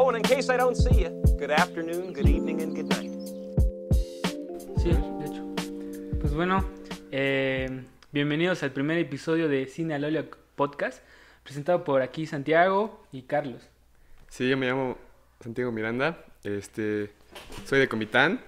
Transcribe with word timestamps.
Oh, 0.00 0.08
and 0.10 0.18
in 0.18 0.22
case 0.22 0.48
I 0.48 0.56
don't 0.56 0.76
see 0.76 1.02
you, 1.02 1.22
good 1.36 1.50
afternoon, 1.50 2.12
good 2.12 2.28
evening, 2.28 2.62
and 2.62 2.72
good 2.72 2.86
night. 2.86 3.10
Sí, 4.76 4.90
de 4.90 5.26
hecho. 5.26 5.44
Pues 6.20 6.32
bueno, 6.34 6.64
eh, 7.10 7.82
bienvenidos 8.12 8.62
al 8.62 8.70
primer 8.70 8.96
episodio 8.98 9.48
de 9.48 9.66
Cine 9.66 9.96
al 9.96 10.30
Podcast, 10.54 11.02
presentado 11.42 11.82
por 11.82 12.00
aquí 12.00 12.26
Santiago 12.26 13.04
y 13.10 13.22
Carlos. 13.22 13.60
Sí, 14.28 14.48
yo 14.48 14.56
me 14.56 14.68
llamo 14.68 14.96
Santiago 15.40 15.72
Miranda, 15.72 16.24
este, 16.44 17.10
soy 17.64 17.80
de 17.80 17.88
Comitán, 17.88 18.40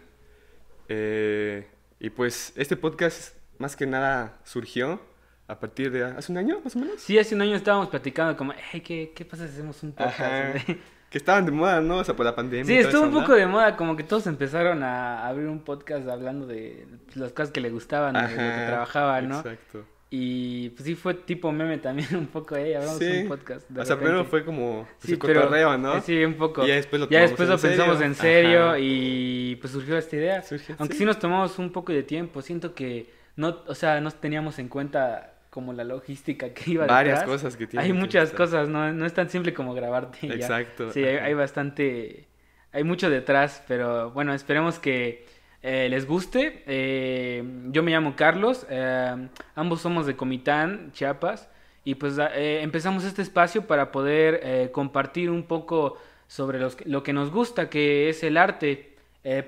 eh, 0.88 1.66
y 1.98 2.10
pues 2.10 2.52
este 2.54 2.76
podcast 2.76 3.34
más 3.58 3.74
que 3.74 3.88
nada 3.88 4.38
surgió 4.44 5.00
a 5.48 5.58
partir 5.58 5.90
de 5.90 6.04
hace 6.04 6.30
un 6.30 6.38
año, 6.38 6.60
más 6.62 6.76
o 6.76 6.78
menos. 6.78 7.00
Sí, 7.00 7.18
hace 7.18 7.34
un 7.34 7.42
año 7.42 7.56
estábamos 7.56 7.88
platicando 7.88 8.36
como, 8.36 8.52
hey, 8.70 8.82
¿qué, 8.82 9.12
qué 9.16 9.24
pasa 9.24 9.48
si 9.48 9.54
hacemos 9.54 9.82
un 9.82 9.90
podcast? 9.90 10.68
Ajá. 11.10 11.12
Que 11.12 11.18
estaban 11.18 11.44
de 11.44 11.50
moda, 11.52 11.80
¿no? 11.80 11.98
O 11.98 12.04
sea, 12.04 12.14
por 12.14 12.24
la 12.24 12.34
pandemia. 12.36 12.64
Sí, 12.64 12.76
estuvo 12.78 13.02
un 13.02 13.12
poco 13.12 13.34
de 13.34 13.46
moda, 13.46 13.76
como 13.76 13.96
que 13.96 14.04
todos 14.04 14.26
empezaron 14.28 14.82
a 14.84 15.26
abrir 15.26 15.48
un 15.48 15.60
podcast 15.60 16.08
hablando 16.08 16.46
de 16.46 16.86
pues, 17.06 17.16
las 17.16 17.32
cosas 17.32 17.50
que 17.50 17.60
le 17.60 17.70
gustaban, 17.70 18.14
de 18.14 18.22
lo 18.22 18.28
que 18.28 18.34
Ajá, 18.40 18.66
trabajaban, 18.68 19.28
¿no? 19.28 19.38
Exacto. 19.38 19.84
Y 20.12 20.70
pues 20.70 20.84
sí 20.84 20.94
fue 20.96 21.14
tipo 21.14 21.52
meme 21.52 21.78
también 21.78 22.08
un 22.16 22.26
poco, 22.28 22.56
eh, 22.56 22.76
hablamos 22.76 22.98
Sí. 22.98 23.22
un 23.22 23.28
podcast. 23.28 23.68
de 23.68 23.80
o 23.80 23.84
sea, 23.84 23.96
primero 23.96 24.24
fue 24.24 24.44
como 24.44 24.86
Sí, 24.98 25.12
su 25.12 25.18
pero- 25.20 25.42
cotorreo, 25.42 25.78
¿no? 25.78 26.00
Sí, 26.00 26.24
un 26.24 26.34
poco. 26.34 26.64
Y 26.64 26.68
ya 26.68 26.74
después 26.74 27.00
lo 27.00 27.08
Ya 27.08 27.20
después 27.22 27.48
lo 27.48 27.58
serio. 27.58 27.76
pensamos 27.76 28.02
en 28.02 28.14
serio 28.16 28.66
Ajá. 28.70 28.78
y 28.80 29.56
pues 29.60 29.72
surgió 29.72 29.96
esta 29.98 30.16
idea. 30.16 30.42
Surgió, 30.42 30.74
Aunque 30.78 30.94
sí. 30.94 31.00
sí 31.00 31.04
nos 31.04 31.18
tomamos 31.18 31.58
un 31.58 31.70
poco 31.72 31.92
de 31.92 32.02
tiempo, 32.04 32.40
siento 32.42 32.74
que 32.74 33.12
no, 33.36 33.58
o 33.66 33.74
sea, 33.74 34.00
no 34.00 34.10
teníamos 34.12 34.58
en 34.60 34.68
cuenta 34.68 35.34
como 35.50 35.72
la 35.72 35.84
logística 35.84 36.54
que 36.54 36.70
iba 36.72 36.86
Varias 36.86 37.20
detrás. 37.20 37.36
cosas 37.36 37.56
que 37.56 37.66
tiene. 37.66 37.84
Hay 37.84 37.90
que 37.92 37.98
muchas 37.98 38.30
estar. 38.30 38.36
cosas, 38.38 38.68
no, 38.68 38.92
no 38.92 39.04
es 39.04 39.12
tan 39.12 39.28
simple 39.28 39.52
como 39.52 39.74
grabarte. 39.74 40.28
ya. 40.28 40.34
Exacto. 40.34 40.92
Sí, 40.92 41.04
hay, 41.04 41.34
bastante, 41.34 42.26
hay 42.72 42.84
mucho 42.84 43.10
detrás, 43.10 43.62
pero 43.66 44.10
bueno, 44.12 44.32
esperemos 44.32 44.78
que 44.78 45.26
eh, 45.62 45.88
les 45.90 46.06
guste. 46.06 46.62
Eh, 46.66 47.42
yo 47.70 47.82
me 47.82 47.90
llamo 47.90 48.14
Carlos, 48.16 48.66
eh, 48.70 49.28
ambos 49.56 49.80
somos 49.80 50.06
de 50.06 50.16
Comitán, 50.16 50.90
Chiapas, 50.92 51.48
y 51.84 51.96
pues 51.96 52.18
a- 52.18 52.34
eh, 52.36 52.62
empezamos 52.62 53.04
este 53.04 53.22
espacio 53.22 53.66
para 53.66 53.90
poder 53.90 54.70
compartir 54.72 55.30
un 55.30 55.42
poco 55.42 55.98
sobre 56.28 56.60
los 56.60 56.76
lo 56.86 57.02
que 57.02 57.12
nos 57.12 57.30
gusta, 57.32 57.68
que 57.68 58.08
es 58.08 58.22
el 58.22 58.36
arte, 58.36 58.94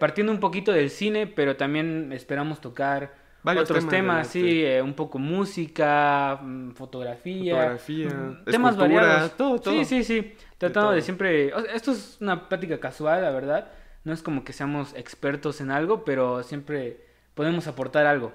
partiendo 0.00 0.33
un 0.33 0.41
poquito 0.41 0.73
del 0.73 0.91
cine, 0.91 1.27
pero 1.28 1.56
también 1.56 2.12
esperamos 2.12 2.61
tocar 2.61 3.14
Varios 3.43 3.65
otros 3.65 3.89
temas 3.89 4.29
sí, 4.29 4.65
eh, 4.65 4.81
un 4.81 4.95
poco 4.95 5.19
música, 5.19 6.39
mm, 6.41 6.71
fotografía, 6.73 7.55
Fotografía, 7.55 8.09
mm, 8.09 8.45
temas 8.45 8.77
variados. 8.77 9.37
todo, 9.37 9.59
todo. 9.59 9.75
Sí, 9.75 9.85
sí, 9.85 10.05
sí. 10.05 10.35
Tratando 10.59 10.91
de, 10.91 10.98
todo. 10.98 11.05
siempre. 11.05 11.53
o 11.53 11.61
sea, 11.61 11.75
esto 11.75 11.91
es 11.91 12.19
una 12.20 12.48
plática 12.48 12.79
casual, 12.79 13.23
la 13.23 13.31
verdad. 13.31 13.73
No 14.05 14.13
es 14.13 14.23
como 14.23 14.45
que 14.45 14.53
seamos 14.53 14.95
expertos 14.95 15.61
en 15.61 15.70
algo, 15.70 16.05
pero 16.05 16.43
siempre 16.43 17.05
podemos 17.35 17.67
aportar 17.67 18.07
algo. 18.07 18.33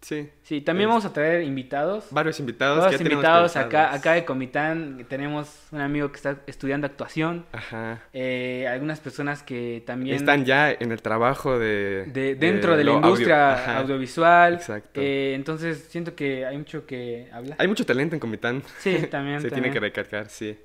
Sí. 0.00 0.30
Sí, 0.42 0.62
también 0.62 0.88
Es- 0.88 0.92
vamos 0.92 1.04
a 1.04 1.12
traer 1.12 1.42
invitados. 1.42 2.06
Varios 2.10 2.40
invitados. 2.40 2.78
Todos 2.78 2.86
que 2.88 2.92
ya 2.92 2.98
tenemos 2.98 3.22
invitados 3.22 3.56
acá, 3.56 3.92
acá 3.92 4.12
de 4.12 4.24
Comitán. 4.24 5.04
Tenemos 5.08 5.68
un 5.72 5.80
amigo 5.82 6.10
que 6.10 6.16
está 6.16 6.38
estudiando 6.46 6.86
actuación. 6.86 7.44
Ajá. 7.52 8.00
eh, 8.14 8.66
algunas 8.68 8.98
personas 9.00 9.42
que 9.42 9.82
también. 9.86 10.16
Están 10.16 10.44
ya 10.46 10.70
en 10.72 10.90
el 10.90 11.02
trabajo 11.02 11.58
de... 11.58 12.06
de, 12.12 12.34
dentro 12.34 12.76
de, 12.78 12.84
la 12.84 12.92
audio- 12.92 13.08
industria 13.10 13.78
audiovisual. 13.78 14.54
Exacto. 14.54 15.00
eh, 15.02 15.34
entonces 15.34 15.86
siento 15.90 16.14
que 16.14 16.46
hay 16.46 16.56
mucho 16.56 16.86
que 16.86 17.28
hablar. 17.32 17.56
Hay 17.60 17.68
mucho 17.68 17.84
talento 17.84 18.16
en 18.16 18.20
Comitán. 18.20 18.62
Sí, 18.78 19.06
también. 19.10 19.40
Se 19.42 19.50
tiene 19.50 19.70
que 19.70 19.80
recalcar, 19.80 20.28
sí. 20.30 20.58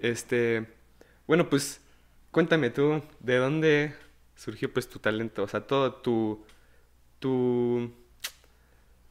Este, 0.00 0.64
bueno, 1.26 1.48
pues 1.50 1.80
cuéntame 2.30 2.70
tú, 2.70 3.02
¿de 3.20 3.36
dónde 3.36 3.94
surgió 4.34 4.72
pues 4.72 4.88
tu 4.88 4.98
talento? 4.98 5.42
O 5.42 5.46
sea, 5.48 5.60
todo 5.60 5.92
tu 5.94 6.44
tu 7.18 7.92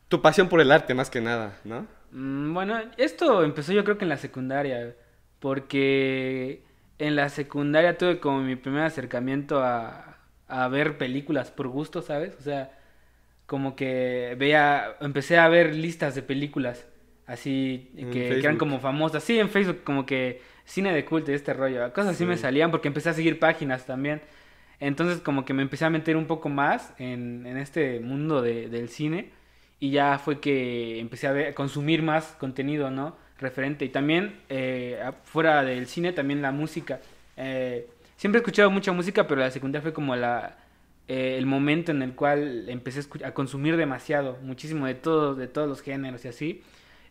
tu 0.10 0.22
pasión 0.22 0.50
por 0.50 0.62
el 0.62 0.72
arte 0.72 0.94
más 0.94 1.10
que 1.10 1.22
nada, 1.22 1.60
¿no? 1.64 1.88
Mm, 2.12 2.54
Bueno, 2.54 2.80
esto 2.98 3.44
empezó 3.44 3.74
yo 3.74 3.84
creo 3.84 3.98
que 3.98 4.06
en 4.06 4.10
la 4.10 4.18
secundaria, 4.18 4.96
porque 5.40 6.64
en 7.00 7.16
la 7.16 7.30
secundaria 7.30 7.98
tuve 7.98 8.20
como 8.20 8.42
mi 8.42 8.56
primer 8.56 8.84
acercamiento 8.84 9.62
a, 9.64 10.18
a 10.48 10.68
ver 10.70 10.98
películas 10.98 11.52
por 11.52 11.68
gusto, 11.68 12.02
¿sabes? 12.02 12.36
O 12.40 12.42
sea, 12.44 12.72
como 13.48 13.76
que 13.76 14.36
veía, 14.40 14.96
empecé 15.02 15.38
a 15.38 15.48
ver 15.50 15.76
listas 15.76 16.16
de 16.16 16.24
películas 16.24 16.88
así 17.28 17.92
que, 18.10 18.10
que 18.40 18.40
eran 18.40 18.58
como 18.58 18.80
famosas, 18.80 19.24
sí, 19.24 19.40
en 19.40 19.50
Facebook, 19.50 19.84
como 19.84 20.06
que 20.06 20.42
cine 20.66 20.94
de 20.94 21.06
culto 21.06 21.32
y 21.32 21.36
este 21.36 21.54
rollo, 21.54 21.92
cosas 21.94 22.12
así 22.16 22.26
me 22.26 22.38
salían 22.38 22.72
porque 22.72 22.88
empecé 22.90 23.10
a 23.10 23.14
seguir 23.14 23.40
páginas 23.40 23.86
también. 23.86 24.22
Entonces 24.80 25.20
como 25.22 25.46
que 25.46 25.54
me 25.54 25.64
empecé 25.64 25.86
a 25.86 25.90
meter 25.90 26.18
un 26.18 26.28
poco 26.28 26.50
más 26.50 26.94
en, 27.00 27.46
en 27.48 27.58
este 27.58 28.00
mundo 28.00 28.42
de- 28.42 28.70
del 28.70 28.90
cine 28.90 29.32
y 29.80 29.92
ya 29.92 30.20
fue 30.20 30.40
que 30.40 31.00
empecé 31.00 31.28
a, 31.28 31.32
ver, 31.32 31.48
a 31.48 31.54
consumir 31.54 32.02
más 32.02 32.36
contenido, 32.40 32.90
¿no? 32.90 33.16
Referente. 33.40 33.86
Y 33.86 33.90
también, 33.90 34.40
eh, 34.50 35.00
fuera 35.24 35.64
del 35.64 35.88
cine, 35.88 36.14
también 36.14 36.42
la 36.42 36.52
música. 36.52 37.00
Eh, 37.36 37.88
siempre 38.16 38.40
he 38.40 38.42
escuchado 38.42 38.72
mucha 38.72 38.92
música, 38.92 39.28
pero 39.28 39.42
la 39.42 39.52
secundaria 39.52 39.84
fue 39.84 39.94
como 39.94 40.16
la, 40.16 40.58
eh, 41.08 41.36
el 41.38 41.46
momento 41.46 41.92
en 41.92 42.02
el 42.02 42.14
cual 42.14 42.68
empecé 42.70 43.02
a, 43.24 43.28
a 43.28 43.34
consumir 43.34 43.78
demasiado, 43.78 44.40
muchísimo 44.42 44.88
de 44.88 44.96
todo, 44.96 45.36
de 45.36 45.48
todos 45.48 45.68
los 45.68 45.82
géneros 45.82 46.26
y 46.26 46.28
así. 46.28 46.64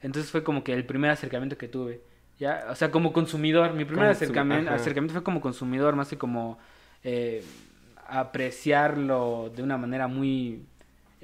Entonces 0.02 0.30
fue 0.30 0.42
como 0.42 0.64
que 0.64 0.72
el 0.72 0.84
primer 0.84 1.10
acercamiento 1.10 1.56
que 1.56 1.68
tuve. 1.68 2.00
¿ya? 2.38 2.66
O 2.70 2.74
sea, 2.74 2.90
como 2.90 3.12
consumidor. 3.12 3.72
Mi 3.74 3.84
primer 3.84 4.06
acercamiento, 4.06 4.70
ajá. 4.70 4.80
acercamiento 4.80 5.12
fue 5.14 5.22
como 5.22 5.40
consumidor, 5.40 5.96
más 5.96 6.08
que 6.08 6.18
como 6.18 6.58
eh, 7.02 7.42
apreciarlo 8.06 9.52
de 9.54 9.62
una 9.62 9.78
manera 9.78 10.06
muy 10.08 10.62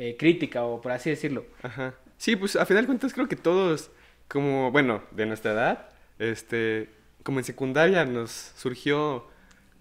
eh, 0.03 0.17
crítica 0.19 0.65
o 0.65 0.81
por 0.81 0.93
así 0.93 1.11
decirlo. 1.11 1.45
Ajá. 1.63 1.95
Sí, 2.17 2.35
pues 2.37 2.57
a 2.57 2.67
final 2.67 2.83
de 2.83 2.87
cuentas 2.87 3.13
creo 3.13 3.29
que 3.29 3.37
todos 3.37 3.91
como, 4.27 4.73
bueno, 4.73 5.03
de 5.13 5.27
nuestra 5.27 5.53
edad, 5.53 5.91
este, 6.19 6.89
como 7.23 7.39
en 7.39 7.45
secundaria 7.45 8.05
nos 8.05 8.31
surgió 8.57 9.29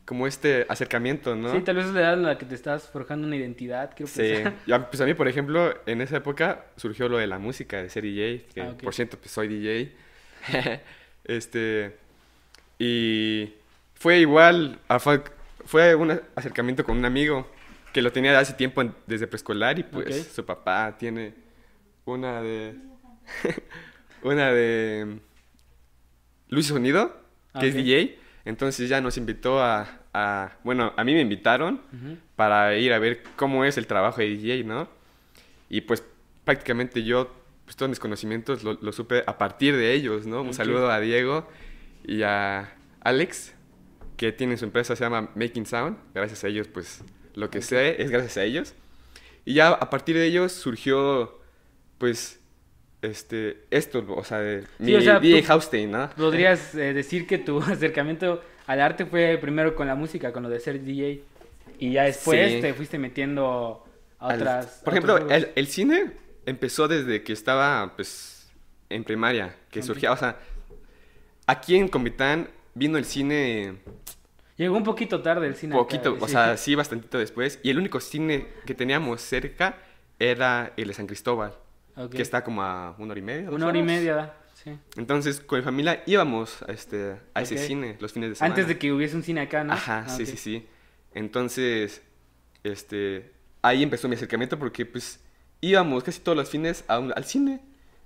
como 0.06 0.28
este 0.28 0.66
acercamiento, 0.70 1.36
¿no? 1.36 1.52
Sí, 1.54 1.62
tal 1.62 1.78
vez 1.78 1.86
es 1.86 1.94
la 1.94 2.02
edad 2.02 2.14
en 2.16 2.24
la 2.24 2.38
que 2.38 2.46
te 2.46 2.54
estás 2.54 2.90
forjando 2.90 3.26
una 3.26 3.36
identidad, 3.36 3.92
quiero 3.96 4.12
Sí, 4.12 4.22
pensar. 4.22 4.54
Ya, 4.68 4.90
pues 4.90 5.02
a 5.02 5.06
mí, 5.06 5.14
por 5.14 5.28
ejemplo, 5.28 5.74
en 5.86 6.02
esa 6.02 6.18
época 6.18 6.66
surgió 6.76 7.08
lo 7.09 7.18
de 7.18 7.28
la 7.28 7.40
música, 7.40 7.82
de 7.82 7.90
ser 7.90 8.03
DJ, 8.03 8.46
que 8.53 8.62
Ah, 8.62 8.76
por 8.82 8.94
cierto, 8.94 9.18
pues 9.18 9.32
soy 9.32 9.48
DJ. 9.48 9.92
este, 11.24 11.96
y 12.78 13.53
fue 13.96 14.20
igual, 14.20 14.80
fue 15.66 15.96
un 15.96 16.20
acercamiento 16.36 16.84
con 16.84 16.98
un 16.98 17.06
amigo 17.06 17.48
que 17.94 18.02
lo 18.02 18.12
tenía 18.12 18.31
de 18.31 18.38
hace 18.38 18.53
tiempo 18.53 18.81
en- 18.81 18.94
desde 19.07 19.28
preescolar 19.28 19.78
y 19.79 19.84
pues 19.84 20.31
su 20.34 20.46
papá 20.46 20.96
tiene 20.97 21.34
una 22.06 22.41
de... 22.41 22.75
una 24.24 24.52
de... 24.52 25.19
Luis 26.50 26.68
Sonido, 26.68 27.09
que 27.59 27.68
es 27.68 27.75
Ah, 27.75 27.78
Ok. 27.79 27.84
DJ. 27.85 28.19
Entonces 28.46 28.90
ya 28.90 29.02
nos 29.02 29.18
invitó 29.18 29.62
a, 29.62 30.00
a- 30.13 30.52
Bueno, 30.63 30.94
a 30.97 31.03
mí 31.03 31.13
me 31.13 31.22
invitaron 31.22 31.81
para 32.35 32.75
ir 32.78 32.94
a 32.94 33.00
ver 33.00 33.24
cómo 33.35 33.66
es 33.66 33.78
el 33.78 33.88
trabajo 33.88 34.19
de 34.22 34.28
DJ, 34.29 34.63
¿no? 34.63 34.88
Y 35.69 35.81
pues 35.81 36.03
prácticamente 36.44 37.03
yo, 37.03 37.31
pues 37.66 37.75
todos 37.75 37.90
mis 37.90 38.00
conocimientos 38.00 38.63
lo, 38.63 38.73
lo 38.81 38.91
supe 38.91 39.23
a 39.28 39.38
partir 39.38 39.75
de 39.75 39.94
ellos, 39.94 40.25
¿no? 40.25 40.41
Un 40.41 40.53
saludo 40.53 40.90
a 40.91 41.00
Diego 41.00 41.47
y 42.03 42.23
a 42.23 42.73
Alex, 43.02 43.53
que 44.18 44.31
tienen 44.31 44.58
su 44.58 44.66
empresa, 44.66 44.96
se 44.96 45.03
llama 45.03 45.29
Making 45.35 45.66
Sound. 45.66 45.97
Gracias 46.13 46.44
a 46.44 46.47
ellos, 46.47 46.68
pues 46.68 47.03
lo 47.36 47.50
que 47.50 47.62
sé 47.62 48.02
es 48.02 48.09
gracias 48.12 48.38
a 48.38 48.44
ellos. 48.44 48.74
Y 49.46 49.56
ya 49.56 49.69
a 49.69 49.90
partir 49.90 50.16
de 50.16 50.25
ellos 50.25 50.52
surgió, 50.52 51.40
pues, 51.97 52.40
este, 53.02 53.64
esto, 53.72 54.06
o 54.09 54.24
sea, 54.24 54.40
de 54.40 54.66
mi 54.78 54.94
o 54.94 55.02
sea, 55.02 55.19
DJ 55.19 55.44
Haustein, 55.47 55.91
¿no? 55.91 56.09
Podrías 56.12 56.75
eh, 56.75 56.94
decir 56.94 57.25
que 57.25 57.38
tu 57.40 57.59
acercamiento 57.62 58.44
al 58.68 58.80
arte 58.81 59.06
fue 59.06 59.38
primero 59.41 59.75
con 59.75 59.88
la 59.88 59.96
música, 59.96 60.32
con 60.32 60.44
lo 60.44 60.50
de 60.50 60.59
ser 60.59 60.84
DJ. 60.84 61.23
Y 61.79 61.94
ya 61.94 62.03
después 62.03 62.52
Sí. 62.53 62.61
te 62.61 62.73
fuiste 62.76 63.00
metiendo 63.00 63.84
a 64.20 64.28
Al- 64.29 64.35
otras. 64.41 64.82
por 64.84 64.94
a 64.94 64.97
ejemplo, 64.97 65.29
el, 65.29 65.50
el 65.56 65.67
cine 65.67 66.11
empezó 66.46 66.88
desde 66.88 67.23
que 67.23 67.34
estaba, 67.34 67.94
pues, 67.96 68.52
en 68.90 69.03
primaria, 69.03 69.56
que 69.72 69.79
Ok. 69.79 69.85
surgía, 69.85 70.11
o 70.11 70.17
sea, 70.17 70.38
aquí 71.47 71.76
en 71.76 71.88
Comitán 71.88 72.50
vino 72.76 72.97
el 73.00 73.06
cine 73.06 73.78
Llegó 74.61 74.78
un 74.78 74.84
poquito 74.84 75.22
tarde 75.23 75.47
el 75.47 75.55
cine. 75.55 75.73
acá, 75.73 75.81
poquito, 75.84 76.17
o 76.19 76.28
sí. 76.28 76.34
sea, 76.34 76.55
sí, 76.55 76.75
bastantito 76.75 77.17
después, 77.17 77.59
y 77.63 77.72
el 77.72 77.79
único 77.79 77.99
cine 77.99 78.47
que 78.66 78.75
teníamos 78.75 79.19
cerca 79.22 79.78
era 80.19 80.72
el 80.78 80.87
de 80.90 80.93
San 80.93 81.08
Cristóbal, 81.08 81.55
Ok. 81.96 82.11
que 82.11 82.22
está 82.22 82.43
como 82.43 82.61
a 82.61 82.96
una 82.99 83.11
hora 83.11 83.19
y 83.19 83.23
media. 83.23 83.49
Una 83.49 83.66
hora 83.66 83.78
y 83.79 83.84
media, 83.84 84.34
sí. 84.53 84.78
Entonces, 84.97 85.40
con 85.40 85.58
mi 85.58 85.66
familia 85.66 86.03
íbamos 86.05 86.61
a, 86.61 86.72
este, 86.73 87.17
a 87.34 87.41
ese 87.41 87.55
Ok. 87.55 87.61
cine 87.61 87.97
los 87.99 88.13
fines 88.13 88.29
de 88.29 88.35
semana. 88.35 88.53
Antes 88.53 88.67
de 88.67 88.78
que 88.78 88.91
hubiese 88.93 89.16
un 89.16 89.23
cine 89.23 89.41
acá, 89.41 89.63
¿no? 89.63 89.73
Ajá, 89.73 90.03
Ah, 90.05 90.09
sí, 90.09 90.23
ok. 90.23 90.29
sí, 90.29 90.37
sí. 90.37 90.67
Entonces, 91.16 92.03
este, 92.63 93.31
ahí 93.61 93.84
empezó 93.84 94.08
mi 94.08 94.16
acercamiento 94.16 94.59
porque 94.59 94.85
pues 94.85 95.19
íbamos 95.61 96.03
casi 96.03 96.19
todos 96.22 96.37
los 96.37 96.49
fines 96.49 96.84
a 96.87 96.99
un- 96.99 97.13
al 97.16 97.25
cine. 97.25 97.61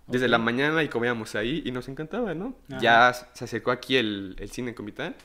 Desde 0.07 0.27
la 0.27 0.37
mañana 0.37 0.83
y 0.83 0.87
comíamos 0.87 1.33
ahí 1.33 1.63
y 1.65 1.71
nos 1.71 1.87
encantaba, 1.89 2.35
¿no? 2.35 2.55
Ajá. 2.69 2.79
Ya 2.79 3.13
se 3.33 3.43
acercó 3.43 3.71
aquí 3.71 3.97
el, 3.97 4.35
el 4.39 4.51
cine 4.51 4.69
en 4.69 4.75
Comitán 4.75 5.15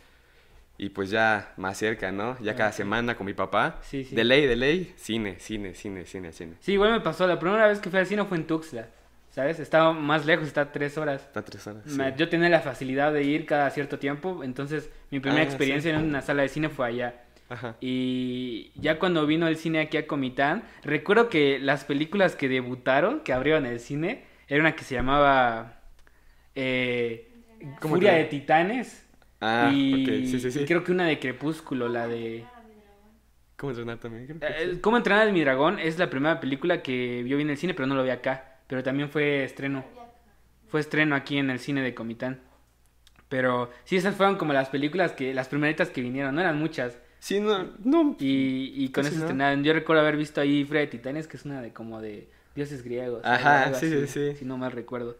Y 0.83 0.89
pues 0.89 1.11
ya 1.11 1.53
más 1.59 1.77
cerca, 1.77 2.11
¿no? 2.11 2.39
Ya 2.41 2.57
cada 2.57 2.73
semana 2.73 3.15
con 3.15 3.27
mi 3.27 3.35
papá. 3.35 3.81
Sí, 3.83 4.03
sí. 4.03 4.15
De 4.17 4.25
ley, 4.25 4.47
de 4.47 4.57
ley, 4.57 4.95
cine, 4.97 5.39
cine, 5.39 5.75
cine, 5.75 6.07
cine, 6.07 6.33
cine. 6.33 6.55
Sí, 6.61 6.73
igual 6.73 6.93
me 6.93 7.01
pasó. 7.03 7.27
La 7.27 7.39
primera 7.39 7.67
vez 7.69 7.81
que 7.81 7.91
fui 7.91 7.99
al 7.99 8.07
cine 8.07 8.25
fue 8.25 8.39
en 8.39 8.47
Tuxtla. 8.47 8.89
¿Sabes? 9.29 9.61
Estaba 9.61 9.93
más 9.93 10.25
lejos, 10.25 10.47
está 10.47 10.73
tres 10.73 10.97
horas. 10.97 11.21
Está 11.23 11.43
tres 11.45 11.67
horas. 11.67 11.83
sí. 11.85 12.01
Yo 12.17 12.31
tenía 12.31 12.49
la 12.49 12.61
facilidad 12.61 13.13
de 13.13 13.23
ir 13.25 13.45
cada 13.45 13.69
cierto 13.69 13.99
tiempo, 13.99 14.43
entonces 14.43 14.89
mi 15.11 15.21
primera 15.21 15.43
Ah, 15.43 15.45
experiencia 15.45 15.91
sí. 15.93 15.97
en 15.99 16.03
una 16.09 16.23
sala 16.23 16.43
de 16.43 16.49
cine 16.49 16.71
fue 16.71 16.87
allá. 16.87 17.15
Ajá. 17.51 17.77
Y 17.83 18.73
ya 18.75 18.99
cuando 18.99 19.27
vino 19.27 19.49
el 19.49 19.57
cine 19.59 19.81
aquí 19.81 19.99
a 19.99 20.07
Comitán, 20.07 20.63
recuerdo 20.83 21.29
que 21.29 21.59
las 21.59 21.85
películas 21.85 22.37
que 22.37 22.49
debutaron, 22.49 23.21
que 23.21 23.35
abrieron 23.35 23.67
el 23.67 23.81
cine, 23.81 24.25
era 24.49 24.61
una 24.63 24.75
que 24.75 24.85
se 24.85 24.95
llamaba 24.95 25.81
eh, 26.55 27.29
¿Cómo 27.81 27.97
Furia 27.97 28.15
de 28.15 28.25
Titanes. 28.25 29.07
Ah, 29.41 29.71
y, 29.73 30.03
ok, 30.03 30.27
sí, 30.27 30.41
sí, 30.41 30.51
sí. 30.51 30.61
y 30.61 30.65
creo 30.67 30.85
que 30.85 30.93
una 30.93 31.07
de 31.07 31.19
Crepúsculo, 31.19 31.89
la 31.89 32.07
de... 32.07 32.45
¿Cómo 33.57 33.71
entrenar 33.73 33.99
también? 33.99 34.39
Eh, 34.41 34.71
sí. 34.73 34.79
¿Cómo 34.81 34.97
entrenar 34.97 35.29
a 35.29 35.33
mi 35.33 35.41
dragón? 35.43 35.79
Es 35.79 35.99
la 35.99 36.09
primera 36.09 36.41
película 36.41 36.83
que 36.83 37.25
yo 37.27 37.37
vi 37.37 37.43
en 37.43 37.51
el 37.51 37.59
cine, 37.59 37.75
pero 37.75 37.87
no 37.87 37.95
lo 37.95 38.03
vi 38.03 38.11
acá. 38.11 38.59
Pero 38.67 38.83
también 38.83 39.11
fue 39.11 39.45
estreno. 39.45 39.85
Fue 40.69 40.81
estreno 40.81 41.15
aquí 41.15 41.37
en 41.37 41.51
el 41.51 41.59
cine 41.59 41.83
de 41.83 41.95
Comitán. 41.95 42.41
Pero 43.29 43.71
sí, 43.85 43.97
esas 43.97 44.15
fueron 44.15 44.37
como 44.37 44.53
las 44.53 44.69
películas 44.69 45.13
que, 45.13 45.35
las 45.35 45.49
primeritas 45.49 45.91
que 45.91 46.01
vinieron, 46.01 46.35
no 46.35 46.41
eran 46.41 46.59
muchas. 46.59 46.99
Sí, 47.19 47.41
no, 47.41 47.71
no. 47.85 48.17
Y, 48.19 48.73
y 48.75 48.89
con 48.91 49.05
eso 49.05 49.17
no. 49.17 49.23
estrenaron. 49.23 49.63
Yo 49.63 49.73
recuerdo 49.73 50.03
haber 50.03 50.17
visto 50.17 50.41
ahí 50.41 50.65
de 50.65 50.87
Titanes, 50.87 51.27
que 51.27 51.37
es 51.37 51.45
una 51.45 51.61
de 51.61 51.73
como 51.73 52.01
de 52.01 52.31
dioses 52.55 52.83
griegos. 52.83 53.23
Ajá, 53.25 53.75
sí, 53.75 53.87
así, 53.87 54.07
sí, 54.07 54.07
sí. 54.07 54.37
Si 54.37 54.45
no 54.45 54.57
mal 54.57 54.73
recuerdo. 54.73 55.17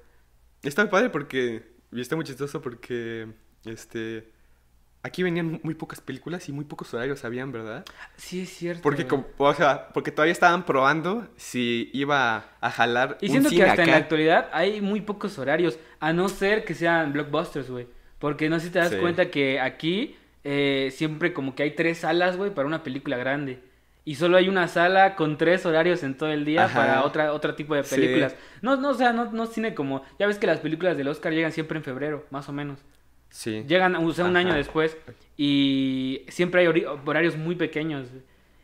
Está 0.63 0.89
padre 0.89 1.11
porque. 1.11 1.63
Y 1.93 2.01
está 2.01 2.17
muy 2.17 2.25
chistoso 2.25 2.61
porque. 2.63 3.29
Este. 3.65 4.29
Aquí 5.03 5.23
venían 5.23 5.61
muy 5.63 5.75
pocas 5.75 6.01
películas 6.03 6.47
y 6.51 6.53
muy 6.53 6.67
pocos 6.67 6.93
horarios 6.93 7.25
habían, 7.25 7.53
¿verdad? 7.53 7.87
Sí, 8.17 8.43
es 8.43 8.51
cierto. 8.51 8.83
Porque, 8.83 9.07
como- 9.07 9.25
o 9.39 9.55
sea, 9.55 9.89
porque 9.95 10.11
todavía 10.13 10.33
estaban 10.33 10.67
probando 10.67 11.27
si 11.37 11.89
iba 11.95 12.45
a 12.61 12.71
jalar 12.71 13.17
Y 13.23 13.27
un 13.27 13.31
siento 13.33 13.49
que 13.49 13.63
hasta 13.65 13.83
en 13.85 13.93
la 13.93 13.97
actualidad 13.97 14.51
hay 14.53 14.83
muy 14.83 15.01
pocos 15.01 15.39
horarios, 15.39 15.79
a 16.01 16.13
no 16.13 16.29
ser 16.29 16.65
que 16.67 16.75
sean 16.75 17.15
blockbusters, 17.15 17.71
güey. 17.71 17.87
Porque 18.19 18.51
no 18.51 18.61
sé 18.61 18.67
si 18.67 18.73
te 18.73 18.79
das 18.79 18.91
Sí. 18.91 18.97
cuenta 18.99 19.31
que 19.31 19.59
aquí 19.61 20.17
eh, 20.45 20.91
siempre 20.95 21.33
como 21.35 21.55
que 21.55 21.63
hay 21.63 21.71
tres 21.75 21.99
salas, 21.99 22.37
güey, 22.39 22.51
para 22.55 22.67
una 22.67 22.83
película 22.83 23.17
grande. 23.19 23.63
Y 24.07 24.15
solo 24.17 24.37
hay 24.39 24.49
una 24.49 24.69
sala 24.69 25.15
con 25.17 25.37
tres 25.39 25.65
horarios 25.67 26.03
en 26.03 26.15
todo 26.17 26.31
el 26.31 26.45
día 26.47 26.65
Ajá. 26.65 26.79
para 26.79 27.05
otra, 27.05 27.33
otro 27.35 27.55
tipo 27.55 27.75
de 27.75 27.85
Sí. 27.85 27.95
películas. 27.95 28.35
No, 28.63 28.77
no, 28.77 28.91
o 28.91 28.95
sea, 28.95 29.13
no, 29.13 29.31
no 29.33 29.45
cine 29.47 29.75
como... 29.75 30.03
Ya 30.19 30.27
ves 30.27 30.39
que 30.39 30.47
las 30.47 30.61
películas 30.61 30.97
del 30.97 31.09
Oscar 31.09 31.33
llegan 31.35 31.53
siempre 31.53 31.77
en 31.79 31.85
febrero, 31.85 32.27
más 32.31 32.49
o 32.49 32.53
menos. 32.53 32.81
Sí. 33.31 33.65
Llegan, 33.67 33.95
o 33.97 34.13
sea, 34.13 34.25
un 34.27 34.37
Ajá. 34.37 34.47
año 34.49 34.55
después. 34.57 34.97
Y 35.37 36.23
siempre 36.29 36.61
hay 36.61 36.85
horarios 37.07 37.37
muy 37.37 37.55
pequeños. 37.55 38.07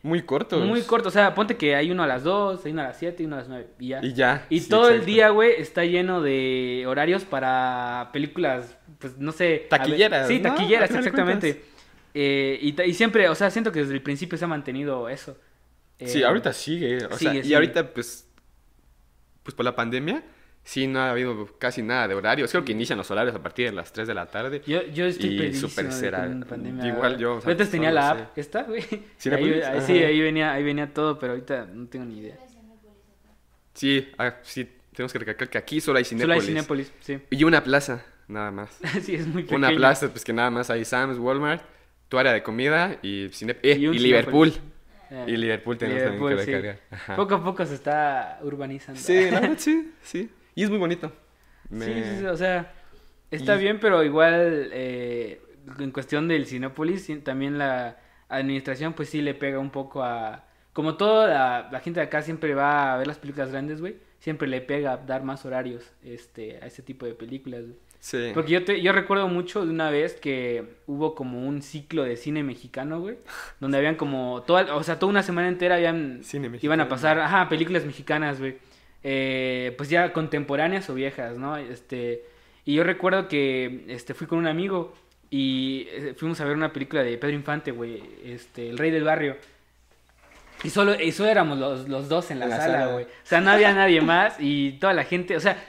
Muy 0.03 0.21
cortos. 0.21 0.63
Muy 0.65 0.81
cortos. 0.83 1.07
O 1.07 1.13
sea, 1.13 1.33
ponte 1.33 1.57
que 1.57 1.75
hay 1.75 1.89
uno 1.89 2.03
a 2.03 2.07
las 2.07 2.23
2, 2.23 2.63
hay 2.65 2.71
uno 2.71 2.81
a 2.81 2.85
las 2.85 2.97
7 2.99 3.23
y 3.23 3.25
uno 3.25 3.35
a 3.35 3.39
las 3.39 3.47
9. 3.49 3.67
Y 3.79 3.87
ya. 3.87 3.99
Y 4.05 4.13
ya. 4.13 4.45
Y 4.49 4.59
sí, 4.59 4.69
todo 4.69 4.89
el 4.89 5.03
día, 5.05 5.29
güey, 5.29 5.53
está 5.59 5.83
lleno 5.85 6.21
de 6.21 6.85
horarios 6.87 7.23
para 7.25 8.09
películas, 8.13 8.77
pues 8.99 9.17
no 9.17 9.31
sé. 9.31 9.45
ver- 9.47 9.69
Taquilleras, 9.69 10.27
Sí, 10.27 10.39
taquilleras, 10.39 10.91
exactamente. 10.91 11.63
Eh, 12.13 12.59
y, 12.61 12.81
y 12.81 12.93
siempre, 12.93 13.27
o 13.29 13.35
sea, 13.35 13.49
siento 13.49 13.71
que 13.71 13.79
desde 13.79 13.93
el 13.93 14.01
principio 14.01 14.37
se 14.37 14.45
ha 14.45 14.47
mantenido 14.47 15.09
eso. 15.09 15.37
Sí, 15.99 16.21
Eh, 16.21 16.25
ahorita 16.25 16.53
sigue. 16.53 16.97
O 17.05 17.17
sea, 17.17 17.31
sigue, 17.31 17.47
y 17.47 17.53
ahorita, 17.53 17.91
pues. 17.93 18.27
Pues 19.43 19.55
por 19.55 19.65
la 19.65 19.75
pandemia, 19.75 20.23
sí, 20.67 20.85
no 20.85 20.99
ha 20.99 21.11
habido 21.11 21.47
casi 21.57 21.81
nada 21.81 22.07
de 22.09 22.13
horarios. 22.13 22.51
Creo 22.51 22.65
que 22.65 22.73
inician 22.73 22.97
los 22.97 23.09
horarios 23.09 23.33
a 23.35 23.41
partir 23.41 23.69
de 23.69 23.75
las 23.75 23.91
3 23.93 24.05
de 24.07 24.13
la 24.13 24.25
tarde. 24.27 24.61
Yo, 24.67 24.83
yo 24.87 25.05
estoy 25.05 25.29
Y 25.29 25.37
de 25.37 25.53
será- 25.91 26.27
igual 26.85 27.17
yo, 27.17 27.35
o 27.35 27.41
sea, 27.41 27.51
antes 27.51 27.71
tenía 27.71 27.91
la 27.91 28.13
sé. 28.15 28.21
app, 28.21 28.37
¿esta, 28.37 28.63
güey? 28.63 28.83
¿Cinépolis? 29.17 29.63
Ahí- 29.63 29.77
ahí- 29.77 29.81
sí, 29.85 29.93
ahí 30.03 30.19
venía, 30.19 30.51
ahí 30.51 30.63
venía 30.63 30.93
todo, 30.93 31.17
pero 31.17 31.33
ahorita 31.33 31.65
no 31.73 31.87
tengo 31.87 32.05
ni 32.05 32.19
idea. 32.19 32.35
Sí, 33.73 34.09
ah, 34.17 34.35
sí, 34.43 34.67
tenemos 34.93 35.13
que 35.13 35.19
recalcar 35.19 35.49
que 35.49 35.57
aquí 35.57 35.79
solo 35.81 35.97
hay 35.99 36.03
Solo 36.05 36.33
hay 36.33 36.41
Cinépolis. 36.41 36.87
Cinépolis, 36.87 36.93
sí. 37.01 37.19
Y 37.29 37.43
una 37.43 37.63
plaza, 37.63 38.03
nada 38.27 38.51
más. 38.51 38.77
sí, 39.03 39.15
es 39.15 39.27
muy 39.27 39.43
pequeño. 39.43 39.57
Una 39.59 39.69
plaza, 39.75 40.09
pues 40.09 40.23
que 40.25 40.33
nada 40.33 40.49
más 40.49 40.69
hay 40.69 40.83
Sam's, 40.85 41.17
Walmart, 41.19 41.61
tu 42.09 42.17
área 42.17 42.33
de 42.33 42.41
comida 42.43 42.97
y, 43.01 43.29
cine 43.31 43.55
eh, 43.61 43.77
Y 43.77 43.99
Liverpool. 43.99 44.51
Cinépolis. 44.51 44.77
Eh, 45.09 45.25
Y 45.27 45.37
Liverpool 45.37 45.77
tenemos 45.77 46.03
también 46.03 46.37
que 46.37 46.43
sí. 46.43 46.51
recargar. 46.51 46.79
Ajá. 46.91 47.15
Poco 47.15 47.35
a 47.35 47.43
poco 47.43 47.65
se 47.65 47.75
está 47.75 48.39
urbanizando. 48.41 48.99
Sí, 48.99 49.13
verdad, 49.31 49.53
sí, 49.57 49.93
sí. 50.01 50.29
Y 50.57 50.63
es 50.63 50.69
muy 50.71 50.79
bonito. 50.79 51.11
Me- 51.69 51.85
Sí, 51.85 51.93
sí, 51.93 52.17
sí, 52.19 52.25
o 52.25 52.35
sea, 52.35 52.73
está 53.29 53.55
Y- 53.55 53.59
bien, 53.59 53.79
pero 53.79 54.03
igual 54.03 54.69
eh, 54.73 55.39
en 55.77 55.91
cuestión 55.91 56.27
del 56.27 56.47
Cinépolis, 56.47 57.03
sí, 57.05 57.17
también 57.17 57.59
la 57.59 57.97
administración 58.27 58.93
pues 58.93 59.09
sí 59.09 59.21
le 59.21 59.35
pega 59.35 59.59
un 59.59 59.69
poco 59.69 60.03
a... 60.03 60.45
Como 60.73 60.95
toda 60.97 61.27
la, 61.27 61.69
la 61.71 61.79
gente 61.79 61.99
de 61.99 62.07
acá 62.07 62.23
siempre 62.23 62.55
va 62.55 62.93
a 62.93 62.97
ver 62.97 63.05
las 63.05 63.19
películas 63.19 63.51
grandes, 63.51 63.81
güey, 63.81 63.97
siempre 64.19 64.47
le 64.47 64.61
pega 64.61 64.97
dar 64.97 65.23
más 65.23 65.45
horarios 65.45 65.91
este, 66.03 66.57
a 66.57 66.65
ese 66.65 66.81
tipo 66.81 67.05
de 67.05 67.13
películas, 67.13 67.61
güey. 67.65 67.77
Sí. 67.99 68.31
Porque 68.33 68.51
yo, 68.53 68.63
te, 68.63 68.81
yo 68.81 68.91
recuerdo 68.93 69.27
mucho 69.27 69.63
de 69.65 69.71
una 69.71 69.89
vez 69.91 70.15
que 70.19 70.77
hubo 70.87 71.13
como 71.13 71.47
un 71.47 71.61
ciclo 71.61 72.03
de 72.03 72.15
cine 72.15 72.41
mexicano, 72.43 72.99
güey, 72.99 73.17
donde 73.59 73.77
habían 73.77 73.95
como, 73.95 74.41
toda, 74.47 74.75
o 74.75 74.83
sea, 74.83 74.97
toda 74.97 75.09
una 75.11 75.23
semana 75.23 75.47
entera 75.49 75.75
habían 75.75 76.23
Cine 76.23 76.49
iban 76.61 76.79
a 76.79 76.89
pasar, 76.89 77.19
ajá, 77.19 77.47
películas 77.49 77.85
mexicanas, 77.85 78.39
güey. 78.39 78.57
Eh, 79.03 79.73
pues 79.77 79.89
ya 79.89 80.11
contemporáneas 80.13 80.89
o 80.89 80.93
viejas, 80.93 81.37
¿no? 81.37 81.55
Este, 81.57 82.25
y 82.65 82.73
yo 82.75 82.83
recuerdo 82.83 83.27
que 83.27 83.85
este 83.87 84.13
fui 84.13 84.27
con 84.27 84.39
un 84.39 84.47
amigo 84.47 84.93
y 85.29 85.87
eh, 85.91 86.13
fuimos 86.17 86.39
a 86.41 86.45
ver 86.45 86.55
una 86.55 86.73
película 86.73 87.03
de 87.03 87.17
Pedro 87.17 87.35
Infante, 87.35 87.71
güey, 87.71 88.01
este, 88.25 88.69
El 88.69 88.77
Rey 88.77 88.91
del 88.91 89.03
Barrio. 89.03 89.37
Y 90.63 90.69
solo, 90.71 90.99
y 90.99 91.11
solo 91.11 91.29
éramos 91.29 91.57
los, 91.59 91.87
los 91.87 92.09
dos 92.09 92.31
en 92.31 92.39
la, 92.39 92.47
sala, 92.57 92.87
güey. 92.93 93.05
O 93.05 93.09
sea, 93.23 93.41
no 93.41 93.51
había 93.51 93.73
nadie 93.73 94.01
más 94.01 94.37
y 94.39 94.73
toda 94.73 94.93
la 94.93 95.03
gente, 95.03 95.35
o 95.35 95.39
sea, 95.39 95.63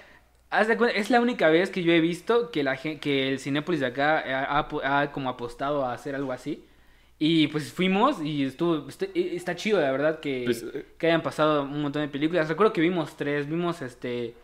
haz 0.50 0.66
de 0.66 0.76
cuenta, 0.78 0.96
es 0.96 1.10
la 1.10 1.20
única 1.20 1.50
vez 1.50 1.68
que 1.68 1.82
yo 1.82 1.92
he 1.92 2.00
visto 2.00 2.50
que 2.50 2.62
la 2.62 2.76
que 2.76 3.28
el 3.28 3.38
Cinépolis 3.38 3.80
de 3.80 3.86
acá 3.86 4.18
ha, 4.18 4.58
ha- 4.60 5.00
ha 5.00 5.12
como 5.12 5.28
apostado 5.28 5.84
a 5.84 5.92
hacer 5.92 6.14
algo 6.14 6.32
así. 6.32 6.64
Y 7.20 7.48
pues 7.48 7.72
fuimos 7.72 8.22
y 8.22 8.44
estuvo, 8.44 8.88
está, 8.88 9.06
está 9.14 9.56
chido, 9.56 9.80
la 9.80 9.90
verdad, 9.90 10.20
que, 10.20 10.42
Pues, 10.44 10.62
eh, 10.72 10.86
que 10.98 11.06
hayan 11.08 11.22
pasado 11.22 11.62
un 11.64 11.82
montón 11.82 12.02
de 12.02 12.08
películas. 12.08 12.48
Recuerdo 12.48 12.72
que 12.72 12.80
vimos 12.80 13.16
tres, 13.16 13.48
vimos 13.48 13.82
este, 13.82 14.34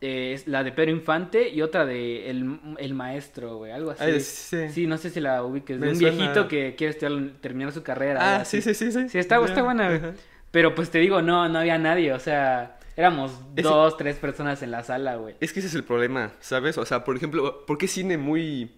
eh, 0.00 0.40
la 0.46 0.64
de 0.64 0.72
Pedro 0.72 0.90
Infante 0.92 1.50
y 1.50 1.60
otra 1.60 1.84
de 1.84 2.30
El, 2.30 2.58
el 2.78 2.94
Maestro, 2.94 3.58
güey, 3.58 3.72
algo 3.72 3.90
así. 3.90 4.20
Sí. 4.20 4.68
Sí, 4.70 4.86
no 4.86 4.96
sé 4.96 5.10
si 5.10 5.20
la 5.20 5.42
ubiques, 5.42 5.78
de 5.78 5.84
Me 5.86 5.92
un 5.92 5.98
suena. 5.98 6.16
viejito 6.16 6.48
que 6.48 6.74
quiere 6.76 6.94
estudiar- 6.98 7.32
terminar 7.42 7.72
su 7.72 7.82
carrera. 7.82 8.36
Ah, 8.36 8.44
sí, 8.46 8.62
sí, 8.62 8.72
sí, 8.72 8.90
sí. 8.90 9.08
Sí, 9.10 9.18
está, 9.18 9.36
está 9.44 9.56
Ya, 9.56 9.62
buena, 9.62 9.88
güey. 9.98 10.12
Pero 10.50 10.74
pues 10.74 10.88
te 10.90 10.98
digo, 11.00 11.20
no, 11.20 11.48
no 11.50 11.58
había 11.58 11.76
nadie, 11.78 12.12
o 12.14 12.20
sea, 12.20 12.78
éramos 12.96 13.32
dos, 13.54 13.96
tres 13.98 14.16
personas 14.16 14.62
en 14.62 14.70
la 14.70 14.82
sala, 14.82 15.16
güey. 15.16 15.34
Es 15.40 15.52
que 15.52 15.58
ese 15.58 15.68
es 15.68 15.74
el 15.74 15.84
problema, 15.84 16.32
¿sabes? 16.40 16.78
O 16.78 16.86
sea, 16.86 17.04
por 17.04 17.16
ejemplo, 17.16 17.66
¿por 17.66 17.76
qué 17.76 17.86
cine 17.86 18.16
muy... 18.16 18.70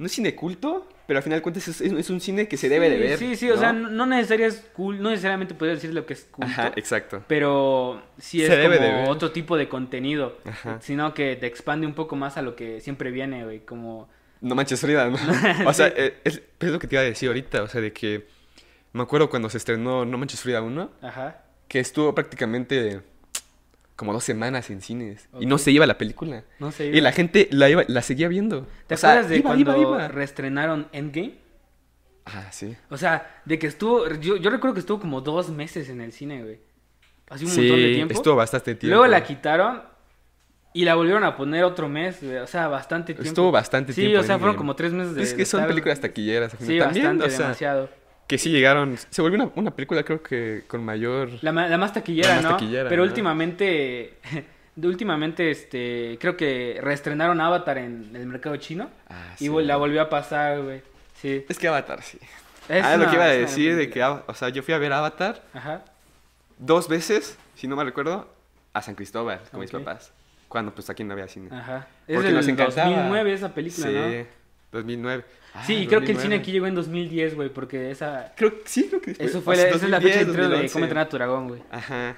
No 0.00 0.06
es 0.06 0.12
cine 0.12 0.34
culto, 0.34 0.88
pero 1.06 1.18
al 1.18 1.22
final 1.22 1.40
de 1.40 1.42
cuentas 1.42 1.68
es, 1.68 2.08
un 2.08 2.20
cine 2.22 2.48
que 2.48 2.56
se 2.56 2.70
debe 2.70 2.88
de 2.88 2.96
ver. 2.96 3.18
Sí, 3.18 3.36
sí, 3.36 3.50
o 3.50 3.58
sea, 3.58 3.74
no 3.74 4.06
necesariamente 4.06 4.58
es 4.58 4.66
cool, 4.72 5.02
no 5.02 5.10
necesariamente 5.10 5.52
podría 5.52 5.74
decir 5.74 5.92
lo 5.92 6.06
que 6.06 6.14
es 6.14 6.24
culto. 6.24 6.50
Ajá, 6.50 6.72
exacto. 6.74 7.22
Pero 7.26 8.02
sí 8.16 8.42
es 8.42 8.48
Se 8.48 8.78
como 8.78 9.10
otro 9.10 9.30
tipo 9.30 9.58
de 9.58 9.68
contenido, 9.68 10.38
Ajá. 10.46 10.78
sino 10.80 11.12
que 11.12 11.36
te 11.36 11.46
expande 11.46 11.86
un 11.86 11.92
poco 11.92 12.16
más 12.16 12.38
a 12.38 12.42
lo 12.42 12.56
que 12.56 12.80
siempre 12.80 13.10
viene, 13.10 13.44
güey, 13.44 13.60
como... 13.60 14.08
No 14.40 14.54
manches 14.54 14.80
Frida, 14.80 15.10
¿no? 15.10 15.18
O 15.68 15.74
sea, 15.74 15.88
eh, 15.88 16.18
es, 16.24 16.40
es 16.58 16.70
lo 16.70 16.78
que 16.78 16.86
te 16.86 16.94
iba 16.94 17.02
a 17.02 17.04
decir 17.04 17.28
ahorita, 17.28 17.62
o 17.62 17.68
sea, 17.68 17.82
de 17.82 17.92
que... 17.92 18.26
Me 18.94 19.02
acuerdo 19.02 19.28
cuando 19.28 19.50
se 19.50 19.58
estrenó 19.58 20.06
No 20.06 20.16
Manches 20.16 20.40
Frida 20.40 20.62
1, 20.62 20.90
Ajá. 21.02 21.42
que 21.68 21.78
estuvo 21.78 22.14
prácticamente 22.14 23.02
como 24.00 24.14
dos 24.14 24.24
semanas 24.24 24.70
en 24.70 24.80
cines. 24.80 25.28
Y 25.38 25.44
no 25.44 25.58
se 25.58 25.70
iba 25.72 25.86
la 25.86 25.98
película. 25.98 26.42
No 26.58 26.72
sé. 26.72 26.86
Y 26.86 27.00
la 27.02 27.12
gente 27.12 27.48
la, 27.52 27.68
iba, 27.68 27.84
la 27.86 28.00
seguía 28.00 28.28
viendo. 28.28 28.66
¿Te 28.86 28.94
O 28.94 28.96
sea, 28.96 29.10
acuerdas 29.10 29.30
de 29.30 29.36
iba, 29.36 29.46
cuando 29.50 29.70
iba, 29.76 29.78
iba. 29.82 30.08
reestrenaron 30.08 30.88
Endgame? 30.92 31.34
Ah, 32.24 32.50
sí. 32.50 32.74
O 32.88 32.96
sea, 32.96 33.42
de 33.44 33.58
que 33.58 33.66
estuvo, 33.66 34.08
yo, 34.14 34.36
yo 34.38 34.48
recuerdo 34.48 34.72
que 34.72 34.80
estuvo 34.80 34.98
como 35.00 35.20
dos 35.20 35.50
meses 35.50 35.90
en 35.90 36.00
el 36.00 36.12
cine, 36.12 36.42
güey. 36.42 36.60
Así 37.28 37.44
un 37.44 37.50
sí, 37.50 37.60
montón 37.60 37.76
de 37.78 37.92
tiempo. 37.92 38.14
estuvo 38.14 38.36
bastante 38.36 38.74
tiempo. 38.74 38.96
Luego 38.96 39.06
la 39.06 39.22
quitaron 39.22 39.82
y 40.72 40.84
la 40.86 40.94
volvieron 40.94 41.24
a 41.24 41.36
poner 41.36 41.62
otro 41.64 41.88
mes, 41.88 42.22
güey, 42.22 42.38
o 42.38 42.46
sea, 42.46 42.68
bastante 42.68 43.12
tiempo. 43.12 43.28
Estuvo 43.28 43.50
bastante 43.52 43.92
sí, 43.92 44.00
tiempo 44.02 44.20
o 44.20 44.22
sea, 44.22 44.38
fueron 44.38 44.56
como 44.56 44.74
tres 44.76 44.92
meses 44.94 45.14
de 45.14 45.22
Es 45.22 45.32
que 45.32 45.38
de 45.38 45.44
son 45.44 45.60
estar- 45.60 45.68
películas 45.68 46.00
taquilleras. 46.00 46.52
Sí. 46.58 46.78
También, 46.78 47.04
bastante, 47.18 47.24
o 47.24 47.28
sea, 47.30 47.38
demasiado. 47.46 47.90
Que 48.30 48.38
sí 48.38 48.48
llegaron. 48.50 48.96
Se 49.10 49.20
volvió 49.22 49.42
una, 49.42 49.50
una 49.56 49.70
película, 49.72 50.04
creo 50.04 50.22
que 50.22 50.62
con 50.68 50.84
mayor. 50.84 51.30
La, 51.42 51.50
más 51.50 51.92
taquillera, 51.92 52.28
La 52.28 52.34
más 52.36 52.44
¿no? 52.44 52.50
taquillera, 52.52 52.88
Pero 52.88 53.02
¿no? 53.02 53.08
últimamente, 53.08 54.14
últimamente, 54.80 55.50
este, 55.50 56.16
creo 56.20 56.36
que 56.36 56.78
reestrenaron 56.80 57.40
Avatar 57.40 57.78
en 57.78 58.14
el 58.14 58.26
mercado 58.26 58.54
chino 58.56 58.88
Ah, 59.08 59.34
y 59.40 59.46
sí. 59.48 59.50
la 59.62 59.76
volvió 59.76 60.00
a 60.00 60.08
pasar, 60.08 60.62
güey. 60.62 60.80
Sí. 61.20 61.44
Es 61.48 61.58
que 61.58 61.66
Avatar, 61.66 62.02
sí. 62.02 62.18
Es 62.68 62.84
ah, 62.84 62.96
lo 62.96 63.02
una- 63.02 63.10
que 63.10 63.16
iba 63.16 63.24
a 63.24 63.28
decir 63.30 63.74
de 63.74 63.90
que, 63.90 64.00
Ava- 64.00 64.22
o 64.28 64.34
sea, 64.34 64.48
yo 64.50 64.62
fui 64.62 64.74
a 64.74 64.78
ver 64.78 64.92
Avatar 64.92 65.42
Ajá. 65.52 65.82
dos 66.56 66.88
veces, 66.88 67.36
si 67.56 67.66
no 67.66 67.74
me 67.74 67.82
recuerdo, 67.82 68.32
a 68.72 68.80
San 68.80 68.94
Cristóbal 68.94 69.40
con 69.50 69.58
mis 69.60 69.72
papás. 69.72 70.12
Cuando 70.46 70.72
pues 70.72 70.88
aquí 70.88 71.02
no 71.02 71.12
había 71.14 71.26
cine. 71.26 71.48
Ajá. 71.52 71.88
Es 72.06 72.14
Porque 72.14 72.30
nos 72.30 72.46
encantaba. 72.46 72.88
2009 72.90 73.32
esa 73.32 73.52
película, 73.52 73.86
sí. 73.88 73.92
¿no? 73.92 74.39
2009. 74.72 75.24
Ah, 75.54 75.64
Sí, 75.66 75.74
y 75.74 75.86
creo 75.86 76.00
que 76.00 76.12
el 76.12 76.14
2009. 76.16 76.22
cine 76.22 76.34
aquí 76.36 76.52
llegó 76.52 76.66
en 76.66 76.74
2010, 76.74 77.34
güey, 77.34 77.48
porque 77.48 77.90
esa... 77.90 78.32
Creo 78.36 78.54
que 78.62 78.68
sí, 78.68 78.86
creo 78.88 79.00
que 79.00 79.10
Eso 79.18 79.42
fue 79.42 79.54
o 79.54 79.56
sea, 79.56 79.64
la, 79.68 79.76
esa 79.76 79.84
es 79.84 79.90
la 79.90 80.00
fecha 80.00 80.18
de 80.20 80.24
2010, 80.24 80.28
entreno 80.28 80.48
de 80.48 80.54
2011. 80.62 80.72
Cómo 80.72 80.84
entrenar 80.84 81.06
a 81.06 81.08
tu 81.08 81.16
dragón, 81.16 81.48
güey. 81.48 81.62
Ajá. 81.70 82.16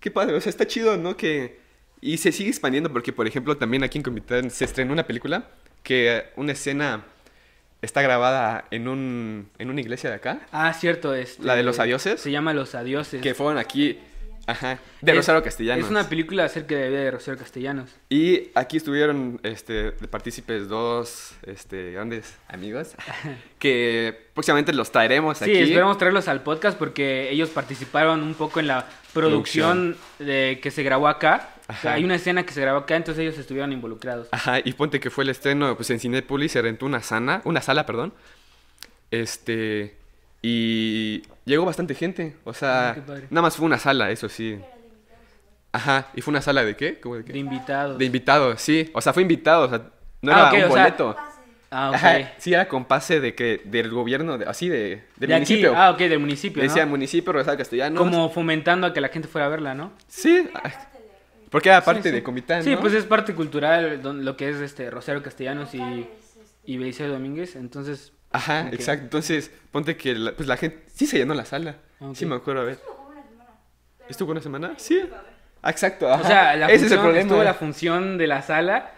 Qué 0.00 0.10
padre, 0.10 0.34
o 0.36 0.40
sea, 0.40 0.50
está 0.50 0.66
chido, 0.66 0.96
¿no? 0.96 1.16
Que... 1.16 1.58
Y 2.00 2.18
se 2.18 2.30
sigue 2.32 2.48
expandiendo 2.50 2.92
porque, 2.92 3.12
por 3.12 3.26
ejemplo, 3.26 3.56
también 3.56 3.82
aquí 3.82 3.98
en 3.98 4.04
Comitán 4.04 4.50
se 4.50 4.64
estrenó 4.64 4.92
una 4.92 5.06
película 5.06 5.48
que 5.82 6.26
una 6.36 6.52
escena 6.52 7.04
está 7.82 8.02
grabada 8.02 8.64
en, 8.70 8.86
un, 8.88 9.48
en 9.58 9.70
una 9.70 9.80
iglesia 9.80 10.08
de 10.10 10.16
acá, 10.16 10.40
Ah, 10.52 10.72
cierto, 10.72 11.14
este... 11.14 11.42
La 11.42 11.54
de 11.56 11.62
los 11.64 11.78
adioses. 11.80 12.20
Se 12.20 12.30
llama 12.30 12.54
Los 12.54 12.74
Adioses. 12.74 13.20
que 13.20 13.34
fueron 13.34 13.58
aquí, 13.58 13.98
ajá, 14.48 14.78
de 15.00 15.12
Es- 15.12 15.16
Rosario 15.18 15.42
Castellanos. 15.42 15.84
Es 15.84 15.90
una 15.90 16.08
película 16.08 16.44
acerca 16.44 16.74
de 16.74 16.80
la 16.82 16.88
vida 16.88 17.00
de 17.00 17.10
Rosario 17.12 17.38
Castellanos. 17.38 17.90
Y 18.08 18.48
aquí 18.54 18.76
estuvieron 18.78 19.38
este, 19.44 19.92
partícipes 19.92 20.68
dos 20.68 21.34
este, 21.46 21.92
grandes 21.92 22.36
amigos 22.48 22.94
que 23.60 24.26
próximamente 24.34 24.72
los 24.72 24.90
traeremos 24.90 25.38
Sí, 25.38 25.44
aquí. 25.44 25.58
esperamos 25.58 25.98
traerlos 25.98 26.26
al 26.28 26.42
podcast 26.42 26.76
porque 26.78 27.30
ellos 27.30 27.50
participaron 27.50 28.22
un 28.22 28.34
poco 28.34 28.58
en 28.60 28.66
la 28.66 28.86
producción 29.12 29.96
de, 30.18 30.58
que 30.62 30.70
se 30.70 30.82
grabó 30.82 31.06
acá. 31.08 31.50
Ajá. 31.68 31.92
Hay 31.92 32.04
una 32.04 32.14
escena 32.14 32.44
que 32.46 32.52
se 32.54 32.62
grabó 32.62 32.78
acá, 32.78 32.96
entonces 32.96 33.20
ellos 33.22 33.36
estuvieron 33.38 33.72
involucrados. 33.72 34.28
Ajá, 34.32 34.58
y 34.64 34.72
ponte 34.72 35.00
que 35.00 35.10
fue 35.10 35.24
el 35.24 35.30
estreno, 35.30 35.76
pues 35.76 35.90
en 35.90 36.00
Cinépolis 36.00 36.52
se 36.52 36.62
rentó 36.62 36.86
una 36.86 37.02
sana, 37.02 37.42
una 37.44 37.60
sala, 37.60 37.84
perdón. 37.84 38.14
Este, 39.10 39.97
y 40.42 41.22
llegó 41.44 41.64
bastante 41.64 41.94
gente, 41.94 42.36
o 42.44 42.52
sea, 42.54 42.90
Ah, 42.90 42.96
nada 43.30 43.42
más 43.42 43.56
fue 43.56 43.66
una 43.66 43.78
sala, 43.78 44.10
eso 44.10 44.28
sí. 44.28 44.58
Ajá, 45.72 46.08
¿y 46.14 46.22
fue 46.22 46.32
una 46.32 46.40
sala 46.40 46.64
de 46.64 46.76
qué? 46.76 46.98
¿Cómo 47.00 47.16
de 47.16 47.24
qué? 47.24 47.32
De 47.32 47.38
invitados. 47.38 47.98
De 47.98 48.04
invitados, 48.04 48.60
sí, 48.60 48.90
o 48.94 49.00
sea, 49.00 49.12
fue 49.12 49.22
invitado, 49.22 49.66
o 49.66 49.68
sea, 49.68 49.82
no 50.22 50.32
Ah, 50.32 50.50
era 50.54 50.66
un 50.66 50.72
sea, 50.72 50.82
boleto. 50.84 51.16
Ah, 51.70 51.90
ok. 51.90 51.94
Ajá, 51.96 52.32
sí, 52.38 52.54
era 52.54 52.66
con 52.66 52.86
pase 52.86 53.20
de 53.20 53.34
que, 53.34 53.60
del 53.66 53.90
gobierno, 53.90 54.38
de- 54.38 54.46
así 54.46 54.68
de, 54.70 55.04
del 55.16 55.28
de 55.28 55.34
aquí, 55.34 55.52
municipio. 55.52 55.74
ah, 55.76 55.90
ok, 55.90 55.98
del 55.98 56.18
municipio, 56.18 56.62
¿no? 56.62 56.68
Decía 56.68 56.86
municipio 56.86 57.32
Rosario 57.32 57.58
Castellanos. 57.58 57.98
Como 58.02 58.30
fomentando 58.30 58.86
a 58.86 58.94
que 58.94 59.00
la 59.02 59.08
gente 59.08 59.28
fuera 59.28 59.46
a 59.46 59.50
verla, 59.50 59.74
¿no? 59.74 59.92
Sí, 60.06 60.48
ah, 60.54 60.70
porque 61.50 61.68
era 61.68 61.84
parte 61.84 62.02
Sí, 62.04 62.08
sí. 62.08 62.14
de 62.14 62.22
Comitán, 62.22 62.62
Sí, 62.64 62.74
pues 62.76 62.94
es 62.94 63.04
parte 63.04 63.34
cultural, 63.34 64.00
lo 64.02 64.36
que 64.36 64.48
es 64.48 64.56
este 64.56 64.90
Rosario 64.90 65.22
Castellanos 65.22 65.74
y, 65.74 66.06
y 66.64 66.78
Belisario 66.78 67.12
Domínguez, 67.12 67.54
entonces... 67.56 68.12
Ajá, 68.30 68.68
exacto. 68.72 69.04
Entonces, 69.04 69.50
ponte 69.72 69.96
que 69.96 70.14
la, 70.14 70.32
pues 70.32 70.48
la 70.48 70.56
gente 70.56 70.82
sí 70.94 71.06
se 71.06 71.18
llenó 71.18 71.34
la 71.34 71.44
sala. 71.44 71.76
Ok. 72.00 72.14
Sí, 72.14 72.26
me 72.26 72.36
acuerdo, 72.36 72.62
a 72.62 72.64
ver. 72.64 72.78
¿Estuvo 74.08 74.32
una 74.32 74.40
semana? 74.40 74.74
Sí. 74.76 75.00
Ah, 75.62 75.70
exacto. 75.70 76.06
O 76.08 76.24
sea, 76.24 76.56
la 76.56 76.66
Ese 76.66 76.74
es 76.74 76.82
el 76.82 76.88
función, 76.88 77.00
problema. 77.02 77.20
estuvo 77.22 77.42
la 77.44 77.54
función 77.54 78.18
de 78.18 78.26
la 78.26 78.42
sala. 78.42 78.92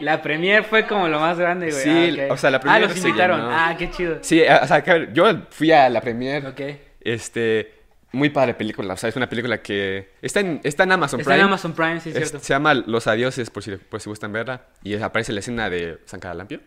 La 0.00 0.22
premier 0.22 0.62
fue 0.62 0.86
como 0.86 1.08
lo 1.08 1.18
más 1.18 1.38
grande, 1.38 1.70
güey. 1.72 1.82
Sí, 1.82 2.20
Ah, 2.20 2.32
o 2.32 2.36
sea, 2.36 2.50
la 2.50 2.58
Ah, 2.58 2.60
premier 2.60 2.82
los 2.82 2.92
se 2.92 3.08
invitaron. 3.08 3.40
llenó. 3.40 3.50
Ah, 3.52 3.74
qué 3.76 3.90
chido. 3.90 4.18
Sí, 4.20 4.40
o 4.42 4.66
sea, 4.66 4.82
que 4.82 5.08
yo 5.12 5.24
fui 5.50 5.72
a 5.72 5.88
la 5.88 6.00
premier. 6.00 6.46
Ok. 6.46 6.60
Este, 7.00 7.72
muy 8.12 8.30
padre 8.30 8.54
película. 8.54 8.94
O 8.94 8.96
sea, 8.96 9.08
es 9.08 9.16
una 9.16 9.28
película 9.28 9.60
que 9.60 10.10
está 10.22 10.38
en, 10.40 10.60
está 10.62 10.84
en 10.84 10.92
Amazon 10.92 11.18
Está 11.20 11.30
Prime. 11.32 11.40
en 11.42 11.48
Amazon 11.48 11.72
Prime, 11.72 12.00
sí, 12.00 12.10
es 12.10 12.16
Es- 12.16 12.28
cierto. 12.30 12.46
se 12.46 12.52
llama 12.54 12.74
Los 12.74 13.08
Adioses, 13.08 13.50
por 13.50 13.64
si, 13.64 13.76
por 13.76 14.00
si 14.00 14.08
gustan 14.08 14.32
verla. 14.32 14.66
Y 14.84 14.94
aparece 14.96 15.32
la 15.32 15.40
escena 15.40 15.68
de 15.68 15.98
San 16.04 16.20
Caralampio. 16.20 16.60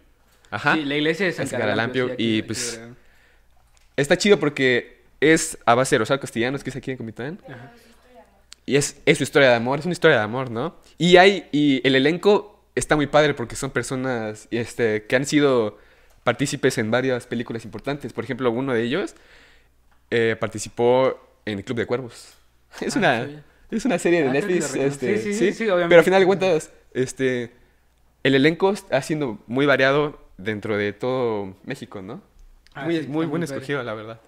Ajá. 0.51 0.75
Sí, 0.75 0.85
la 0.85 0.95
iglesia 0.95 1.25
de 1.25 1.31
San 1.31 1.47
San 1.47 1.59
Caralampio. 1.59 2.07
Caralampio, 2.07 2.07
sí, 2.07 2.13
aquí- 2.13 2.37
y, 2.37 2.41
pues. 2.43 2.81
Está 3.97 4.17
chido 4.17 4.39
porque 4.39 5.01
es 5.19 5.57
a 5.65 5.75
base 5.75 5.95
de 5.95 5.99
Rosario 5.99 6.19
Castellanos, 6.21 6.63
que 6.63 6.69
es 6.69 6.75
aquí 6.75 6.91
en 6.91 6.97
Comitán. 6.97 7.39
Y 8.65 8.75
es, 8.75 8.97
es 9.05 9.17
su 9.17 9.23
historia 9.23 9.49
de 9.49 9.55
amor, 9.55 9.79
es 9.79 9.85
una 9.85 9.93
historia 9.93 10.17
de 10.17 10.23
amor, 10.23 10.49
¿no? 10.51 10.75
Y 10.97 11.17
hay, 11.17 11.47
y 11.51 11.81
el 11.85 11.95
elenco 11.95 12.63
está 12.75 12.95
muy 12.95 13.07
padre 13.07 13.33
porque 13.33 13.55
son 13.55 13.71
personas 13.71 14.47
este, 14.51 15.03
que 15.05 15.15
han 15.15 15.25
sido 15.25 15.77
partícipes 16.23 16.77
en 16.77 16.91
varias 16.91 17.25
películas 17.27 17.65
importantes. 17.65 18.13
Por 18.13 18.23
ejemplo, 18.23 18.51
uno 18.51 18.73
de 18.73 18.83
ellos 18.83 19.15
eh, 20.11 20.35
participó 20.39 21.19
en 21.45 21.57
El 21.59 21.65
Club 21.65 21.77
de 21.79 21.85
Cuervos. 21.85 22.33
Es, 22.81 22.95
Ah, 22.95 22.99
una, 22.99 23.43
es 23.71 23.85
una 23.85 23.99
serie 23.99 24.21
de 24.23 24.29
Ah, 24.29 24.33
Netflix. 24.33 24.75
este, 24.75 25.17
Sí, 25.17 25.33
sí, 25.33 25.33
sí, 25.33 25.53
sí, 25.53 25.63
obviamente. 25.65 25.89
Pero 25.89 25.99
al 25.99 26.05
final 26.05 26.19
de 26.21 26.25
cuentas, 26.27 26.71
este, 26.93 27.51
el 28.23 28.35
elenco 28.35 28.71
está 28.71 29.01
siendo 29.01 29.39
muy 29.47 29.65
variado 29.65 30.19
dentro 30.43 30.77
de 30.77 30.93
todo 30.93 31.55
México, 31.63 32.01
¿no? 32.01 32.21
Ah, 32.73 32.85
muy 32.85 33.01
sí, 33.01 33.07
muy 33.07 33.23
está 33.25 33.29
buen 33.31 33.43
escogido, 33.43 33.83
la 33.83 33.93
verdad. 33.93 34.19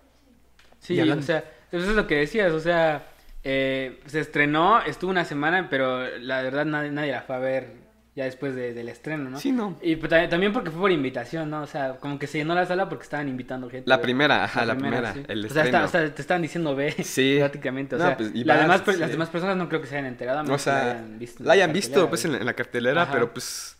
Sí, 0.79 0.99
o 0.99 1.21
sea, 1.21 1.43
eso 1.71 1.89
es 1.89 1.95
lo 1.95 2.07
que 2.07 2.15
decías, 2.15 2.51
o 2.51 2.59
sea, 2.59 3.07
eh, 3.43 3.99
se 4.05 4.19
estrenó, 4.19 4.81
estuvo 4.81 5.11
una 5.11 5.25
semana, 5.25 5.67
pero 5.69 6.05
la 6.19 6.41
verdad 6.41 6.65
nadie, 6.65 6.91
nadie 6.91 7.11
la 7.13 7.21
fue 7.21 7.35
a 7.35 7.39
ver 7.39 7.83
ya 8.15 8.25
después 8.25 8.53
de- 8.53 8.73
del 8.73 8.89
estreno, 8.89 9.29
¿no? 9.29 9.39
Sí, 9.39 9.51
no. 9.51 9.75
Y 9.81 9.95
pues, 9.95 10.09
ta- 10.09 10.29
también 10.29 10.53
porque 10.53 10.69
fue 10.69 10.81
por 10.81 10.91
invitación, 10.91 11.49
¿no? 11.49 11.61
O 11.63 11.65
sea, 11.67 11.95
como 11.95 12.19
que 12.19 12.27
se 12.27 12.37
llenó 12.37 12.53
la 12.53 12.65
sala 12.65 12.87
porque 12.87 13.03
estaban 13.05 13.27
invitando 13.27 13.69
gente. 13.69 13.89
La 13.89 14.01
primera, 14.01 14.43
ajá, 14.43 14.65
la 14.65 14.75
primera, 14.77 15.13
sí. 15.13 15.23
el 15.27 15.45
o 15.45 15.49
sea, 15.49 15.63
está- 15.65 15.83
o 15.85 15.87
sea, 15.87 16.13
te 16.13 16.21
estaban 16.21 16.41
diciendo 16.43 16.75
ve 16.75 16.91
Sí. 17.03 17.37
prácticamente. 17.39 17.95
O 17.95 17.99
No, 17.99 18.05
sea, 18.05 18.17
pues, 18.17 18.31
las, 18.35 18.45
vas, 18.45 18.61
demás, 18.61 18.81
sí. 18.95 18.99
las 19.01 19.09
demás 19.11 19.29
personas 19.29 19.57
no 19.57 19.67
creo 19.67 19.81
que 19.81 19.87
se 19.87 19.95
hayan 19.95 20.07
enterado. 20.07 20.39
a 20.39 20.43
O 20.53 20.57
sea, 20.59 20.91
hayan 20.91 21.17
visto 21.17 21.43
la 21.43 21.53
hayan 21.53 21.73
visto 21.73 22.07
pues 22.09 22.23
en 22.25 22.33
la, 22.33 22.37
en 22.39 22.45
la 22.45 22.53
cartelera, 22.53 23.01
Ajá. 23.03 23.13
pero 23.13 23.33
pues 23.33 23.77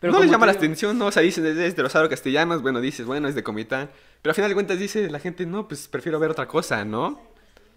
Pero 0.00 0.12
no 0.12 0.20
les 0.20 0.30
llama 0.30 0.46
la 0.46 0.52
digo- 0.52 0.60
atención, 0.64 0.98
¿no? 0.98 1.06
O 1.06 1.10
sea, 1.12 1.22
dicen 1.22 1.44
es 1.46 1.74
de 1.76 1.82
Rosario 1.82 2.08
Castellanos, 2.08 2.62
bueno, 2.62 2.80
dices, 2.80 3.04
bueno, 3.06 3.28
es 3.28 3.34
de 3.34 3.42
Comitán. 3.42 3.90
Pero 4.22 4.30
al 4.30 4.34
final 4.34 4.50
de 4.50 4.54
cuentas 4.54 4.78
dice 4.78 5.10
la 5.10 5.18
gente, 5.18 5.44
no, 5.46 5.66
pues 5.68 5.88
prefiero 5.88 6.18
ver 6.20 6.30
otra 6.30 6.46
cosa, 6.46 6.84
¿no? 6.84 7.20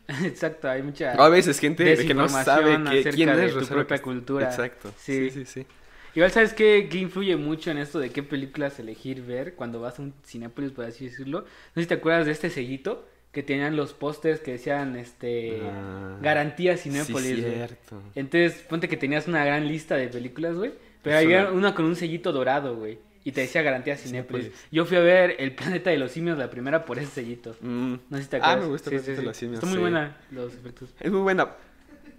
Exacto, 0.24 0.70
hay 0.70 0.82
mucha... 0.84 1.14
O 1.18 1.22
a 1.24 1.30
veces 1.30 1.60
gente 1.60 1.84
de 1.84 2.06
que 2.06 2.14
no 2.14 2.28
sabe 2.28 2.78
que, 3.04 3.10
quién 3.12 3.36
de 3.36 3.46
es 3.46 3.54
tu 3.54 3.60
Rosario 3.60 3.78
propia 3.84 3.98
Cast- 3.98 4.02
cultura. 4.04 4.46
Exacto. 4.46 4.92
Sí. 4.98 5.30
Sí, 5.32 5.46
sí, 5.46 5.46
sí. 5.46 5.66
Igual, 6.14 6.30
¿sabes 6.32 6.54
qué, 6.54 6.90
qué 6.92 6.98
influye 6.98 7.38
mucho 7.38 7.72
en 7.72 7.78
esto 7.78 7.98
de 7.98 8.10
qué 8.10 8.22
películas 8.22 8.78
elegir 8.80 9.22
ver 9.22 9.56
cuando 9.56 9.80
vas 9.80 9.98
a 9.98 10.02
un 10.02 10.14
Cinépolis, 10.26 10.72
por 10.74 10.84
así 10.86 11.06
decirlo? 11.06 11.42
No 11.42 11.46
sé 11.76 11.82
si 11.82 11.86
te 11.88 11.94
acuerdas 11.94 12.26
de 12.26 12.34
este 12.34 12.50
sellito 12.50 13.08
que 13.32 13.44
tenían 13.44 13.78
los 13.78 13.94
pósters 13.94 14.42
que 14.42 14.52
decían, 14.52 14.98
este, 14.98 15.62
Ah, 15.64 16.18
garantía 16.22 16.76
Cinépolis, 16.76 17.38
Sí, 17.38 17.42
cierto. 17.42 18.02
Entonces, 18.16 18.60
ponte 18.68 18.90
que 18.90 18.98
tenías 18.98 19.30
una 19.30 19.46
gran 19.46 19.66
lista 19.70 19.96
de 19.96 20.10
películas, 20.10 20.58
güey, 20.58 20.74
pero 21.02 21.18
había 21.18 21.52
una- 21.52 21.74
con 21.76 21.86
un 21.86 21.96
sellito 21.96 22.32
dorado, 22.32 22.76
güey, 22.76 23.00
y 23.24 23.32
te 23.32 23.42
decía 23.42 23.62
garantía 23.62 23.98
Cinépolis. 23.98 24.46
Cinépolis. 24.48 24.68
Yo 24.72 24.86
fui 24.86 24.98
a 24.98 25.02
ver 25.02 25.36
El 25.40 25.54
Planeta 25.56 25.90
de 25.90 25.98
los 25.98 26.12
Simios, 26.12 26.38
la 26.38 26.50
primera, 26.50 26.86
por 26.86 27.00
ese 27.00 27.12
sellito. 27.12 27.56
Mm. 27.62 27.94
No 28.10 28.18
sé 28.18 28.24
si 28.24 28.30
te 28.30 28.38
Ah, 28.38 28.40
acuerdas. 28.40 28.64
me 28.64 28.68
gusta 28.72 28.90
el 28.90 28.98
sí, 29.00 29.04
Planeta 29.04 29.22
de 29.22 29.28
los 29.28 29.38
Simios, 29.38 29.56
Está 29.60 29.68
muy 29.68 29.80
buena 29.80 30.18
los 30.32 30.54
efectos. 30.54 30.90
Es 31.00 31.12
muy 31.12 31.22
buena. 31.22 31.50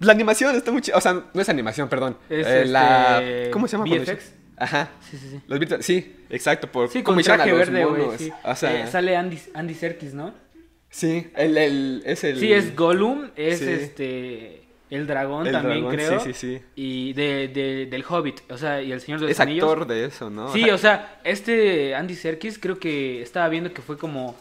La 0.00 0.12
animación 0.12 0.54
está 0.56 0.72
muy 0.72 0.80
chida. 0.82 0.96
O 0.96 1.00
sea, 1.00 1.12
no 1.32 1.40
es 1.40 1.48
animación, 1.48 1.88
perdón. 1.88 2.16
Es, 2.28 2.46
Eh, 2.46 2.64
la... 2.66 3.22
este, 3.22 3.50
¿Cómo 3.52 3.68
se 3.68 3.76
llama? 3.76 3.84
VFX? 3.88 4.32
Ajá. 4.56 4.90
Sí, 5.10 5.16
sí, 5.16 5.28
sí. 5.30 5.40
Los 5.46 5.84
Sí, 5.86 6.16
exacto. 6.28 6.70
Por 6.70 6.88
Sí, 6.88 7.02
con 7.02 7.20
traje 7.22 7.52
verde, 7.52 7.84
güey. 7.84 8.18
Sí. 8.18 8.32
O 8.44 8.54
sea, 8.56 8.80
Eh, 8.84 8.86
sale 8.88 9.16
Andy, 9.16 9.38
Andy 9.54 9.74
Serkis, 9.74 10.12
¿no? 10.14 10.34
sí, 10.90 11.30
el, 11.36 11.56
el, 11.56 12.02
es 12.04 12.22
el... 12.24 12.38
Sí, 12.38 12.52
es 12.52 12.76
Gollum, 12.76 13.30
es 13.34 13.58
Sí. 13.60 13.68
este. 13.68 14.61
El 14.94 15.06
dragón 15.06 15.46
el 15.46 15.52
también, 15.52 15.80
dragón, 15.80 15.94
creo. 15.96 16.20
Sí, 16.20 16.32
sí, 16.34 16.58
sí. 16.58 16.62
Y 16.76 17.12
de, 17.14 17.48
de- 17.48 17.86
del 17.86 18.04
Hobbit, 18.08 18.40
o 18.50 18.58
sea, 18.58 18.82
y 18.82 18.92
el 18.92 19.00
Señor 19.00 19.20
de 19.20 19.26
los 19.26 19.32
Es 19.32 19.40
Anillos. 19.40 19.64
actor 19.70 19.86
de 19.86 20.04
eso, 20.04 20.28
¿no? 20.30 20.52
Sí, 20.52 20.68
o 20.70 20.76
sea, 20.78 21.18
este 21.24 21.94
Andy 21.94 22.14
Serkis 22.14 22.58
creo 22.58 22.78
que 22.78 23.22
estaba 23.22 23.48
viendo 23.48 23.72
que 23.72 23.80
fue 23.82 23.96
como. 23.96 24.36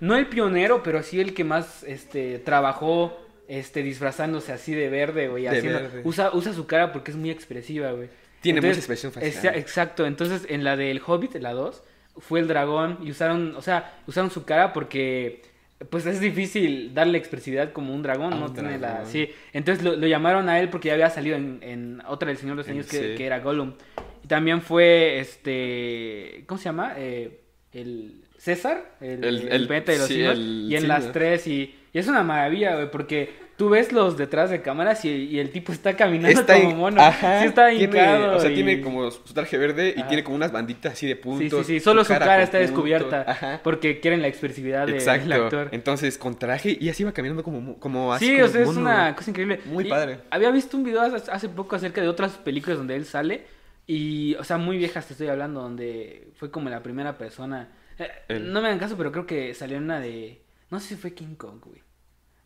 No 0.00 0.16
el 0.16 0.26
pionero, 0.26 0.82
pero 0.82 1.02
sí 1.02 1.20
el 1.20 1.34
que 1.34 1.44
más 1.44 1.82
este, 1.84 2.38
trabajó 2.38 3.18
este, 3.48 3.82
disfrazándose 3.82 4.52
así 4.52 4.74
de 4.74 4.88
verde, 4.88 5.28
güey. 5.28 5.46
Haciendo- 5.46 5.80
verde. 5.80 6.02
Usa, 6.04 6.30
usa 6.34 6.52
su 6.52 6.66
cara 6.66 6.92
porque 6.92 7.10
es 7.10 7.16
muy 7.16 7.30
expresiva, 7.30 7.90
güey. 7.92 8.08
Tiene 8.42 8.60
mucha 8.60 8.74
expresión 8.74 9.10
facial. 9.12 9.32
exa- 9.32 9.56
exacto, 9.58 10.04
entonces 10.06 10.42
en 10.50 10.64
la 10.64 10.76
del 10.76 11.00
Hobbit, 11.04 11.34
la 11.36 11.52
2, 11.52 11.82
fue 12.18 12.40
el 12.40 12.46
dragón 12.48 12.98
y 13.02 13.10
usaron, 13.10 13.54
o 13.56 13.62
sea, 13.62 13.98
usaron 14.06 14.30
su 14.30 14.44
cara 14.44 14.72
porque 14.72 15.42
pues 15.90 16.06
es 16.06 16.20
difícil 16.20 16.94
darle 16.94 17.18
expresividad 17.18 17.72
como 17.72 17.94
un 17.94 18.02
dragón, 18.02 18.30
no 18.40 18.46
un 18.46 18.54
tiene 18.54 18.78
la... 18.78 19.04
Sí, 19.04 19.28
entonces 19.52 19.84
lo, 19.84 19.96
lo 19.96 20.06
llamaron 20.06 20.48
a 20.48 20.60
él 20.60 20.68
porque 20.70 20.88
ya 20.88 20.94
había 20.94 21.10
salido 21.10 21.36
en, 21.36 21.58
en 21.62 22.02
otra 22.06 22.28
del 22.28 22.36
Señor 22.38 22.56
de 22.56 22.62
los 22.62 22.68
Anillos 22.68 22.86
que, 22.86 22.98
sí. 23.10 23.14
que 23.16 23.26
era 23.26 23.40
Gollum. 23.40 23.74
Y 24.22 24.26
también 24.28 24.62
fue, 24.62 25.18
este, 25.18 26.44
¿cómo 26.46 26.58
se 26.58 26.64
llama? 26.64 26.94
Eh, 26.96 27.40
el 27.72 28.24
César, 28.38 28.96
el, 29.00 29.24
El- 29.24 29.36
el, 29.42 29.48
el- 29.52 29.66
planeta 29.66 29.92
de 29.92 29.98
los 29.98 30.06
sí, 30.08 30.20
y 30.20 30.76
en 30.76 30.88
las 30.88 31.12
tres, 31.12 31.46
y, 31.46 31.74
y 31.92 31.98
es 31.98 32.08
una 32.08 32.22
maravilla, 32.22 32.74
güey, 32.76 32.90
porque 32.90 33.30
tú 33.56 33.68
ves 33.68 33.92
los 33.92 34.16
detrás 34.16 34.50
de 34.50 34.62
cámaras 34.62 35.04
y, 35.04 35.08
y 35.10 35.38
el 35.38 35.50
tipo 35.50 35.72
está 35.72 35.96
caminando 35.96 36.40
Está 36.40 36.60
como 36.60 36.74
mono. 36.76 37.00
Ajá, 37.00 37.40
sí 37.40 37.46
está 37.46 37.68
tiene, 37.70 37.84
hincado. 37.84 38.36
O 38.36 38.40
sea, 38.40 38.50
y- 38.50 38.54
tiene 38.54 38.80
como 38.80 39.10
su 39.10 39.32
traje 39.34 39.56
verde 39.58 39.94
y 39.96 40.02
tiene 40.04 40.24
como 40.24 40.36
unas 40.36 40.50
banditas 40.52 40.92
así 40.94 41.06
de 41.06 41.14
Sí, 41.14 41.20
puntos. 41.20 41.66
sí, 41.66 41.74
sí, 41.74 41.80
solo 41.80 42.02
su 42.04 42.08
cara, 42.12 42.42
está 42.42 42.58
puntos. 42.58 42.70
descubierta 42.70 43.24
Ajá. 43.28 43.60
porque 43.62 44.00
quieren 44.00 44.22
la 44.22 44.28
expresividad 44.28 44.86
de- 44.86 44.94
del 44.94 45.32
actor. 45.32 45.68
Entonces, 45.72 46.18
con 46.18 46.38
traje 46.38 46.76
y 46.80 46.88
así 46.88 47.04
va 47.04 47.12
caminando 47.12 47.42
como, 47.42 47.60
mo- 47.60 47.78
como 47.78 48.12
así. 48.12 48.26
Sí, 48.26 48.32
como 48.34 48.44
o 48.46 48.48
sea, 48.48 48.62
es 48.62 48.68
una 48.68 49.14
cosa 49.16 49.30
increíble. 49.30 49.60
Muy 49.66 49.86
Y 49.86 49.88
padre. 49.90 50.18
Había 50.30 50.50
visto 50.50 50.76
un 50.76 50.84
video 50.84 51.02
hace 51.02 51.48
poco 51.48 51.76
acerca 51.76 52.00
de 52.00 52.08
otras 52.08 52.32
películas 52.38 52.78
donde 52.78 52.96
él 52.96 53.04
sale 53.04 53.46
y, 53.86 54.34
o 54.36 54.44
sea, 54.44 54.56
muy 54.58 54.78
viejas 54.78 55.06
te 55.06 55.12
estoy 55.12 55.28
hablando, 55.28 55.60
donde 55.60 56.28
fue 56.36 56.50
como 56.50 56.70
la 56.70 56.82
primera 56.82 57.18
persona. 57.18 57.68
Eh, 57.98 58.40
No 58.40 58.60
me 58.60 58.68
hagan 58.68 58.78
caso, 58.80 58.96
pero 58.96 59.12
creo 59.12 59.26
que 59.26 59.54
salió 59.54 59.78
una 59.78 60.00
de, 60.00 60.40
no 60.70 60.80
sé 60.80 60.88
si 60.88 60.94
fue 60.96 61.12
King 61.14 61.34
Kong, 61.36 61.60
güey. 61.64 61.82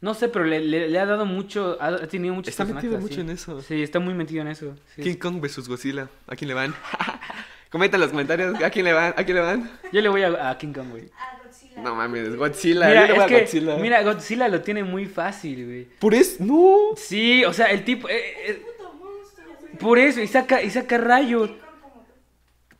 No 0.00 0.14
sé, 0.14 0.28
pero 0.28 0.44
le, 0.44 0.60
le- 0.60 0.88
le 0.88 0.98
ha 1.00 1.06
dado 1.06 1.26
mucho, 1.26 1.76
ha, 1.80 1.96
tenido 2.06 2.34
muchos 2.34 2.50
Está 2.50 2.64
metido 2.64 2.96
así. 2.96 3.02
mucho 3.02 3.20
en 3.20 3.30
eso. 3.30 3.60
Sí, 3.62 3.82
está 3.82 3.98
muy 3.98 4.14
metido 4.14 4.42
en 4.42 4.48
eso. 4.48 4.74
sí. 4.94 5.02
King 5.02 5.16
Kong 5.16 5.40
vs 5.40 5.68
Godzilla. 5.68 6.08
¿A 6.28 6.36
quién 6.36 6.48
le 6.48 6.54
van? 6.54 6.74
Comenta 7.70 7.96
en 7.96 8.00
los 8.02 8.10
comentarios 8.10 8.62
a 8.62 8.70
quién 8.70 8.84
le 8.86 8.92
van, 8.94 9.12
a 9.16 9.24
quién 9.24 9.36
le 9.36 9.42
van. 9.42 9.70
Yo 9.92 10.00
le 10.00 10.08
voy 10.08 10.22
a, 10.22 10.50
a 10.50 10.56
King 10.56 10.72
Kong, 10.72 10.90
güey. 10.90 11.04
A 11.18 11.42
Godzilla. 11.44 11.82
No 11.82 11.94
mames, 11.94 12.34
Godzilla. 12.36 12.86
Mira, 12.88 13.00
yo 13.02 13.06
le 13.08 13.12
voy 13.12 13.18
es 13.18 13.24
a 13.24 13.26
que, 13.26 13.40
Godzilla. 13.40 13.76
mira, 13.76 14.02
Godzilla 14.02 14.48
lo 14.48 14.62
tiene 14.62 14.84
muy 14.84 15.04
fácil, 15.06 15.66
güey. 15.66 15.84
Por 15.98 16.14
eso, 16.14 16.42
no. 16.44 16.76
Sí, 16.96 17.44
o 17.44 17.52
sea, 17.52 17.66
el 17.66 17.84
tipo... 17.84 18.08
eh, 18.08 18.22
eh, 18.46 18.62
Puto 18.78 18.94
monstruo. 18.94 19.78
por 19.80 19.98
eso, 19.98 20.20
y 20.22 20.28
saca, 20.28 20.62
y 20.62 20.70
saca 20.70 20.96
rayos. 20.96 21.50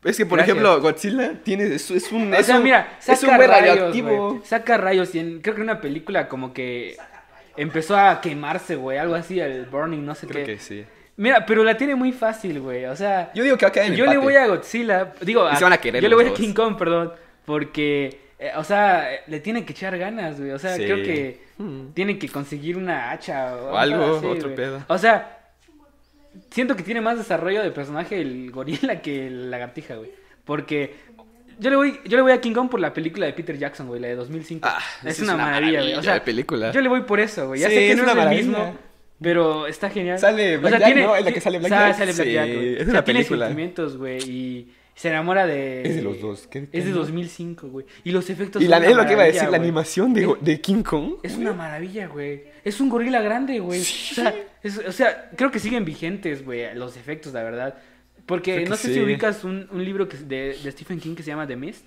Es 0.04 0.16
que, 0.16 0.24
por 0.26 0.38
Gracias. 0.38 0.56
ejemplo, 0.56 0.80
Godzilla 0.80 1.32
tiene, 1.42 1.74
es, 1.74 1.90
es 1.90 2.12
un, 2.12 2.32
O 2.32 2.36
es 2.36 2.46
sea, 2.46 2.58
un- 2.58 2.62
mira, 2.62 2.98
es 3.00 3.08
un 3.08 3.16
saca 3.16 3.36
güey 3.36 3.48
rayos, 3.48 3.68
radioactivo. 3.76 4.40
Saca 4.44 4.76
rayos 4.76 5.14
y 5.14 5.18
en- 5.18 5.40
creo 5.40 5.54
que 5.56 5.60
en 5.62 5.64
una 5.70 5.80
película 5.80 6.28
como 6.28 6.52
que 6.52 6.96
empezó 7.56 7.96
a 7.96 8.20
quemarse, 8.20 8.76
güey, 8.76 8.98
algo 8.98 9.14
así, 9.16 9.40
el 9.40 9.66
burning, 9.66 10.04
no 10.04 10.14
sé 10.14 10.26
Creo 10.28 10.46
qué. 10.46 10.54
que 10.54 10.58
sí. 10.60 10.84
Mira, 11.16 11.44
pero 11.44 11.64
la 11.64 11.76
tiene 11.76 11.96
muy 11.96 12.12
fácil, 12.12 12.60
güey. 12.60 12.84
O 12.84 12.94
sea, 12.94 13.32
Yo 13.34 13.42
digo 13.42 13.56
que 13.58 13.66
va 13.66 13.72
a 13.74 13.84
en 13.86 13.94
yo 13.96 14.06
le 14.06 14.18
voy 14.18 14.36
a 14.36 14.46
Godzilla, 14.46 15.12
digo, 15.20 15.52
se 15.56 15.64
van 15.64 15.72
a 15.72 15.78
querer 15.78 16.00
yo 16.00 16.08
le 16.08 16.14
voy 16.14 16.26
a. 16.26 16.32
King 16.34 16.52
Kong, 16.54 16.76
perdón, 16.78 17.12
porque 17.44 18.20
eh, 18.38 18.52
o 18.54 18.62
sea, 18.62 19.08
le 19.26 19.40
tiene 19.40 19.64
que 19.64 19.72
echar 19.72 19.98
ganas, 19.98 20.38
güey. 20.38 20.52
O 20.52 20.60
sea, 20.60 20.76
Sí. 20.76 20.84
creo 20.84 20.98
que 21.02 21.40
Hmm. 21.58 21.88
tiene 21.92 22.20
que 22.20 22.28
conseguir 22.28 22.76
una 22.76 23.10
hacha 23.10 23.56
o, 23.56 23.72
O 23.72 23.76
algo, 23.76 24.18
así, 24.18 24.26
otro 24.26 24.44
güey. 24.50 24.54
pedo. 24.54 24.84
O 24.86 24.96
sea, 24.96 25.37
siento 26.50 26.76
que 26.76 26.82
tiene 26.82 27.00
más 27.00 27.18
desarrollo 27.18 27.62
de 27.62 27.70
personaje 27.70 28.20
el 28.20 28.50
gorila 28.50 29.00
que 29.00 29.26
el 29.26 29.50
lagartija, 29.50 29.96
güey. 29.96 30.10
Porque 30.44 30.94
yo 31.58 31.70
le 31.70 31.76
voy 31.76 32.00
yo 32.06 32.16
le 32.16 32.22
voy 32.22 32.32
a 32.32 32.40
King 32.40 32.52
Kong 32.54 32.68
por 32.70 32.80
la 32.80 32.92
película 32.92 33.26
de 33.26 33.32
Peter 33.32 33.58
Jackson, 33.58 33.86
güey, 33.88 34.00
la 34.00 34.08
de 34.08 34.14
2005. 34.16 34.66
Ah, 34.70 34.78
es, 35.04 35.20
esa 35.20 35.24
una 35.24 35.36
maravilla, 35.44 35.80
güey. 35.80 35.94
O 35.94 36.02
sea, 36.02 36.14
de 36.14 36.20
película. 36.20 36.70
yo 36.72 36.80
le 36.80 36.88
voy 36.88 37.02
por 37.02 37.20
eso, 37.20 37.48
güey. 37.48 37.60
Ya 37.60 37.68
Sí, 37.68 37.74
sé 37.74 37.80
que 37.80 37.90
es 37.92 37.96
no 37.96 38.02
una 38.04 38.12
es 38.12 38.18
el 38.18 38.24
maravilla. 38.24 38.48
mismo, 38.48 38.78
pero 39.20 39.66
está 39.66 39.90
genial. 39.90 40.18
Sale 40.18 40.56
O 40.56 40.60
Black 40.60 40.70
sea, 40.70 40.78
Jack, 40.80 40.88
tiene- 40.92 41.02
¿no? 41.06 41.16
Es 41.16 41.24
la 41.24 41.32
que 41.32 41.40
sale 41.40 41.58
Black 41.58 41.70
sa- 41.70 41.88
Jack. 41.88 41.96
Sale 41.98 42.12
Black 42.12 42.26
Sí, 42.26 42.32
Jack, 42.32 42.46
güey. 42.54 42.68
es 42.74 42.80
O 42.80 42.84
sea, 42.84 42.90
una 42.92 43.04
tiene 43.04 43.18
película. 43.20 43.46
sentimientos, 43.46 43.96
güey, 43.96 44.18
y 44.30 44.72
se 44.98 45.08
enamora 45.10 45.46
de... 45.46 45.82
Es 45.88 45.94
de 45.94 46.02
los 46.02 46.20
dos. 46.20 46.48
¿qué- 46.48 46.68
qué 46.68 46.76
Es 46.78 46.84
de 46.84 46.90
no? 46.90 46.96
2005, 46.98 47.68
güey. 47.68 47.86
Y 48.02 48.10
los 48.10 48.28
efectos 48.30 48.60
Y 48.60 48.66
la, 48.66 48.78
es 48.78 48.96
lo 48.96 49.06
que 49.06 49.12
iba 49.12 49.22
a 49.22 49.26
decir, 49.26 49.48
la 49.48 49.56
animación 49.56 50.12
de, 50.12 50.34
de 50.40 50.60
King 50.60 50.82
Kong. 50.82 51.14
Es 51.22 51.36
una 51.36 51.52
maravilla, 51.52 52.08
güey. 52.08 52.42
Es 52.64 52.80
un 52.80 52.88
gorila 52.88 53.20
grande, 53.22 53.60
güey. 53.60 53.80
O, 53.80 53.84
sea, 53.84 54.34
es- 54.62 54.78
o 54.78 54.90
sea, 54.90 55.30
creo 55.36 55.52
que 55.52 55.60
siguen 55.60 55.84
vigentes, 55.84 56.44
güey, 56.44 56.74
los 56.74 56.96
efectos, 56.96 57.32
la 57.32 57.44
verdad. 57.44 57.78
Porque 58.26 58.66
no 58.66 58.74
sé 58.74 58.88
sí. 58.88 58.94
si 58.94 59.00
ubicas 59.00 59.44
un, 59.44 59.68
un 59.70 59.84
libro 59.84 60.08
que 60.08 60.16
de, 60.16 60.58
de 60.62 60.72
Stephen 60.72 60.98
King 60.98 61.14
que 61.14 61.22
se 61.22 61.30
llama 61.30 61.46
The 61.46 61.54
Mist. 61.56 61.86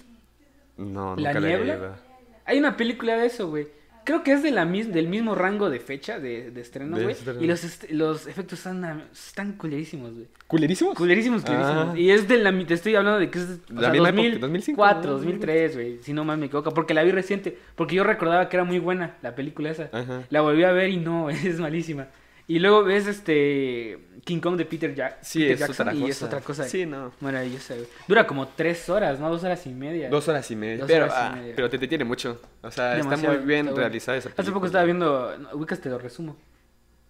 No, 0.78 1.16
¿La 1.18 1.34
le 1.34 1.40
he 1.54 1.58
niebla? 1.58 2.00
Hay 2.46 2.58
una 2.60 2.78
película 2.78 3.18
de 3.18 3.28
eso, 3.28 3.50
güey. 3.50 3.68
Creo 4.04 4.24
que 4.24 4.32
es 4.34 4.42
de 4.44 4.52
la 4.52 4.66
mis- 4.66 4.92
del 4.92 5.08
mismo 5.08 5.36
rango 5.36 5.70
de 5.70 5.80
fecha 5.80 6.20
de, 6.20 6.52
de 6.52 6.62
estreno, 6.62 6.98
güey. 7.00 7.16
Y 7.40 7.46
los, 7.48 7.64
est- 7.64 7.90
los 7.92 8.28
efectos 8.28 8.60
están, 8.60 9.04
están 9.12 9.54
culerísimos, 9.54 10.14
güey. 10.14 10.28
¿Culerísimos? 10.48 10.96
Culerísimos, 10.98 11.44
culerísimos. 11.44 11.88
Ah. 11.96 12.00
Y 12.00 12.10
es 12.10 12.28
de 12.28 12.38
la... 12.38 12.52
Te 12.66 12.74
estoy 12.74 12.96
hablando 12.96 13.20
de 13.20 13.30
que 13.30 13.40
es... 13.40 13.60
O 13.70 13.74
La 13.76 13.82
sea, 13.82 13.90
misma 13.92 14.10
época, 14.10 14.24
2000, 14.24 14.40
2005, 14.42 14.82
2004, 14.82 15.12
¿no? 15.12 15.18
2003, 15.18 15.76
güey. 15.76 16.00
Si 16.02 16.14
no 16.14 16.26
mal 16.26 16.38
me 16.38 16.48
equivoco. 16.48 16.74
Porque 16.74 16.94
la 16.94 17.04
vi 17.04 17.12
reciente. 17.12 17.58
Porque 17.76 17.96
yo 17.96 18.04
recordaba 18.04 18.50
que 18.50 18.58
era 18.58 18.64
muy 18.64 18.80
buena 18.80 19.18
la 19.22 19.36
película 19.36 19.70
esa. 19.70 19.90
Ajá. 19.94 20.24
La 20.30 20.42
volví 20.42 20.64
a 20.64 20.72
ver 20.72 20.90
y 20.90 20.98
no, 20.98 21.30
es 21.30 21.60
malísima. 21.60 22.08
Y 22.48 22.60
luego 22.60 22.84
ves 22.84 23.08
este 23.08 24.00
King 24.24 24.40
Kong 24.40 24.56
de 24.56 24.66
Peter, 24.66 24.94
Jack 24.94 25.20
Sí, 25.22 25.40
Peter 25.40 25.54
es 25.54 25.60
Jackson 25.60 25.88
otra 25.88 25.98
y 25.98 26.02
cosa. 26.02 26.12
es 26.12 26.24
otra 26.24 26.42
cosa 26.42 26.64
Sí, 26.66 26.86
no. 26.86 27.12
maravillosa. 27.20 27.74
güey. 27.76 27.88
Dura 28.08 28.28
como 28.28 28.48
tres 28.50 28.88
horas, 28.90 29.20
¿no? 29.20 29.30
Dos 29.30 29.44
horas 29.44 29.66
y 29.66 29.70
media. 29.70 30.10
Dos 30.10 30.28
horas 30.28 30.50
y 30.52 30.56
media. 30.56 30.78
Dos 30.80 30.88
pero, 30.88 31.06
horas 31.06 31.18
y 31.18 31.22
ah, 31.22 31.36
media. 31.36 31.54
pero 31.56 31.70
te 31.70 31.78
detiene 31.78 32.04
mucho. 32.04 32.40
O 32.62 32.72
sea, 32.72 32.98
está 32.98 33.04
Demasiado, 33.10 33.38
muy 33.38 33.46
bien 33.46 33.68
está 33.68 33.80
realizada 33.82 34.18
esa 34.18 34.30
película. 34.30 34.44
Hace 34.44 34.52
poco 34.52 34.66
estaba 34.68 34.84
viendo, 34.86 35.36
ubicas 35.54 35.80
te 35.82 35.90
lo 35.90 35.98
resumo, 35.98 36.38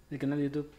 el 0.10 0.18
canal 0.20 0.38
de 0.38 0.46
YouTube. 0.46 0.72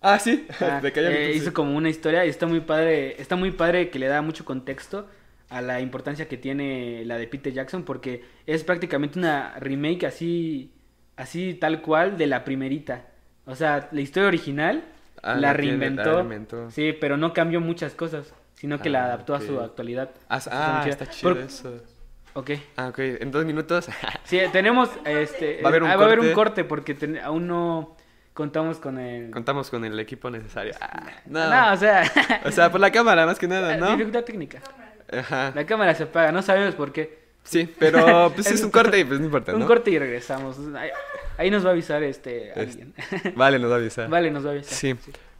Ah, 0.00 0.18
sí. 0.18 0.46
Ah, 0.60 0.80
de 0.82 0.92
que 0.92 1.00
haya 1.00 1.10
eh, 1.10 1.32
hizo 1.34 1.52
como 1.52 1.76
una 1.76 1.88
historia 1.90 2.24
y 2.24 2.28
está 2.28 2.46
muy 2.46 2.60
padre, 2.60 3.20
está 3.20 3.36
muy 3.36 3.50
padre 3.50 3.90
que 3.90 3.98
le 3.98 4.06
da 4.06 4.22
mucho 4.22 4.44
contexto 4.44 5.08
a 5.48 5.60
la 5.62 5.80
importancia 5.80 6.28
que 6.28 6.36
tiene 6.36 7.04
la 7.06 7.16
de 7.16 7.26
Peter 7.26 7.52
Jackson 7.52 7.82
porque 7.82 8.22
es 8.46 8.64
prácticamente 8.64 9.18
una 9.18 9.54
remake 9.58 10.04
así 10.06 10.72
así 11.16 11.54
tal 11.54 11.82
cual 11.82 12.16
de 12.16 12.26
la 12.28 12.44
primerita. 12.44 13.06
O 13.44 13.56
sea, 13.56 13.88
la 13.92 14.00
historia 14.00 14.28
original 14.28 14.84
Ah, 15.22 15.34
la 15.34 15.52
la 15.52 15.56
tiene- 15.60 15.94
la 15.94 16.04
reinventó. 16.14 16.70
Sí, 16.70 16.92
pero 17.00 17.16
no 17.16 17.32
cambió 17.32 17.60
muchas 17.60 17.94
cosas, 17.94 18.32
sino 18.54 18.80
que 18.80 18.88
la 18.90 19.02
Ah, 19.02 19.06
adaptó 19.06 19.34
a 19.34 19.40
su 19.40 19.60
actualidad. 19.60 20.10
Ah, 20.28 20.38
Está 20.38 20.82
ah, 20.82 20.88
está 20.88 21.06
chido 21.06 21.34
Por- 21.34 21.42
eso. 21.42 21.82
Ok. 22.34 22.50
Ah, 22.76 22.88
ok. 22.88 22.98
En 22.98 23.30
dos 23.30 23.44
minutos. 23.44 23.88
Sí, 24.24 24.40
tenemos 24.52 24.90
este 25.04 25.60
Va 25.62 25.68
a 25.68 25.70
haber 25.70 25.82
un 25.82 25.90
ah, 25.90 25.96
va 25.96 26.02
a 26.04 26.06
haber 26.06 26.20
un 26.20 26.32
corte. 26.32 26.64
porque 26.64 26.94
ten- 26.94 27.18
aún 27.18 27.46
no 27.48 27.96
contamos 28.34 28.78
con 28.78 28.98
el 28.98 29.30
Contamos 29.32 29.70
con 29.70 29.84
el 29.84 29.98
equipo 29.98 30.30
necesario. 30.30 30.72
Ah, 30.80 31.02
no, 31.26 31.48
no. 31.50 31.72
o 31.72 31.76
sea, 31.76 32.02
O 32.46 32.50
sea, 32.52 32.70
por 32.70 32.80
la 32.80 32.92
cámara, 32.92 33.26
más 33.26 33.38
que 33.38 33.48
nada, 33.48 33.76
¿no? 33.76 33.90
dificultad 33.92 34.22
técnica. 34.24 34.60
Ajá. 35.10 35.52
La 35.54 35.64
cámara 35.66 35.94
se 35.94 36.04
apaga, 36.04 36.30
no 36.32 36.42
sabemos 36.42 36.74
por 36.74 36.92
qué. 36.92 37.27
Sí, 37.48 37.72
pero 37.78 38.30
pues 38.34 38.46
es 38.50 38.62
un 38.62 38.70
corte 38.70 38.98
y 38.98 39.04
pues 39.04 39.18
no 39.20 39.26
importa, 39.26 39.54
Un 39.54 39.60
¿no? 39.60 39.66
corte 39.66 39.90
y 39.90 39.98
regresamos. 39.98 40.56
Ahí, 40.76 40.90
ahí 41.38 41.50
nos 41.50 41.64
va 41.64 41.70
a 41.70 41.72
avisar 41.72 42.02
este 42.02 42.50
Es- 42.50 42.56
alguien. 42.58 42.94
Vale, 43.36 43.58
nos 43.58 43.70
va 43.70 43.76
a 43.76 43.78
avisar. 43.78 44.08
Vale, 44.08 44.30
nos 44.30 44.44
va 44.44 44.50
a 44.50 44.52
avisar. 44.52 44.74
Sí. 44.74 44.94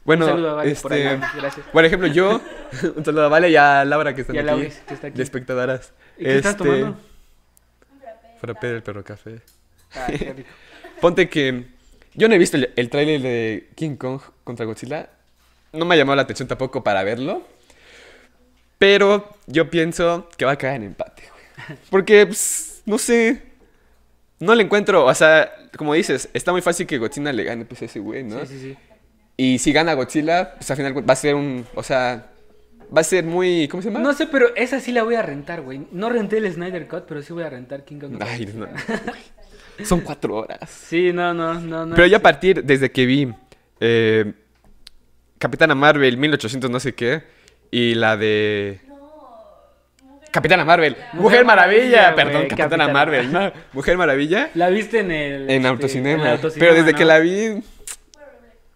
Bueno, 0.04 0.24
Un 0.24 0.30
saludo 0.32 0.50
a 0.50 0.54
Vale 0.54 0.74
por 0.76 0.92
este, 0.94 1.08
allá. 1.08 1.30
Gracias. 1.36 1.66
por 1.70 1.84
ejemplo, 1.84 2.08
yo, 2.08 2.40
un 2.96 3.04
saludo 3.04 3.24
a 3.26 3.28
Vale 3.28 3.50
y 3.50 3.56
a 3.56 3.84
Laura 3.84 4.14
que 4.14 4.22
están 4.22 4.36
Y 4.36 4.38
a 4.38 4.42
aquí, 4.52 4.60
que 4.86 4.94
está 4.94 5.06
aquí. 5.08 5.16
de 5.18 5.22
espectadoras. 5.22 5.92
¿Y 6.16 6.24
qué 6.24 6.36
estás 6.36 6.52
Este, 6.52 6.64
tomando? 6.64 6.98
Frappé 8.40 8.66
del 8.68 8.82
perro 8.82 9.04
café. 9.04 9.40
Ah, 9.94 10.06
qué 10.08 10.32
rico. 10.32 10.48
Ponte 11.00 11.28
que 11.28 11.64
yo 12.14 12.28
no 12.28 12.34
he 12.34 12.38
visto 12.38 12.56
el, 12.56 12.72
el 12.74 12.88
tráiler 12.88 13.20
de 13.20 13.68
King 13.74 13.96
Kong 13.96 14.20
contra 14.44 14.64
Godzilla. 14.64 15.10
No 15.72 15.84
me 15.84 15.94
ha 15.94 15.98
llamado 15.98 16.16
la 16.16 16.22
atención 16.22 16.48
tampoco 16.48 16.82
para 16.82 17.02
verlo. 17.02 17.42
Pero 18.78 19.28
yo 19.46 19.68
pienso 19.70 20.28
que 20.36 20.44
va 20.44 20.52
a 20.52 20.56
caer 20.56 20.76
en 20.76 20.84
empate. 20.84 21.24
Porque, 21.90 22.26
pues, 22.26 22.82
no 22.86 22.98
sé. 22.98 23.42
No 24.40 24.54
le 24.54 24.62
encuentro, 24.62 25.04
o 25.04 25.14
sea, 25.14 25.50
como 25.76 25.94
dices, 25.94 26.28
está 26.32 26.52
muy 26.52 26.62
fácil 26.62 26.86
que 26.86 26.98
Godzilla 26.98 27.32
le 27.32 27.42
gane 27.42 27.64
pues 27.64 27.82
a 27.82 27.86
ese 27.86 27.98
güey, 27.98 28.22
¿no? 28.22 28.38
Sí, 28.46 28.46
sí, 28.46 28.60
sí. 28.60 28.76
Y 29.36 29.58
si 29.58 29.72
gana 29.72 29.94
Godzilla, 29.94 30.54
pues 30.54 30.70
al 30.70 30.76
final 30.76 31.08
va 31.08 31.12
a 31.12 31.16
ser 31.16 31.34
un, 31.34 31.66
o 31.74 31.82
sea, 31.82 32.30
va 32.96 33.00
a 33.00 33.04
ser 33.04 33.24
muy, 33.24 33.68
¿cómo 33.68 33.82
se 33.82 33.90
llama? 33.90 34.00
No 34.00 34.12
sé, 34.12 34.26
pero 34.26 34.54
esa 34.54 34.80
sí 34.80 34.92
la 34.92 35.02
voy 35.02 35.16
a 35.16 35.22
rentar, 35.22 35.62
güey. 35.62 35.86
No 35.92 36.08
renté 36.08 36.38
el 36.38 36.52
Snyder 36.52 36.86
Cut, 36.86 37.04
pero 37.06 37.22
sí 37.22 37.32
voy 37.32 37.42
a 37.42 37.50
rentar 37.50 37.84
King 37.84 37.98
Kong. 37.98 38.16
Ay, 38.20 38.46
no. 38.54 38.68
Son 39.84 40.00
cuatro 40.00 40.36
horas. 40.36 40.70
Sí, 40.70 41.12
no, 41.12 41.34
no, 41.34 41.54
no. 41.54 41.86
no 41.86 41.94
Pero 41.94 42.06
yo 42.06 42.16
a 42.16 42.20
partir, 42.20 42.64
desde 42.64 42.90
que 42.90 43.06
vi 43.06 43.32
eh, 43.80 44.32
Capitana 45.38 45.74
Marvel 45.74 46.16
1800 46.16 46.70
no 46.70 46.80
sé 46.80 46.94
qué, 46.94 47.22
y 47.70 47.94
la 47.94 48.16
de... 48.16 48.80
Capitana 50.30 50.64
Marvel, 50.64 50.92
Mujer, 50.94 51.14
Mujer 51.14 51.44
Maravilla, 51.44 51.80
Maravilla, 52.10 52.14
perdón, 52.14 52.42
Capitana 52.48 52.56
Capitana 52.68 52.92
Marvel, 52.92 53.32
no, 53.32 53.52
Mujer 53.72 53.96
Maravilla 53.96 54.50
La 54.54 54.68
viste 54.68 55.00
en 55.00 55.10
el. 55.10 55.42
en 55.42 55.50
este, 55.50 55.68
autocinema. 55.68 56.12
en 56.14 56.20
el 56.20 56.32
autocinema, 56.34 56.60
Pero 56.60 56.74
desde 56.74 56.92
¿no? 56.92 56.98
que 56.98 57.04
la 57.04 57.18
vi, 57.18 57.62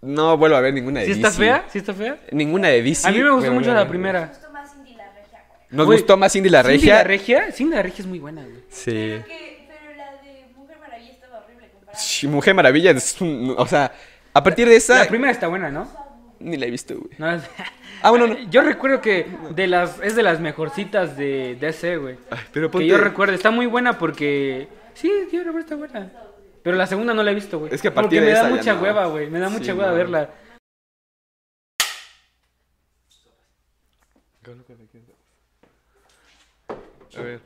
no 0.00 0.36
vuelvo 0.36 0.56
a 0.56 0.60
ver 0.60 0.74
ninguna 0.74 1.00
de 1.00 1.06
¿Sí 1.06 1.12
DC. 1.14 1.26
está 1.26 1.38
fea? 1.38 1.64
¿Sí 1.68 1.78
está 1.78 1.94
fea? 1.94 2.16
Ninguna 2.32 2.68
de 2.68 2.82
DC. 2.82 3.06
a 3.08 3.12
mí 3.12 3.18
me 3.22 3.30
gustó 3.30 3.52
mucho 3.52 3.72
la 3.72 3.86
primera. 3.88 4.26
gustó 4.26 4.50
más 4.50 4.72
Cindy 4.72 4.94
la 4.94 5.04
regia. 5.12 5.38
Nos 5.70 5.86
gustó 5.86 6.16
más 6.16 6.32
Cindy 6.32 6.48
la 6.48 6.62
Cindy 6.62 6.76
Regia. 6.78 6.94
la 6.96 7.04
regia? 7.04 7.52
Cindy 7.52 7.76
la 7.76 7.82
regia 7.82 8.02
es 8.02 8.06
muy 8.06 8.18
buena, 8.18 8.42
güey. 8.42 8.56
Sí. 8.68 8.90
Pero, 8.90 9.24
que, 9.26 9.68
pero 9.68 9.96
la 9.96 10.12
de 10.22 10.46
Mujer 10.56 10.78
Maravilla 10.80 11.12
estaba 11.12 11.38
horrible 11.38 11.68
comparada. 11.68 11.98
Sí, 11.98 12.26
Mujer 12.28 12.54
Maravilla 12.54 12.90
es 12.92 13.20
un- 13.20 13.54
O 13.56 13.66
sea, 13.66 13.92
a 14.34 14.42
partir 14.42 14.68
de 14.68 14.76
esa... 14.76 14.98
La 15.00 15.06
primera 15.08 15.30
está 15.32 15.46
buena, 15.48 15.70
¿no? 15.70 15.88
Ni 16.42 16.56
la 16.56 16.66
he 16.66 16.70
visto, 16.70 16.94
güey. 16.98 17.10
No, 17.18 17.30
es- 17.32 17.48
Ah, 18.04 18.10
bueno, 18.10 18.26
no. 18.26 18.38
Yo 18.50 18.62
recuerdo 18.62 19.00
que 19.00 19.26
de 19.54 19.68
las 19.68 20.00
es 20.00 20.16
de 20.16 20.24
las 20.24 20.40
mejorcitas 20.40 21.16
de 21.16 21.54
DC, 21.60 21.98
güey. 21.98 22.18
Ay, 22.30 22.40
pero 22.52 22.66
Que 22.68 22.72
ponte... 22.72 22.86
yo 22.88 22.98
recuerdo, 22.98 23.32
está 23.34 23.52
muy 23.52 23.66
buena 23.66 23.96
porque 23.96 24.66
sí, 24.94 25.08
yo 25.32 25.38
recuerdo 25.44 25.60
está 25.60 25.76
buena. 25.76 26.10
Pero 26.64 26.76
la 26.76 26.86
segunda 26.88 27.14
no 27.14 27.22
la 27.22 27.30
he 27.30 27.34
visto, 27.34 27.60
güey. 27.60 27.72
Es 27.72 27.80
que 27.80 27.88
a 27.88 27.94
partir 27.94 28.18
porque 28.20 28.26
de 28.26 28.32
me 28.32 28.38
da 28.38 28.40
esa 28.46 28.48
mucha 28.56 28.74
no. 28.74 28.82
hueva, 28.82 29.06
güey. 29.06 29.30
Me 29.30 29.38
da 29.38 29.48
Sí, 29.48 29.54
mucha 29.54 29.74
hueva 29.74 29.90
no. 29.90 29.96
verla. 29.96 30.30
A 37.16 37.20
ver, 37.20 37.40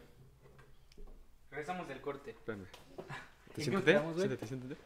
Regresamos 1.51 1.89
del 1.89 2.01
corte. 2.01 2.31
espérame. 2.31 2.67
qué 3.55 3.63
Siéntate, 3.65 3.99
güey? 3.99 4.15
siéntate, 4.47 4.77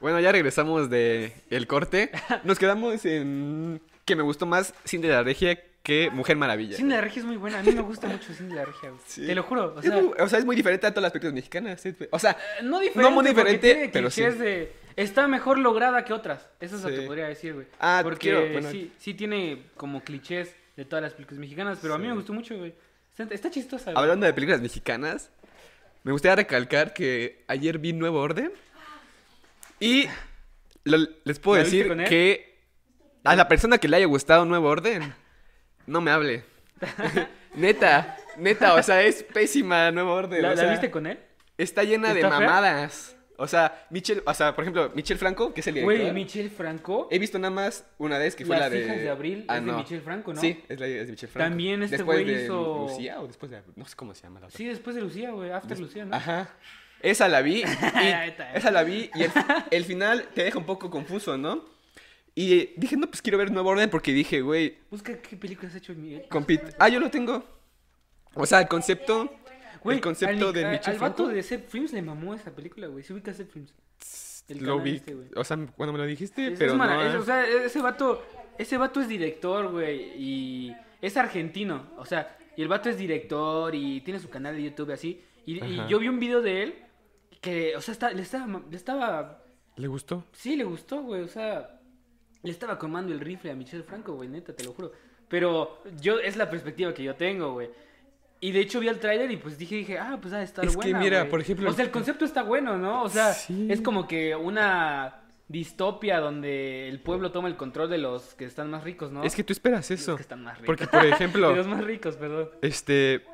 Bueno, 0.00 0.18
ya 0.20 0.32
regresamos 0.32 0.90
de 0.90 1.32
el 1.50 1.66
corte. 1.66 2.10
Nos 2.44 2.58
quedamos 2.58 3.04
en 3.04 3.80
que 4.04 4.16
me 4.16 4.22
gustó 4.22 4.46
más 4.46 4.74
Cindy 4.86 5.08
la 5.08 5.22
Regia 5.22 5.58
que 5.82 6.10
Mujer 6.10 6.36
Maravilla. 6.36 6.76
Cindy 6.76 6.94
la 6.94 7.00
regia 7.00 7.20
es 7.20 7.26
muy 7.26 7.36
buena. 7.36 7.60
A 7.60 7.62
mí 7.62 7.72
me 7.72 7.80
gusta 7.82 8.08
mucho 8.08 8.32
Cindy 8.34 8.54
la 8.54 8.64
regia. 8.64 8.90
Sí. 9.06 9.26
Te 9.26 9.34
lo 9.34 9.42
juro. 9.42 9.74
O 9.76 9.78
Es 9.80 9.86
sea, 9.86 9.96
muy- 10.00 10.12
o 10.18 10.28
sea, 10.28 10.38
es 10.38 10.44
muy 10.44 10.56
diferente 10.56 10.86
a 10.86 10.90
todas 10.90 11.02
las 11.04 11.12
películas 11.12 11.34
mexicanas. 11.34 11.82
O 12.10 12.18
sea, 12.18 12.32
eh, 12.32 12.62
no 12.62 12.80
diferente. 12.80 13.02
no 13.08 13.10
muy 13.14 13.24
diferente, 13.24 13.90
pero 13.92 14.10
sí. 14.10 14.22
de- 14.22 14.72
Está 14.96 15.28
mejor 15.28 15.58
lograda 15.58 16.04
que 16.04 16.12
otras. 16.12 16.44
Eso 16.58 16.74
es 16.74 16.82
lo 16.82 16.88
Sí. 16.88 16.96
que 16.96 17.02
podría 17.02 17.28
decir, 17.28 17.54
güey. 17.54 17.66
Ah, 17.78 18.00
Porque 18.02 18.18
quiero- 18.18 18.50
bueno. 18.50 18.68
sí, 18.68 18.90
sí 18.98 19.14
tiene 19.14 19.62
como 19.76 20.02
clichés 20.02 20.52
de 20.76 20.84
todas 20.84 21.04
las 21.04 21.12
películas 21.12 21.38
mexicanas, 21.38 21.78
pero 21.80 21.94
a 21.94 21.98
mí 21.98 22.08
me 22.08 22.14
gustó 22.14 22.32
mucho, 22.32 22.56
güey. 22.58 22.74
Está, 23.16 23.32
está 23.32 23.48
chistosa, 23.50 23.92
güey. 23.92 23.96
hablando 24.02 24.26
de 24.26 24.32
películas 24.34 24.60
mexicanas, 24.60 25.30
me 26.02 26.10
gustaría 26.10 26.34
recalcar 26.36 26.94
que 26.94 27.44
ayer 27.46 27.78
vi 27.78 27.92
Nuevo 27.92 28.18
Orden 28.20 28.50
y 29.80 30.06
lo- 30.84 31.08
les 31.24 31.38
puedo 31.38 31.58
¿La 31.58 31.64
decir 31.64 31.88
que 32.08 32.58
a 33.24 33.36
la 33.36 33.48
persona 33.48 33.78
que 33.78 33.88
le 33.88 33.96
haya 33.96 34.06
gustado 34.06 34.44
Nuevo 34.44 34.68
Orden, 34.68 35.14
no 35.86 36.00
me 36.00 36.10
hable. 36.10 36.44
Neta, 37.54 38.16
neta, 38.36 38.74
o 38.74 38.82
sea, 38.82 39.02
es 39.02 39.22
pésima 39.24 39.90
Nueva 39.90 40.12
Orden. 40.12 40.42
¿La, 40.42 40.48
o 40.50 40.54
la 40.54 40.60
sea, 40.62 40.70
viste 40.70 40.90
con 40.90 41.06
él? 41.06 41.18
Está 41.56 41.82
llena 41.82 42.14
de 42.14 42.20
¿Está 42.20 42.30
fea? 42.38 42.40
mamadas. 42.46 43.16
O 43.40 43.46
sea, 43.46 43.86
Michel, 43.90 44.22
o 44.26 44.34
sea, 44.34 44.54
por 44.54 44.64
ejemplo, 44.64 44.90
Michel 44.94 45.16
Franco, 45.16 45.54
que 45.54 45.60
es 45.60 45.66
el 45.68 45.74
director. 45.74 45.96
Güey, 46.00 46.12
Michel 46.12 46.50
Franco. 46.50 47.08
He 47.10 47.18
visto 47.20 47.38
nada 47.38 47.52
más 47.54 47.84
una 47.98 48.18
vez 48.18 48.34
que 48.34 48.44
fue 48.44 48.56
Las 48.56 48.64
la 48.68 48.70
de. 48.76 48.84
hijas 48.84 48.96
de 48.98 49.08
abril 49.08 49.44
Ah, 49.48 49.58
es 49.58 49.64
de 49.64 49.70
no. 49.70 49.78
Michel 49.78 50.00
Franco, 50.02 50.34
¿no? 50.34 50.40
Sí, 50.40 50.62
es, 50.68 50.80
la, 50.80 50.86
es 50.88 51.06
de 51.06 51.12
Michel 51.12 51.28
Franco. 51.28 51.48
También 51.50 51.82
este 51.84 51.98
Después 51.98 52.22
güey 52.24 52.34
de 52.34 52.44
hizo- 52.44 52.86
Lucía 52.88 53.20
o 53.20 53.26
después 53.28 53.50
de. 53.52 53.62
No 53.76 53.84
sé 53.86 53.94
cómo 53.96 54.12
se 54.14 54.22
llama 54.24 54.40
la 54.40 54.46
otra. 54.46 54.56
Sí, 54.56 54.66
después 54.66 54.96
de 54.96 55.02
Lucía, 55.02 55.30
güey. 55.30 55.50
After 55.52 55.78
Lucía, 55.78 56.04
¿no? 56.04 56.16
Ajá. 56.16 56.48
Esa 57.02 57.28
la 57.28 57.42
vi. 57.42 57.62
Y, 58.02 58.56
esa 58.56 58.70
la 58.70 58.82
vi 58.84 59.10
y 59.14 59.22
el, 59.22 59.30
el 59.70 59.84
final 59.84 60.28
te 60.34 60.44
deja 60.44 60.58
un 60.58 60.66
poco 60.66 60.90
confuso, 60.90 61.36
¿no? 61.36 61.64
Y 62.34 62.70
dije, 62.76 62.96
no, 62.96 63.08
pues 63.08 63.20
quiero 63.20 63.36
ver 63.38 63.50
Nuevo 63.50 63.70
Orden 63.70 63.90
porque 63.90 64.12
dije, 64.12 64.40
güey, 64.42 64.78
Busca 64.90 65.16
qué 65.20 65.36
películas 65.36 65.72
has 65.74 65.78
hecho 65.82 65.94
Miguel. 65.94 66.26
compite. 66.28 66.68
Ah, 66.78 66.88
yo 66.88 67.00
lo 67.00 67.10
tengo. 67.10 67.44
O 68.34 68.46
sea, 68.46 68.60
el 68.60 68.68
concepto. 68.68 69.32
Güey, 69.82 69.96
el 69.96 70.02
concepto 70.02 70.48
al, 70.48 70.52
de 70.54 70.66
Michel 70.66 70.94
al 70.94 70.98
vato 71.00 71.24
Franco. 71.24 71.34
de 71.34 71.42
Sep 71.42 71.68
Films 71.68 71.92
le 71.92 72.02
mamó 72.02 72.34
esa 72.34 72.50
película, 72.52 72.86
güey. 72.88 73.02
Se 73.04 73.12
ubica 73.12 73.32
Sep 73.32 73.50
Films. 73.50 73.72
El 74.48 74.64
Lo 74.64 74.80
vi. 74.80 74.96
este, 74.96 75.14
o 75.36 75.44
sea, 75.44 75.56
cuando 75.76 75.92
me 75.92 75.98
lo 75.98 76.06
dijiste, 76.06 76.52
Es- 76.52 76.58
pero 76.58 76.72
es 76.72 76.78
no. 76.78 77.02
es- 77.02 77.14
o 77.16 77.24
sea, 77.24 77.46
ese 77.46 77.80
vato, 77.82 78.24
ese 78.56 78.78
vato 78.78 79.00
es 79.00 79.08
director, 79.08 79.70
güey, 79.70 80.12
y 80.16 80.76
es 81.02 81.16
argentino, 81.18 81.90
o 81.98 82.06
sea, 82.06 82.36
y 82.56 82.62
el 82.62 82.68
vato 82.68 82.88
es 82.88 82.96
director 82.96 83.74
y 83.74 84.00
tiene 84.00 84.18
su 84.20 84.30
canal 84.30 84.56
de 84.56 84.62
YouTube 84.62 84.90
así, 84.92 85.22
y, 85.44 85.60
yo 85.88 85.98
vi 85.98 86.08
un 86.08 86.18
video 86.18 86.40
de 86.40 86.62
él 86.62 86.74
que, 87.40 87.76
o 87.76 87.80
sea, 87.80 87.92
está- 87.92 88.10
le 88.12 88.22
estaba, 88.22 88.60
le 88.70 88.76
estaba, 88.76 89.42
¿Le 89.76 89.86
gustó? 89.88 90.24
sí, 90.32 90.56
le 90.56 90.64
gustó, 90.64 91.02
güey, 91.02 91.22
o 91.22 91.28
sea, 91.28 91.78
le 92.42 92.50
estaba 92.50 92.78
comando 92.78 93.12
el 93.12 93.20
rifle 93.20 93.50
a 93.50 93.54
Michelle 93.54 93.82
Franco, 93.84 94.14
güey, 94.14 94.28
neta, 94.28 94.52
te 94.54 94.64
lo 94.64 94.72
juro, 94.72 94.92
pero 95.28 95.82
yo, 96.00 96.18
es 96.18 96.36
la 96.36 96.48
perspectiva 96.50 96.92
que 96.94 97.02
yo 97.04 97.14
tengo, 97.14 97.52
güey. 97.52 97.70
Y 98.40 98.52
de 98.52 98.60
hecho 98.60 98.78
vi 98.78 98.86
el 98.88 99.00
tráiler 99.00 99.30
y 99.32 99.36
pues 99.36 99.58
dije, 99.58 99.74
dije, 99.76 99.98
ah, 99.98 100.16
pues 100.22 100.32
ha 100.32 100.38
de 100.38 100.44
estar 100.44 100.64
Es 100.64 100.70
que 100.76 100.76
buena, 100.76 101.00
mira, 101.00 101.18
güey". 101.20 101.30
por 101.30 101.40
ejemplo- 101.40 101.68
O 101.70 101.72
sea, 101.72 101.84
el 101.84 101.90
concepto 101.90 102.24
está 102.24 102.42
bueno, 102.44 102.76
¿no? 102.78 103.02
O 103.02 103.08
sea, 103.08 103.32
Sí. 103.32 103.66
es 103.70 103.80
como 103.80 104.06
que 104.06 104.36
una 104.36 105.22
distopia 105.48 106.20
donde 106.20 106.88
el 106.88 107.00
pueblo 107.00 107.32
toma 107.32 107.48
el 107.48 107.56
control 107.56 107.88
de 107.90 107.98
los 107.98 108.34
que 108.34 108.44
están 108.44 108.70
más 108.70 108.84
ricos, 108.84 109.10
¿no? 109.10 109.24
Es 109.24 109.34
que 109.34 109.42
tú 109.42 109.52
esperas 109.52 109.90
Los 109.90 110.00
eso. 110.00 110.14
que 110.16 110.22
están 110.22 110.44
más 110.44 110.54
ricos. 110.58 110.66
Porque, 110.66 110.86
por 110.86 111.04
ejemplo, 111.06 111.48
De 111.50 111.56
los 111.56 111.66
más 111.66 111.82
ricos, 111.84 112.16
perdón. 112.16 112.50
este. 112.62 113.24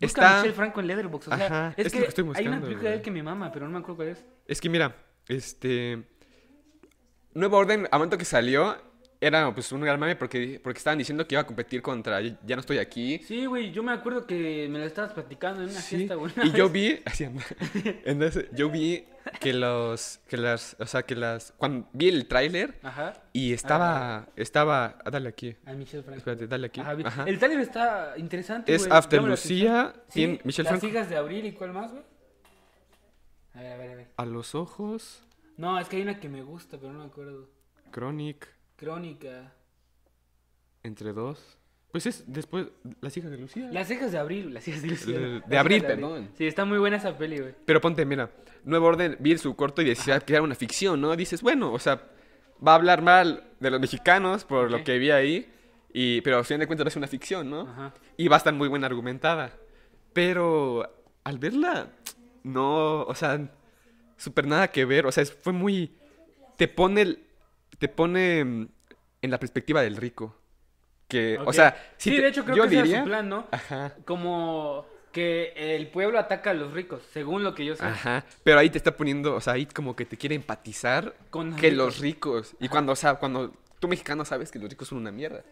Está. 0.00 0.36
Michelle 0.36 0.54
Franco 0.54 0.80
en 0.80 0.86
Letterboxd, 0.86 1.32
o 1.32 1.36
sea, 1.36 1.46
Ajá, 1.46 1.74
es, 1.76 1.86
es 1.86 1.92
que, 1.92 1.98
lo 1.98 2.04
que 2.04 2.08
estoy 2.08 2.22
hay 2.22 2.26
una 2.26 2.34
buscando, 2.36 2.66
película 2.66 2.90
de 2.90 2.96
él 2.96 3.02
que 3.02 3.10
me 3.10 3.22
mama, 3.22 3.52
pero 3.52 3.66
no 3.66 3.72
me 3.72 3.78
acuerdo 3.78 3.96
cuál 3.96 4.08
es. 4.08 4.24
Es 4.46 4.60
que 4.60 4.68
mira, 4.68 4.96
este. 5.28 6.04
Nuevo 7.32 7.56
Orden, 7.56 7.88
a 7.90 7.98
momento 7.98 8.16
que 8.18 8.24
salió, 8.24 8.76
era 9.26 9.52
pues 9.54 9.70
un 9.72 9.80
gran 9.80 9.98
mame 9.98 10.16
porque, 10.16 10.60
porque 10.62 10.78
estaban 10.78 10.98
diciendo 10.98 11.26
que 11.26 11.34
iba 11.34 11.42
a 11.42 11.46
competir 11.46 11.80
contra 11.82 12.20
Ya 12.20 12.36
no 12.56 12.60
estoy 12.60 12.78
aquí. 12.78 13.18
Sí, 13.26 13.46
güey, 13.46 13.72
yo 13.72 13.82
me 13.82 13.92
acuerdo 13.92 14.26
que 14.26 14.68
me 14.70 14.78
lo 14.78 14.84
estabas 14.84 15.12
platicando 15.12 15.62
en 15.62 15.70
una 15.70 15.80
Sí, 15.80 15.96
fiesta, 15.96 16.14
güey. 16.16 16.32
Y 16.44 16.50
yo 16.52 16.68
vi. 16.68 16.98
Entonces, 18.04 18.46
yo 18.52 18.70
vi 18.70 19.04
que 19.40 19.52
los, 19.54 20.20
que 20.28 20.36
las, 20.36 20.76
o 20.78 20.86
sea, 20.86 21.02
que 21.04 21.14
las, 21.16 21.52
cuando 21.56 21.88
vi 21.92 22.08
el 22.08 22.26
tráiler 22.26 22.78
Ajá. 22.82 23.14
y 23.32 23.52
estaba, 23.52 24.26
estaba, 24.36 24.98
ah, 25.04 25.10
dale 25.10 25.28
aquí, 25.30 25.56
A 25.64 25.72
Michelle 25.72 26.02
Franco. 26.02 26.18
espérate, 26.18 26.46
dale 26.46 26.66
aquí. 26.66 26.80
Ajá, 26.80 26.94
vi- 26.94 27.04
Ajá. 27.04 27.24
El 27.26 27.38
tráiler 27.38 27.60
está 27.60 28.14
interesante, 28.18 28.74
Es 28.74 28.86
After 28.90 29.22
Lucía, 29.22 29.80
atención. 29.80 30.04
tiene 30.12 30.34
Sí, 30.34 30.40
Michelle 30.44 30.64
Las 30.70 30.78
Franco. 30.80 30.86
hijas 30.94 31.08
de 31.08 31.16
abril 31.16 31.46
y 31.46 31.52
cuál 31.52 31.72
más, 31.72 31.90
güey. 31.92 32.02
A 33.54 33.60
ver, 33.60 33.72
a 33.72 33.76
ver, 33.76 33.90
a 33.90 33.94
ver. 33.94 34.08
A 34.16 34.24
los 34.26 34.54
ojos, 34.54 35.22
No, 35.56 35.78
es 35.78 35.88
que 35.88 35.96
hay 35.96 36.02
una 36.02 36.18
que 36.20 36.28
me 36.28 36.42
gusta, 36.42 36.76
pero 36.78 36.92
no 36.92 36.98
me 37.00 37.06
acuerdo. 37.06 37.48
Chronic, 37.92 38.46
Crónica. 38.84 39.52
entre 40.82 41.12
dos. 41.12 41.58
Pues 41.92 42.06
es 42.06 42.24
después, 42.26 42.66
las 43.00 43.16
hijas 43.16 43.30
de 43.30 43.38
Lucía. 43.38 43.68
Las 43.72 43.90
hijas 43.90 44.10
de 44.12 44.18
abril, 44.18 44.52
las 44.52 44.66
hijas 44.68 44.82
de 44.82 44.88
Lucía. 44.88 45.18
De- 45.18 45.40
de 45.46 45.58
abril, 45.58 45.82
perdón. 45.82 46.30
Sí, 46.36 46.46
está 46.46 46.64
muy 46.64 46.78
buena 46.78 46.96
esa 46.96 47.16
peli, 47.16 47.38
güey. 47.38 47.54
Pero 47.64 47.80
ponte, 47.80 48.04
mira, 48.04 48.30
Nuevo 48.64 48.86
Orden, 48.86 49.16
vi 49.20 49.38
su 49.38 49.54
corto 49.54 49.80
y 49.80 49.84
decía 49.86 50.18
que 50.20 50.32
era 50.34 50.42
una 50.42 50.54
ficción, 50.56 51.00
¿no? 51.00 51.14
Dices, 51.16 51.40
bueno, 51.40 51.72
o 51.72 51.78
sea, 51.78 52.02
va 52.66 52.72
a 52.72 52.74
hablar 52.74 53.00
mal 53.02 53.44
de 53.60 53.70
los 53.70 53.80
mexicanos 53.80 54.44
por 54.44 54.70
lo 54.70 54.82
que 54.82 54.98
vi 54.98 55.10
ahí, 55.12 55.48
y, 55.92 56.20
pero 56.22 56.38
al 56.38 56.44
fin 56.44 56.58
de 56.58 56.66
cuentas 56.66 56.88
es 56.88 56.96
una 56.96 57.06
ficción, 57.06 57.48
¿no? 57.48 57.60
Ajá. 57.62 57.94
Y 58.16 58.26
va 58.28 58.36
a 58.36 58.38
estar 58.38 58.52
muy 58.52 58.66
buena 58.68 58.86
argumentada. 58.86 59.52
Pero 60.12 60.90
al 61.22 61.38
verla, 61.38 61.88
no, 62.42 63.02
o 63.02 63.14
sea, 63.14 63.40
súper 64.16 64.46
nada 64.48 64.68
que 64.68 64.84
ver, 64.84 65.06
o 65.06 65.12
sea, 65.12 65.22
es- 65.22 65.32
fue 65.32 65.52
muy... 65.52 65.94
Te 66.56 66.66
pone, 66.68 67.18
te 67.78 67.88
pone 67.88 68.44
mm, 68.44 68.68
en 69.24 69.30
la 69.30 69.38
perspectiva 69.38 69.82
del 69.82 69.96
rico. 69.96 70.36
Que, 71.08 71.38
o 71.38 71.44
Ok. 71.44 71.52
sea, 71.52 71.92
si 71.96 72.10
sí, 72.10 72.16
te- 72.16 72.22
de 72.22 72.28
hecho 72.28 72.44
creo 72.44 72.56
yo 72.56 72.62
que 72.62 72.68
ese 72.68 72.74
era 72.76 72.84
diría... 72.84 73.00
su 73.00 73.06
plan, 73.06 73.28
¿no? 73.28 73.46
Ajá. 73.50 73.94
Como 74.04 74.86
que 75.12 75.52
el 75.76 75.88
pueblo 75.88 76.18
ataca 76.18 76.50
a 76.50 76.54
los 76.54 76.72
ricos, 76.72 77.02
según 77.12 77.44
lo 77.44 77.54
que 77.54 77.64
yo 77.64 77.76
sé. 77.76 77.84
Ajá, 77.84 78.24
pero 78.42 78.58
ahí 78.58 78.70
te 78.70 78.78
está 78.78 78.96
poniendo, 78.96 79.34
o 79.36 79.40
sea, 79.40 79.52
ahí 79.52 79.66
como 79.66 79.94
que 79.94 80.04
te 80.06 80.16
quiere 80.16 80.34
empatizar 80.34 81.14
Con 81.30 81.50
los 81.50 81.60
que 81.60 81.70
ricos. 81.70 81.84
los 81.86 81.98
ricos. 82.00 82.56
Y 82.58 82.68
cuando, 82.68 82.92
o 82.92 82.96
sea, 82.96 83.14
cuando 83.16 83.52
tú 83.78 83.86
mexicano 83.86 84.24
sabes 84.24 84.50
que 84.50 84.58
los 84.58 84.68
ricos 84.68 84.88
son 84.88 84.98
una 84.98 85.12
mierda. 85.12 85.44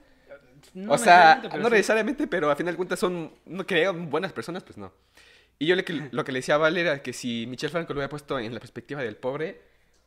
No 0.75 0.93
o 0.93 0.99
sea, 0.99 1.43
no 1.59 1.67
sí. 1.69 1.71
necesariamente, 1.73 2.27
pero 2.27 2.51
a 2.51 2.57
final 2.57 2.75
de 2.75 2.77
cuentas 2.77 2.99
son, 2.99 3.33
no 3.47 3.67
creo, 3.67 3.93
buenas 3.95 4.33
personas, 4.33 4.63
pues 4.65 4.79
no. 4.79 4.93
Y 5.59 5.67
yo 5.67 5.77
le 5.77 5.85
lo 6.11 6.25
que 6.25 6.33
le 6.33 6.39
decía 6.39 6.55
a 6.57 6.59
Val 6.59 6.77
era 6.77 7.03
que 7.03 7.13
si 7.13 7.47
Michel 7.47 7.71
Franco 7.71 7.93
lo 7.93 7.99
hubiera 7.99 8.09
puesto 8.09 8.39
en 8.39 8.53
la 8.55 8.59
perspectiva 8.61 9.01
del 9.03 9.17
pobre, 9.17 9.61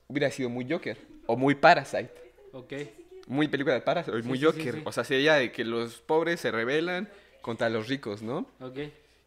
hubiera 0.07 0.29
sido 0.31 0.49
muy 0.49 0.69
Joker. 0.69 0.97
O 1.27 1.37
muy 1.37 1.55
Parasite. 1.55 2.11
Ok. 2.51 2.73
Muy 3.27 3.47
película 3.47 3.73
de 3.75 3.81
Parasite, 3.81 4.15
o 4.17 4.23
muy 4.23 4.37
sí, 4.37 4.45
Joker. 4.45 4.75
sí. 4.75 4.81
O 4.85 4.91
sea, 4.91 5.03
sería 5.03 5.33
de 5.35 5.51
que 5.51 5.63
los 5.65 5.95
pobres 5.99 6.39
se 6.39 6.51
rebelan 6.51 7.09
contra 7.41 7.69
los 7.69 7.87
ricos, 7.87 8.21
¿no? 8.21 8.47
Ok. 8.59 8.77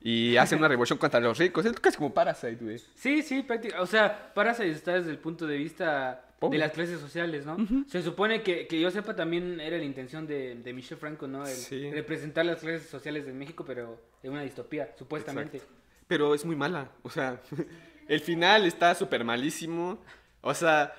Y 0.01 0.37
hacen 0.37 0.59
una 0.61 0.69
revolución 0.69 0.99
contra 0.99 1.19
los 1.19 1.37
ricos. 1.39 1.65
Es 1.67 1.73
casi 1.81 1.97
como 1.97 2.15
Parasite, 2.15 2.59
güey. 2.61 2.79
Sí, 2.95 3.23
sí, 3.23 3.43
prácticamente. 3.43 3.83
O 3.83 3.87
sea, 3.87 4.33
Parasite 4.33 4.71
está 4.71 4.95
desde 4.95 5.11
el 5.11 5.19
punto 5.19 5.45
de 5.47 5.57
vista 5.57 6.25
Pobre. 6.39 6.57
de 6.59 6.65
las 6.65 6.73
clases 6.73 7.01
sociales, 7.01 7.45
¿no? 7.45 7.57
Se 7.89 8.01
supone 8.03 8.43
que, 8.43 8.69
que 8.69 8.81
yo 8.81 8.93
sepa 8.93 9.17
también 9.17 9.61
era 9.61 9.77
la 9.77 9.83
intención 9.83 10.25
de, 10.29 10.55
de 10.55 10.73
Michel 10.73 10.99
Franco, 10.99 11.27
¿no? 11.27 11.43
El 11.45 11.53
Sí. 11.53 11.91
representar 11.91 12.47
las 12.47 12.61
clases 12.61 12.89
sociales 12.89 13.27
de 13.27 13.33
México, 13.33 13.65
pero 13.67 14.01
en 14.23 14.31
una 14.33 14.43
distopía, 14.43 14.95
supuestamente. 14.97 15.57
Exacto. 15.57 15.77
Pero 16.07 16.33
es 16.35 16.45
muy 16.45 16.55
mala. 16.55 16.89
O 17.03 17.11
sea, 17.11 17.41
el 18.09 18.21
final 18.21 18.67
está 18.67 18.95
súper 18.95 19.25
malísimo. 19.25 19.99
O 20.43 20.55
sea, 20.55 20.95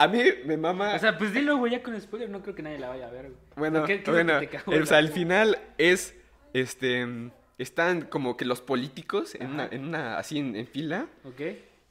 a 0.00 0.08
mí 0.08 0.22
me 0.46 0.56
mama. 0.56 0.94
O 0.94 0.98
sea, 0.98 1.16
pues 1.18 1.32
dilo, 1.32 1.56
güey, 1.58 1.72
ya 1.72 1.82
con 1.82 1.98
spoiler, 2.00 2.28
no 2.30 2.42
creo 2.42 2.54
que 2.54 2.62
nadie 2.62 2.78
la 2.78 2.88
vaya 2.88 3.06
a 3.06 3.10
ver, 3.10 3.26
güey. 3.30 3.36
bueno, 3.56 3.84
¿Qué- 3.84 4.02
bueno. 4.06 4.38
el- 4.38 4.82
o 4.82 4.86
sea, 4.86 4.98
el 4.98 5.08
final 5.10 5.58
es. 5.78 6.14
Este. 6.52 7.06
Están 7.58 8.02
como 8.02 8.36
que 8.38 8.44
los 8.46 8.62
políticos 8.62 9.34
en 9.34 9.48
una, 9.50 9.66
en 9.70 9.84
una. 9.84 10.16
así 10.18 10.38
en, 10.38 10.56
en 10.56 10.66
fila. 10.66 11.06
Ok. 11.24 11.40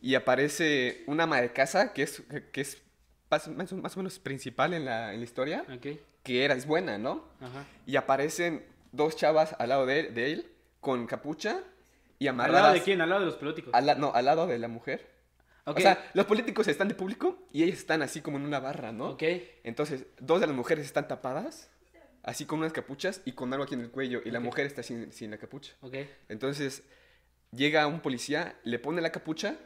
Y 0.01 0.15
aparece 0.15 1.03
una 1.07 1.23
ama 1.23 1.39
de 1.41 1.53
casa 1.53 1.93
que 1.93 2.03
es. 2.03 2.23
que 2.51 2.61
es 2.61 2.81
más, 3.29 3.47
más- 3.47 3.71
o 3.95 3.99
menos 3.99 4.17
principal 4.19 4.73
en 4.73 4.85
la, 4.85 5.13
en 5.13 5.19
la 5.19 5.23
historia. 5.23 5.63
Ok. 5.73 5.87
Que 6.23 6.43
era, 6.43 6.55
es 6.55 6.65
buena, 6.65 6.97
¿no? 6.97 7.23
Ajá. 7.39 7.65
Y 7.85 7.95
aparecen 7.95 8.65
dos 8.91 9.15
chavas 9.15 9.55
al 9.59 9.69
lado 9.69 9.85
de, 9.85 10.09
de 10.11 10.33
él. 10.33 10.47
Con 10.81 11.05
capucha. 11.05 11.59
Y 12.17 12.27
¿Al 12.27 12.33
amarradas. 12.35 12.61
lado 12.63 12.73
de 12.73 12.81
quién? 12.81 13.01
Al 13.01 13.09
lado 13.09 13.21
de 13.21 13.27
los 13.27 13.35
políticos. 13.35 13.71
al 13.73 13.85
la- 13.85 13.95
no, 13.95 14.11
al 14.13 14.25
lado 14.25 14.47
de 14.47 14.57
la 14.57 14.67
mujer. 14.67 15.07
O 15.75 15.79
sea, 15.79 16.10
los 16.13 16.25
políticos 16.25 16.67
están 16.67 16.88
de 16.88 16.95
público 16.95 17.47
y 17.51 17.63
ellos 17.63 17.77
están 17.77 18.01
así 18.01 18.21
como 18.21 18.38
en 18.38 18.45
una 18.45 18.60
barra, 18.60 18.91
¿no? 18.91 19.12
Ok. 19.12 19.23
Entonces, 19.63 20.05
dos 20.19 20.39
de 20.41 20.47
las 20.47 20.55
mujeres 20.55 20.86
están 20.86 21.08
tapadas, 21.08 21.69
así 22.23 22.45
con 22.45 22.60
unas 22.60 22.73
capuchas 22.73 23.21
y 23.25 23.34
con 23.34 23.51
algo 23.53 23.65
aquí 23.65 23.75
en 23.75 23.82
el 23.82 23.91
cuello, 23.91 24.21
y 24.23 24.32
la 24.32 24.39
mujer 24.39 24.65
está 24.65 24.84
sin, 24.84 25.12
sin 25.12 25.32
la 25.32 25.38
capucha. 25.38 25.73
Ok. 25.82 25.95
Entonces, 26.27 26.84
llega 27.51 27.88
un 27.88 27.99
policía, 28.01 28.55
le 28.63 28.79
pone 28.79 29.01
la 29.01 29.12
capucha, 29.12 29.58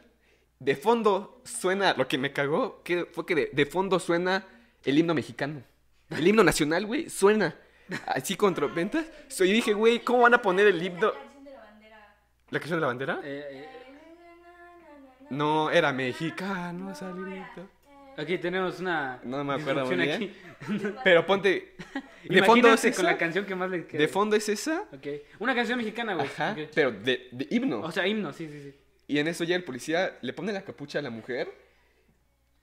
de 0.58 0.76
fondo 0.76 1.42
suena, 1.44 1.94
lo 1.94 2.08
que 2.08 2.18
me 2.18 2.32
cagó, 2.32 2.82
que 2.82 3.06
fue 3.06 3.26
que 3.26 3.34
de, 3.34 3.50
de 3.52 3.66
fondo 3.66 3.98
suena 3.98 4.46
el 4.84 4.98
himno 4.98 5.14
mexicano. 5.14 5.62
El 6.10 6.26
himno 6.26 6.44
nacional, 6.44 6.86
güey, 6.86 7.10
suena. 7.10 7.56
Así 8.06 8.36
con 8.36 8.54
trompetas. 8.54 9.06
So, 9.28 9.44
y 9.44 9.52
dije, 9.52 9.72
güey, 9.72 10.00
¿cómo 10.00 10.22
van 10.22 10.34
a 10.34 10.40
poner 10.40 10.66
el 10.66 10.82
himno? 10.82 11.12
La 11.12 11.20
canción 11.20 11.44
de 11.44 11.50
la 11.50 11.60
bandera. 11.60 12.16
¿La 12.50 12.58
canción 12.60 12.76
de 12.76 12.80
la 12.80 12.86
bandera? 12.86 13.20
Eh, 13.24 13.44
eh, 13.50 13.83
No, 15.34 15.70
era 15.70 15.92
mexicano, 15.92 16.94
salidito. 16.94 17.68
aquí 18.16 18.38
tenemos 18.38 18.80
una. 18.80 19.20
No 19.24 19.44
me 19.44 19.54
acuerdo 19.54 19.86
muy 19.86 19.96
bien. 19.96 20.10
aquí. 20.10 20.32
Pero 21.04 21.26
ponte. 21.26 21.76
De 22.24 22.42
fondo 22.42 22.72
es 22.72 22.84
esa. 22.84 22.96
con 22.96 23.04
la 23.04 23.18
canción 23.18 23.44
que 23.44 23.54
más 23.54 23.70
le 23.70 23.86
quede. 23.86 23.98
De 23.98 24.08
fondo 24.08 24.36
es 24.36 24.48
esa. 24.48 24.84
Ok. 24.92 25.06
Una 25.38 25.54
canción 25.54 25.78
mexicana, 25.78 26.14
güey. 26.14 26.26
Ajá. 26.26 26.56
Pero 26.74 26.92
de, 26.92 27.28
de 27.32 27.46
himno. 27.50 27.80
O 27.80 27.92
sea, 27.92 28.06
himno, 28.06 28.32
sí, 28.32 28.48
sí, 28.48 28.60
sí. 28.62 28.74
y 29.08 29.18
en 29.18 29.28
eso 29.28 29.44
ya 29.44 29.56
el 29.56 29.64
policía 29.64 30.16
le 30.22 30.32
pone 30.32 30.52
la 30.52 30.62
capucha 30.62 31.00
a 31.00 31.02
la 31.02 31.10
mujer 31.10 31.52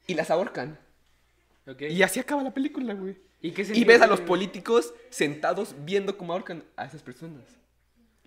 y 0.08 0.14
las 0.16 0.32
ahorcan. 0.32 0.80
Ok. 1.68 1.84
Y 1.84 2.02
así 2.02 2.20
acaba 2.20 2.44
la 2.44 2.54
película, 2.54 2.94
güey. 2.94 3.18
¿Y, 3.42 3.52
qué 3.52 3.66
Y 3.74 3.84
ves 3.86 4.02
a 4.02 4.08
los 4.08 4.22
políticos 4.22 4.94
sentados 5.10 5.76
viendo 5.84 6.18
cómo 6.18 6.34
ahorcan 6.34 6.64
a 6.76 6.86
esas 6.86 7.02
personas. 7.02 7.44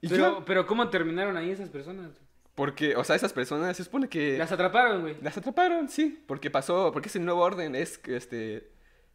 Y 0.01 0.09
Pero, 0.09 0.39
ya, 0.39 0.45
pero 0.45 0.67
¿cómo 0.67 0.91
terminaron 0.91 1.37
ahí 1.37 1.51
esas 1.51 1.69
personas? 1.69 2.11
Porque, 2.55 2.95
o 2.97 3.05
sea, 3.05 3.17
esas 3.17 3.33
personas 3.33 3.77
se 3.77 3.85
supone 3.85 4.09
que 4.09 4.39
Las 4.39 4.53
atraparon, 4.53 5.03
güey. 5.03 5.17
las 5.23 5.37
atraparon, 5.37 5.89
sí. 5.89 6.23
Porque 6.27 6.51
pasó, 6.51 6.91
porque 6.93 7.09
es 7.09 7.17
el 7.17 7.25
nuevo 7.25 7.41
orden, 7.43 7.75
es 7.75 7.99
que 7.99 8.17
este. 8.17 8.71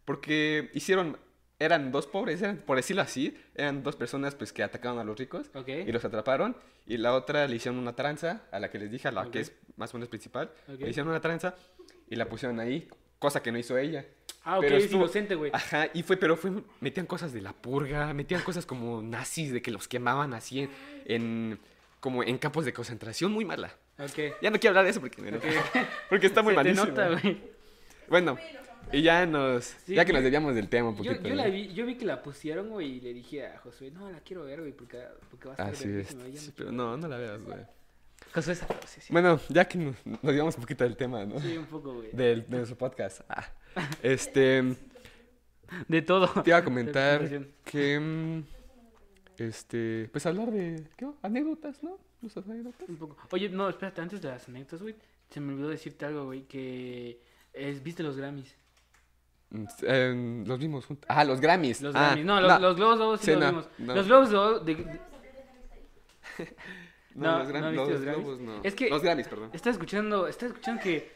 Porque 0.06 0.70
hicieron 0.74 1.18
eran 1.62 1.92
dos 1.92 2.08
pobres, 2.08 2.42
eran, 2.42 2.58
por 2.58 2.78
decirlo 2.78 3.02
así, 3.02 3.38
eran 3.54 3.84
dos 3.84 3.98
personas 3.98 4.34
pues 4.34 4.54
que 4.54 4.64
atacaron 4.64 4.98
a 4.98 5.04
los 5.04 5.20
ricos 5.20 5.52
Ok. 5.54 5.68
y 5.86 5.92
los 5.92 6.06
atraparon. 6.06 6.56
Y 6.88 6.96
la 6.98 7.14
otra 7.14 7.48
le 7.48 7.56
hicieron 7.58 7.78
una 7.80 7.94
tranza, 7.96 8.44
a 8.52 8.60
la 8.62 8.70
que 8.72 8.80
les 8.80 8.90
dije, 8.90 9.10
a 9.10 9.12
la 9.12 9.30
que 9.30 9.42
es 9.42 9.52
más 9.76 9.94
o 9.94 9.98
menos 9.98 10.08
principal. 10.08 10.52
Ok. 10.74 10.80
Le 10.80 10.90
hicieron 10.90 11.10
una 11.10 11.20
tranza 11.20 11.56
y 12.10 12.16
la 12.16 12.30
pusieron 12.30 12.60
ahí, 12.62 12.88
cosa 13.20 13.44
que 13.44 13.52
no 13.52 13.58
hizo 13.60 13.78
ella. 13.78 14.06
Ah, 14.46 14.58
ok, 14.58 14.64
Pero 14.64 14.78
es 14.78 14.86
estuvo- 14.86 15.02
inocente, 15.04 15.36
güey. 15.36 15.52
Ajá, 15.54 15.90
y 15.94 16.02
fue, 16.04 16.16
pero 16.16 16.38
fue, 16.38 16.52
metían 16.80 17.06
cosas 17.06 17.34
de 17.34 17.42
la 17.42 17.52
purga, 17.52 18.14
metían 18.14 18.42
cosas 18.42 18.66
como 18.66 19.02
nazis, 19.02 19.52
de 19.52 19.62
que 19.62 19.70
los 19.72 19.90
quemaban 19.90 20.34
así 20.34 20.62
en, 20.62 20.70
en- 21.06 21.60
como 22.00 22.24
en 22.24 22.38
campos 22.38 22.66
de 22.66 22.74
concentración, 22.74 23.32
muy 23.32 23.46
mala. 23.46 23.74
Ok. 23.98 24.36
Ya 24.42 24.50
no 24.52 24.60
quiero 24.60 24.70
hablar 24.72 24.86
de 24.86 24.92
eso 24.92 25.00
porque, 25.02 25.22
enoja. 25.28 25.48
porque 26.10 26.28
está 26.28 26.42
muy 26.44 26.54
Se 26.54 26.58
te 26.58 26.64
malísimo. 26.64 26.88
nota, 26.88 27.10
güey. 27.10 27.42
Bueno, 28.08 28.38
y 28.92 29.02
ya 29.04 29.26
nos, 29.26 29.66
Sí, 29.86 29.94
ya 29.96 30.04
que 30.06 30.10
yo- 30.12 30.16
nos 30.16 30.24
desviamos 30.24 30.56
del 30.56 30.68
tema 30.70 30.90
un 30.90 30.96
Yo, 30.98 31.04
poquito. 31.12 31.28
yo, 31.30 31.36
¿no? 31.36 31.44
la 31.44 31.48
vi, 31.50 31.74
yo 31.74 31.86
vi 31.86 31.96
que 31.96 32.06
la 32.06 32.22
pusieron, 32.24 32.70
güey, 32.70 32.98
y 32.98 33.02
le 33.02 33.14
dije 33.14 33.46
a 33.46 33.60
Josué, 33.60 33.92
no, 33.92 34.10
la 34.10 34.20
quiero 34.22 34.46
ver, 34.46 34.62
güey, 34.62 34.72
porque, 34.72 35.04
porque 35.30 35.48
va 35.50 35.52
a 35.52 35.54
estar 35.56 35.70
Así 35.70 35.90
es, 35.90 36.08
sí, 36.08 36.16
no 36.48 36.54
pero 36.56 36.72
no, 36.72 36.98
no 36.98 37.08
la 37.08 37.18
veas, 37.18 37.42
güey. 37.42 37.58
ver". 37.58 37.68
Josué 38.34 38.56
sí, 38.56 38.66
sí. 39.02 39.14
Bueno, 39.14 39.40
ya 39.50 39.66
que 39.66 39.78
nos, 39.78 39.96
nos 40.06 40.22
desviamos 40.22 40.56
un 40.56 40.62
poquito 40.62 40.84
del 40.84 40.98
tema, 40.98 41.24
¿no? 41.26 41.40
Sí, 41.40 41.58
un 41.58 41.66
poco, 41.66 41.94
güey. 41.94 42.10
Del, 42.12 42.42
de 42.50 42.58
nuestro 42.58 42.78
podcast. 42.78 43.22
Ah, 43.30 43.46
este, 44.04 44.76
De 45.88 46.02
todo. 46.02 46.28
te 46.42 46.50
iba 46.50 46.58
a 46.58 46.64
comentar 46.64 47.30
que, 47.64 48.00
mm, 48.00 48.44
este, 49.40 50.10
pues 50.12 50.26
hablar 50.26 50.52
de, 50.52 50.84
¿qué? 50.98 51.08
Anécdotas, 51.22 51.82
¿no? 51.84 51.98
Nuestras 52.22 52.46
anécdotas. 52.48 52.88
Un 52.90 52.98
poco. 52.98 53.18
Oye, 53.32 53.50
no, 53.50 53.70
espérate, 53.70 54.02
antes 54.02 54.22
de 54.22 54.28
las 54.30 54.48
anécdotas, 54.48 54.82
güey, 54.82 54.96
se 55.30 55.40
me 55.40 55.54
olvidó 55.54 55.70
decirte 55.70 56.06
algo, 56.06 56.26
güey, 56.26 56.44
que 56.44 57.22
es, 57.54 57.82
viste 57.84 58.04
los 58.04 58.18
Grammys. 58.18 58.56
Mm, 59.52 59.66
eh, 59.84 60.44
los 60.46 60.60
vimos 60.60 60.86
juntos. 60.86 61.06
Ah, 61.10 61.24
los 61.24 61.40
Grammys. 61.42 61.82
Los 61.82 61.96
Ah, 61.96 62.08
Grammys. 62.10 62.26
No, 62.26 62.40
los, 62.42 62.62
los 62.62 62.76
Globos 62.76 63.00
de 63.00 63.06
Oro 63.06 63.18
sí, 63.18 63.26
Sí, 63.26 63.32
los 63.32 63.40
no, 63.40 63.48
vimos. 63.50 63.70
no. 63.80 63.96
Los 63.96 64.08
Globos 64.08 64.30
de 64.30 64.38
Oro 64.38 64.60
de- 64.60 64.76
No, 67.16 67.40
los, 67.40 67.48
Gram- 67.50 67.62
¿no 67.62 67.70
viste 67.72 67.76
los 67.86 67.90
los 67.92 68.02
Grammys? 68.02 68.24
Globos 68.26 68.40
no. 68.42 68.62
Es 68.64 68.76
que- 68.76 68.90
Los 68.90 69.02
Grammys, 69.02 69.28
perdón. 69.28 69.50
Estaba 69.54 69.72
escuchando, 69.74 70.28
estaba 70.28 70.50
escuchando 70.52 70.82
que 70.82 71.12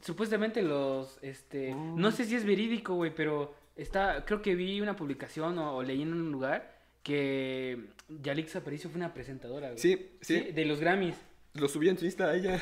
supuestamente 0.00 0.62
los, 0.62 1.18
este, 1.22 1.74
no 1.74 2.10
sé 2.10 2.24
si 2.24 2.36
es 2.36 2.44
verídico, 2.44 2.94
güey, 2.94 3.14
pero 3.14 3.54
está, 3.76 4.24
creo 4.24 4.40
que 4.40 4.54
vi 4.54 4.80
una 4.80 4.96
publicación 4.96 5.58
o, 5.58 5.76
o 5.76 5.82
leí 5.82 6.02
en 6.02 6.12
un 6.12 6.30
lugar 6.32 6.71
que 7.02 7.78
Yalix 8.08 8.56
Aparicio 8.56 8.88
fue 8.90 8.98
una 8.98 9.12
presentadora, 9.14 9.68
güey. 9.68 9.78
Sí, 9.78 10.10
sí. 10.20 10.40
de 10.40 10.64
los 10.64 10.80
Grammys. 10.80 11.16
Lo 11.54 11.68
subió 11.68 11.90
en 11.90 11.98
su 11.98 12.04
Insta 12.04 12.34
ella. 12.34 12.60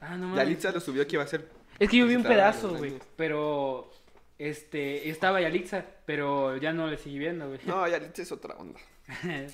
Ah, 0.00 0.16
no 0.16 0.28
mames. 0.28 0.36
Yalitza 0.38 0.72
lo 0.72 0.80
subió 0.80 1.06
que 1.06 1.16
iba 1.16 1.24
a 1.24 1.26
ser. 1.26 1.48
Es 1.78 1.90
que 1.90 1.96
yo 1.98 2.06
vi 2.06 2.14
un 2.16 2.22
pedazo, 2.22 2.76
güey, 2.76 2.94
pero 3.16 3.90
este 4.38 5.08
estaba 5.08 5.40
Yalixa, 5.40 5.84
pero 6.06 6.56
ya 6.56 6.72
no 6.72 6.86
le 6.86 6.96
seguí 6.98 7.18
viendo, 7.18 7.48
güey. 7.48 7.60
No, 7.66 7.86
Yalitza 7.88 8.22
es 8.22 8.32
otra 8.32 8.54
onda. 8.56 8.78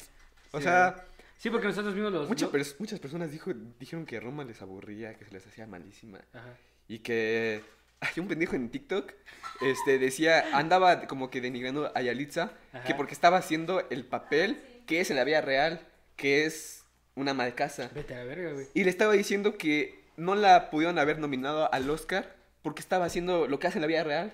O 0.55 0.59
Sí, 0.59 0.64
sea, 0.64 1.07
sí, 1.38 1.48
porque 1.48 1.66
nosotros 1.68 1.94
vimos 1.94 2.12
los 2.12 2.29
muchas, 2.29 2.53
lo- 2.53 2.59
pers- 2.59 2.77
muchas 2.79 3.01
personas 3.01 3.31
dijo, 3.33 3.51
dijeron 3.81 4.05
que 4.05 4.20
Roma 4.20 4.44
les 4.44 4.61
aburría, 4.61 5.14
que 5.14 5.25
se 5.25 5.31
les 5.33 5.46
hacía 5.46 5.66
malísima. 5.66 6.18
Ajá. 6.35 6.55
Y 6.88 6.98
que 6.98 7.62
hay 8.02 8.20
un 8.20 8.28
pendejo 8.28 8.56
en 8.56 8.68
TikTok, 8.70 9.12
este, 9.60 9.98
decía, 9.98 10.44
andaba 10.52 11.06
como 11.06 11.30
que 11.30 11.40
denigrando 11.40 11.90
a 11.94 12.02
Yalitza, 12.02 12.52
Ajá. 12.72 12.84
que 12.84 12.94
porque 12.94 13.14
estaba 13.14 13.36
haciendo 13.38 13.86
el 13.90 14.04
papel 14.04 14.62
que 14.86 15.00
es 15.00 15.10
en 15.10 15.16
la 15.16 15.24
vida 15.24 15.40
real, 15.40 15.80
que 16.16 16.44
es 16.44 16.84
una 17.14 17.30
ama 17.30 17.44
de 17.44 17.54
casa. 17.54 17.90
Vete 17.94 18.14
a 18.14 18.18
la 18.18 18.24
verga, 18.24 18.52
güey. 18.52 18.66
Y 18.74 18.84
le 18.84 18.90
estaba 18.90 19.12
diciendo 19.12 19.56
que 19.56 20.02
no 20.16 20.34
la 20.34 20.68
pudieron 20.70 20.98
haber 20.98 21.18
nominado 21.18 21.72
al 21.72 21.88
Oscar 21.88 22.34
porque 22.62 22.80
estaba 22.80 23.04
haciendo 23.06 23.46
lo 23.46 23.58
que 23.58 23.66
hace 23.68 23.78
en 23.78 23.82
la 23.82 23.86
vida 23.88 24.04
real. 24.04 24.32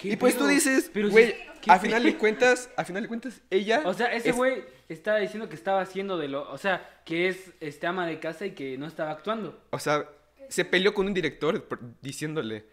¿Qué 0.00 0.10
Y 0.10 0.16
pues 0.16 0.34
pedo? 0.34 0.44
tú 0.44 0.50
dices, 0.50 0.90
güey, 0.94 1.28
sí, 1.32 1.34
¿qué 1.62 1.70
a 1.72 1.78
final 1.78 2.02
de 2.04 2.16
cuentas, 2.18 2.70
a 2.76 2.84
final 2.84 3.02
de 3.02 3.08
cuentas, 3.08 3.40
ella... 3.50 3.82
O 3.84 3.94
sea, 3.94 4.06
ese 4.12 4.30
es- 4.30 4.36
güey 4.36 4.62
estaba 4.88 5.18
diciendo 5.18 5.48
que 5.48 5.54
estaba 5.56 5.80
haciendo 5.82 6.16
de 6.18 6.28
lo, 6.28 6.50
o 6.50 6.56
sea, 6.56 6.88
que 7.04 7.28
es 7.28 7.52
este 7.60 7.86
ama 7.86 8.06
de 8.06 8.18
casa 8.20 8.46
y 8.46 8.52
que 8.52 8.78
no 8.78 8.86
estaba 8.86 9.10
actuando. 9.10 9.60
O 9.70 9.78
sea, 9.78 10.08
se 10.48 10.64
peleó 10.64 10.94
con 10.94 11.06
un 11.06 11.14
director 11.14 11.66
diciéndole, 12.00 12.64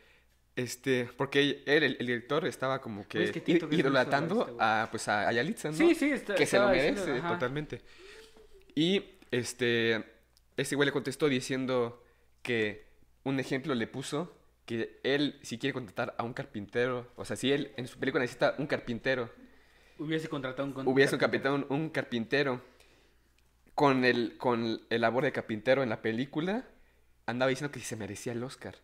este, 0.55 1.09
porque 1.17 1.39
él, 1.41 1.63
el, 1.65 1.97
el 1.99 2.05
director, 2.07 2.45
estaba 2.45 2.79
como 2.81 3.07
que, 3.07 3.19
Pues 3.19 3.31
que 3.31 3.59
idolatando 3.71 4.45
güey. 4.45 4.55
a, 4.59 4.87
pues, 4.89 5.07
a, 5.07 5.27
a 5.27 5.31
Yalitza, 5.33 5.69
¿no? 5.71 5.75
Sí, 5.77 5.95
sí, 5.95 6.11
está- 6.11 6.35
que 6.35 6.45
se 6.45 6.57
lo 6.59 6.67
merece 6.69 7.05
diciendo, 7.05 7.27
totalmente. 7.29 7.81
Y, 8.73 9.03
este, 9.31 10.03
ese 10.57 10.75
güey 10.75 10.85
le 10.87 10.91
contestó 10.93 11.27
diciendo 11.27 12.03
que 12.41 12.85
un 13.23 13.39
ejemplo 13.39 13.75
le 13.75 13.87
puso 13.87 14.33
que 14.65 14.99
él, 15.03 15.37
si 15.43 15.57
quiere 15.57 15.73
contratar 15.73 16.15
a 16.17 16.23
un 16.23 16.33
carpintero, 16.33 17.11
o 17.15 17.25
sea, 17.25 17.35
si 17.35 17.51
él 17.51 17.71
en 17.77 17.87
su 17.87 17.99
película 17.99 18.21
necesita 18.23 18.55
un 18.57 18.67
carpintero, 18.67 19.29
Hubiese 19.97 20.27
contratado 20.27 20.67
un 20.67 20.73
con- 20.73 20.87
hubiese 20.87 21.15
un 21.15 21.19
capitán, 21.19 21.65
un 21.69 21.89
carpintero 21.89 22.61
con 23.75 24.05
el, 24.05 24.37
con 24.37 24.81
el 24.89 25.01
labor 25.01 25.23
de 25.23 25.31
carpintero 25.31 25.83
en 25.83 25.89
la 25.89 26.01
película, 26.01 26.65
andaba 27.25 27.49
diciendo 27.49 27.71
que 27.71 27.79
se 27.79 27.95
merecía 27.95 28.33
el 28.33 28.43
Oscar. 28.43 28.75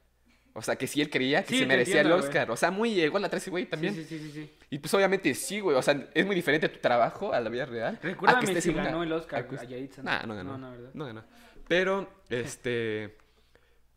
O 0.54 0.62
sea, 0.62 0.76
que 0.76 0.86
si 0.86 1.02
él 1.02 1.10
creía 1.10 1.44
que 1.44 1.50
Sí, 1.54 1.60
se 1.60 1.66
merecía 1.66 2.02
entiendo, 2.02 2.18
el. 2.18 2.24
Oscar. 2.24 2.52
O 2.52 2.58
sea, 2.58 2.72
muy 2.72 3.02
igual 3.02 3.24
a 3.24 3.28
ese 3.28 3.50
güey 3.50 3.66
también. 3.68 3.94
Sí, 3.96 4.04
sí, 4.04 4.20
sí, 4.20 4.26
sí, 4.26 4.32
sí. 4.34 4.52
Y 4.70 4.80
pues 4.80 4.94
obviamente 4.94 5.34
sí, 5.34 5.60
güey. 5.62 5.78
O 5.78 5.82
sea, 5.82 6.10
es 6.14 6.26
muy 6.26 6.36
diferente 6.36 6.68
tu 6.68 6.80
trabajo 6.80 7.34
a 7.34 7.40
la 7.40 7.50
vida 7.50 7.66
real. 7.66 7.98
que 8.00 8.10
Recuérdame 8.10 8.44
estés 8.48 8.64
si 8.66 8.74
ganó 8.74 9.02
el 9.04 9.12
Oscar 9.14 9.40
a 9.40 9.48
que- 9.48 9.56
a 9.56 9.64
Yalitza, 9.64 10.04
Nah, 10.04 10.24
no 10.24 10.36
ganó. 10.36 10.58
No, 10.58 10.58
no, 10.58 10.72
¿verdad? 10.72 10.90
No 10.94 11.06
ganó. 11.06 11.24
Pero, 11.68 12.10
este... 12.30 13.18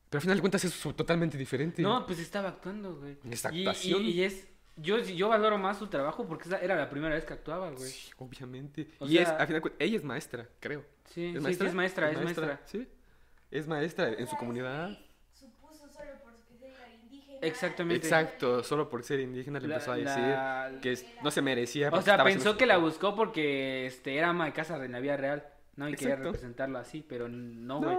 Pero 0.09 0.19
al 0.19 0.23
final 0.23 0.37
de 0.37 0.41
cuentas 0.43 0.65
es 0.65 0.81
totalmente 0.95 1.37
diferente. 1.37 1.83
No, 1.83 2.07
pues 2.07 2.21
estaba 2.21 2.51
actuando, 2.51 2.95
güey. 2.97 3.17
Es 3.29 3.43
Y- 3.45 3.47
actuación. 3.49 4.03
Y, 4.05 4.11
y 4.11 4.23
es, 4.23 4.47
yo, 4.77 4.99
yo 5.01 5.29
valoro 5.29 5.59
más 5.59 5.79
su 5.79 5.89
trabajo 5.89 6.25
porque 6.29 6.45
esa 6.49 6.59
era 6.61 6.77
la 6.77 6.89
primera 6.89 7.17
vez 7.17 7.25
que 7.25 7.33
actuaba, 7.33 7.71
güey. 7.73 7.91
Sí, 7.91 8.11
obviamente. 8.19 8.87
O 9.01 9.09
y 9.09 9.19
es, 9.19 9.29
al 9.29 9.47
final 9.49 9.61
ella 9.81 9.97
es 9.97 10.05
maestra, 10.05 10.49
creo. 10.61 10.83
Sí, 11.07 11.15
sí, 11.15 11.21
sí, 11.33 11.37
es 11.37 11.43
maestra, 11.75 12.11
es 12.13 12.23
maestra. 12.23 12.61
Sí, 12.67 12.87
es 13.51 13.67
maestra 13.67 14.09
en 14.13 14.27
su 14.29 14.37
comunidad. 14.37 14.97
Supuso 15.33 15.89
solo 15.93 16.11
porque 16.23 16.65
era 16.69 16.89
indígena. 17.03 17.34
Exactamente. 17.47 18.07
Exacto, 18.07 18.63
solo 18.63 18.89
por 18.89 19.03
ser 19.03 19.21
indígena 19.21 19.61
le 19.61 19.69
La- 19.69 19.75
empezó 19.77 19.93
a 19.93 19.97
decir 19.97 20.23
la- 20.23 20.79
que 20.83 20.99
no 21.23 21.31
se 21.31 21.43
merecía. 21.43 21.91
O 21.93 22.03
sea, 22.03 22.23
pensó 22.25 22.57
que 22.57 22.67
la 22.67 22.77
buscó 22.79 23.15
porque 23.15 23.87
este 23.87 24.17
era 24.17 24.31
ama 24.31 24.47
de 24.47 24.53
casa 24.53 24.83
en 24.85 24.93
la 24.93 25.01
vida 25.01 25.17
real, 25.17 25.47
¿no? 25.77 25.89
Y 25.89 25.95
quería 25.95 26.17
representarlo 26.17 26.79
así, 26.79 27.05
pero 27.07 27.29
no, 27.29 27.81
güey. 27.81 27.97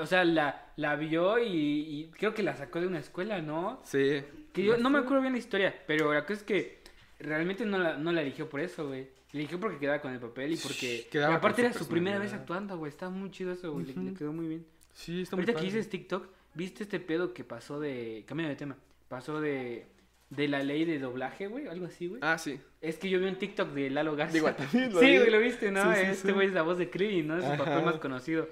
o 0.00 0.06
sea, 0.06 0.24
la, 0.24 0.72
la 0.76 0.96
vio 0.96 1.38
y, 1.38 1.46
y 1.48 2.10
creo 2.18 2.34
que 2.34 2.42
la 2.42 2.56
sacó 2.56 2.80
de 2.80 2.86
una 2.86 2.98
escuela, 2.98 3.40
¿no? 3.40 3.80
Sí. 3.84 4.22
Que 4.52 4.62
yo 4.64 4.76
no 4.76 4.90
me 4.90 4.98
acuerdo 4.98 5.20
bien 5.22 5.32
la 5.32 5.38
historia, 5.38 5.74
pero 5.86 6.12
la 6.12 6.22
cosa 6.22 6.34
es 6.34 6.42
que 6.42 6.82
realmente 7.18 7.64
no 7.64 7.78
la, 7.78 7.96
no 7.96 8.12
la 8.12 8.22
eligió 8.22 8.48
por 8.48 8.60
eso, 8.60 8.88
güey. 8.88 9.08
La 9.32 9.38
eligió 9.40 9.58
porque 9.58 9.78
quedaba 9.78 10.00
con 10.00 10.12
el 10.12 10.18
papel 10.20 10.52
y 10.52 10.56
porque... 10.56 11.08
Quedaba 11.10 11.36
aparte 11.36 11.62
era 11.62 11.72
su 11.72 11.88
primera 11.88 12.18
vez 12.18 12.32
actuando, 12.34 12.76
güey. 12.76 12.90
Estaba 12.90 13.10
muy 13.10 13.30
chido 13.30 13.52
eso, 13.52 13.72
güey. 13.72 13.86
le- 13.86 13.94
Le, 13.94 14.14
quedó 14.14 14.32
muy 14.32 14.46
bien. 14.46 14.66
Sí, 14.92 15.22
está 15.22 15.36
muy 15.36 15.44
Ahorita 15.44 15.58
que 15.58 15.64
dices 15.64 15.88
TikTok, 15.88 16.26
¿viste 16.54 16.84
este 16.84 17.00
pedo 17.00 17.34
que 17.34 17.44
pasó 17.44 17.80
de... 17.80 18.24
Cambio 18.26 18.48
de 18.48 18.56
tema. 18.56 18.76
Pasó 19.08 19.40
de... 19.40 19.86
De 20.30 20.48
la 20.48 20.62
ley 20.62 20.86
de 20.86 20.98
doblaje, 20.98 21.46
güey. 21.46 21.66
Algo 21.66 21.86
así, 21.86 22.06
güey. 22.06 22.20
Ah, 22.22 22.38
sí. 22.38 22.58
Es 22.80 22.96
que 22.96 23.10
yo 23.10 23.18
vi 23.20 23.26
un 23.26 23.36
TikTok 23.36 23.68
de 23.72 23.90
Lalo 23.90 24.16
Garza. 24.16 24.54
También 24.54 24.90
lo 24.94 25.00
sí, 25.00 25.18
güey, 25.18 25.30
lo 25.30 25.38
viste, 25.38 25.70
¿no? 25.70 25.94
Sí, 25.94 26.00
sí, 26.00 26.06
este 26.10 26.28
sí. 26.28 26.32
güey 26.32 26.46
es 26.46 26.54
la 26.54 26.62
voz 26.62 26.78
de 26.78 26.88
Krillin, 26.88 27.26
¿no? 27.26 27.36
Es 27.36 27.44
su 27.44 27.56
papel 27.56 27.84
más 27.84 27.96
conocido. 27.96 28.48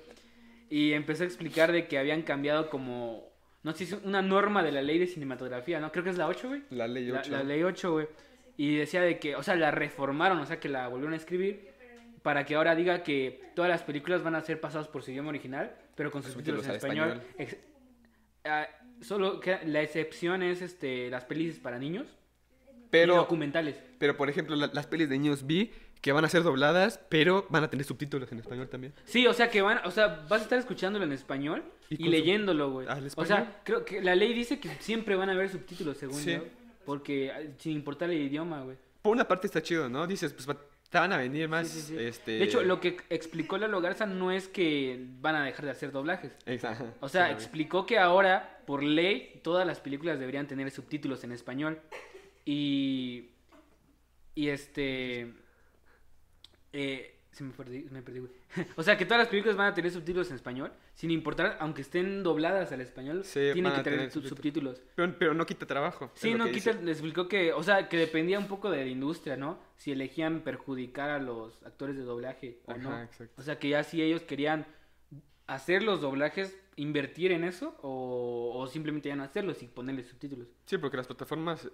Y 0.68 0.92
empezó 0.92 1.22
a 1.22 1.26
explicar 1.26 1.72
de 1.72 1.88
que 1.88 1.98
habían 1.98 2.22
cambiado 2.22 2.68
como... 2.68 3.30
No 3.62 3.72
sé 3.72 3.86
si 3.86 3.94
es 3.94 4.02
una 4.04 4.20
norma 4.20 4.62
de 4.62 4.72
la 4.72 4.82
ley 4.82 4.98
de 4.98 5.06
cinematografía, 5.06 5.80
¿no? 5.80 5.90
Creo 5.90 6.04
que 6.04 6.10
es 6.10 6.18
la 6.18 6.28
8, 6.28 6.48
güey. 6.48 6.62
La 6.70 6.86
ley 6.86 7.06
La, 7.06 7.20
8. 7.20 7.30
la 7.30 7.42
ley 7.42 7.62
8, 7.62 7.92
güey. 7.92 8.08
Y 8.58 8.76
decía 8.76 9.00
de 9.00 9.18
que, 9.18 9.36
o 9.36 9.42
sea, 9.42 9.56
la 9.56 9.70
reformaron, 9.70 10.38
o 10.38 10.46
sea, 10.46 10.60
que 10.60 10.68
la 10.68 10.86
volvieron 10.88 11.14
a 11.14 11.16
escribir 11.16 11.70
para 12.22 12.44
que 12.44 12.54
ahora 12.54 12.74
diga 12.74 13.02
que 13.02 13.50
todas 13.54 13.70
las 13.70 13.82
películas 13.82 14.22
van 14.22 14.34
a 14.34 14.40
ser 14.42 14.60
pasadas 14.60 14.88
por 14.88 15.02
su 15.02 15.10
idioma 15.10 15.30
original, 15.30 15.74
pero 15.94 16.10
con 16.10 16.22
sus 16.22 16.32
subtítulos 16.32 16.64
en 16.64 16.70
al 16.70 16.76
español. 16.76 17.22
Ah, 18.44 18.66
solo 19.00 19.40
que 19.40 19.58
la 19.66 19.82
excepción 19.82 20.42
es 20.42 20.62
este 20.62 21.10
las 21.10 21.24
pelis 21.24 21.58
para 21.58 21.78
niños 21.78 22.06
y 22.68 22.72
Pero, 22.90 23.16
documentales. 23.16 23.76
pero, 23.98 24.16
por 24.16 24.28
ejemplo, 24.30 24.56
la- 24.56 24.70
las 24.72 24.86
pelis 24.86 25.08
de 25.08 25.18
niños 25.18 25.46
vi 25.46 25.70
que 26.00 26.12
van 26.12 26.24
a 26.24 26.28
ser 26.30 26.42
dobladas, 26.42 26.98
pero 27.10 27.46
van 27.50 27.62
a 27.64 27.68
tener 27.68 27.84
subtítulos 27.84 28.32
en 28.32 28.38
español 28.38 28.68
también. 28.70 28.94
Sí, 29.04 29.26
o 29.26 29.34
sea 29.34 29.50
que 29.50 29.60
van, 29.60 29.80
o 29.84 29.90
sea, 29.90 30.24
vas 30.30 30.40
a 30.40 30.44
estar 30.44 30.58
escuchándolo 30.58 31.04
en 31.04 31.12
español 31.12 31.62
Y 31.90 32.08
leyéndolo, 32.08 32.70
güey. 32.70 32.86
¿Al 32.88 33.10
O 33.16 33.24
sea, 33.26 33.60
creo 33.64 33.84
que 33.84 34.00
la 34.00 34.14
ley 34.14 34.32
dice 34.32 34.58
que 34.60 34.68
siempre 34.80 35.16
van 35.16 35.28
a 35.28 35.32
haber 35.32 35.50
subtítulos, 35.50 35.98
según 35.98 36.20
Sí. 36.20 36.32
yo, 36.32 36.44
porque 36.86 37.30
ah, 37.32 37.40
sin 37.58 37.72
importar 37.72 38.10
el 38.10 38.22
idioma, 38.22 38.62
güey. 38.62 38.76
Por 39.02 39.12
una 39.12 39.26
parte 39.28 39.46
está 39.46 39.62
chido, 39.62 39.88
¿no? 39.88 40.06
Dices, 40.06 40.32
pues 40.32 40.48
va- 40.48 40.56
te 40.90 40.98
van 40.98 41.12
a 41.12 41.16
venir 41.16 41.48
más, 41.48 41.68
Sí, 41.68 41.80
sí, 41.80 41.86
sí. 41.96 41.96
este... 41.98 42.32
De 42.32 42.44
hecho, 42.44 42.62
lo 42.62 42.80
que 42.80 42.96
explicó 43.10 43.56
Lalo 43.58 43.80
Garza 43.80 44.06
no 44.06 44.32
es 44.32 44.48
que 44.48 45.06
van 45.20 45.36
a 45.36 45.44
dejar 45.44 45.64
de 45.64 45.70
hacer 45.70 45.92
doblajes. 45.92 46.32
Exacto. 46.46 46.92
O 47.00 47.08
sea, 47.08 47.30
explicó 47.30 47.86
que 47.86 47.98
ahora, 47.98 48.60
por 48.66 48.82
ley, 48.82 49.40
todas 49.42 49.66
las 49.66 49.80
películas 49.80 50.18
deberían 50.18 50.46
tener 50.48 50.70
subtítulos 50.70 51.22
en 51.24 51.32
español. 51.32 51.80
Y. 52.44 53.30
Y 54.34 54.48
este. 54.48 55.32
eh, 56.72 57.14
Se 57.32 57.44
me 57.44 57.52
perdí, 57.52 57.86
me 57.90 58.02
perdí, 58.02 58.20
güey. 58.20 58.32
o 58.76 58.82
sea, 58.82 58.96
que 58.98 59.04
todas 59.04 59.20
las 59.20 59.28
películas 59.28 59.56
van 59.56 59.68
a 59.68 59.74
tener 59.74 59.90
subtítulos 59.92 60.28
en 60.30 60.36
español, 60.36 60.72
sin 61.00 61.10
importar, 61.10 61.56
aunque 61.60 61.80
estén 61.80 62.22
dobladas 62.22 62.72
al 62.72 62.82
español, 62.82 63.24
Sí, 63.24 63.40
tienen 63.54 63.72
que 63.72 63.82
tener 63.82 64.10
sub- 64.10 64.22
subtítulos. 64.26 64.76
subtítulos. 64.76 64.82
Pero, 64.96 65.14
pero 65.18 65.32
no 65.34 65.46
quita 65.46 65.64
trabajo. 65.66 66.10
Sí, 66.12 66.34
no, 66.34 66.44
quita, 66.44 66.72
dice. 66.72 66.74
les 66.82 66.98
explicó 66.98 67.26
que, 67.26 67.54
o 67.54 67.62
sea, 67.62 67.88
que 67.88 67.96
dependía 67.96 68.38
un 68.38 68.48
poco 68.48 68.70
de 68.70 68.84
la 68.84 68.90
industria, 68.90 69.34
¿no? 69.38 69.58
Si 69.76 69.92
elegían 69.92 70.42
perjudicar 70.42 71.08
a 71.08 71.18
los 71.18 71.62
actores 71.62 71.96
de 71.96 72.02
doblaje 72.02 72.60
o 72.66 72.74
no. 72.74 73.00
Exacto. 73.00 73.32
O 73.38 73.42
sea, 73.42 73.58
que 73.58 73.70
ya 73.70 73.82
si 73.82 74.02
ellos 74.02 74.20
querían 74.24 74.66
hacer 75.46 75.82
los 75.82 76.02
doblajes, 76.02 76.54
invertir 76.76 77.32
en 77.32 77.44
eso, 77.44 77.78
o, 77.80 78.52
o 78.58 78.66
simplemente 78.66 79.08
ya 79.08 79.16
no 79.16 79.22
hacerlos 79.24 79.62
y 79.62 79.68
ponerle 79.68 80.04
subtítulos. 80.04 80.48
Sí, 80.66 80.76
porque 80.76 80.98
las 80.98 81.06
plataformas, 81.06 81.70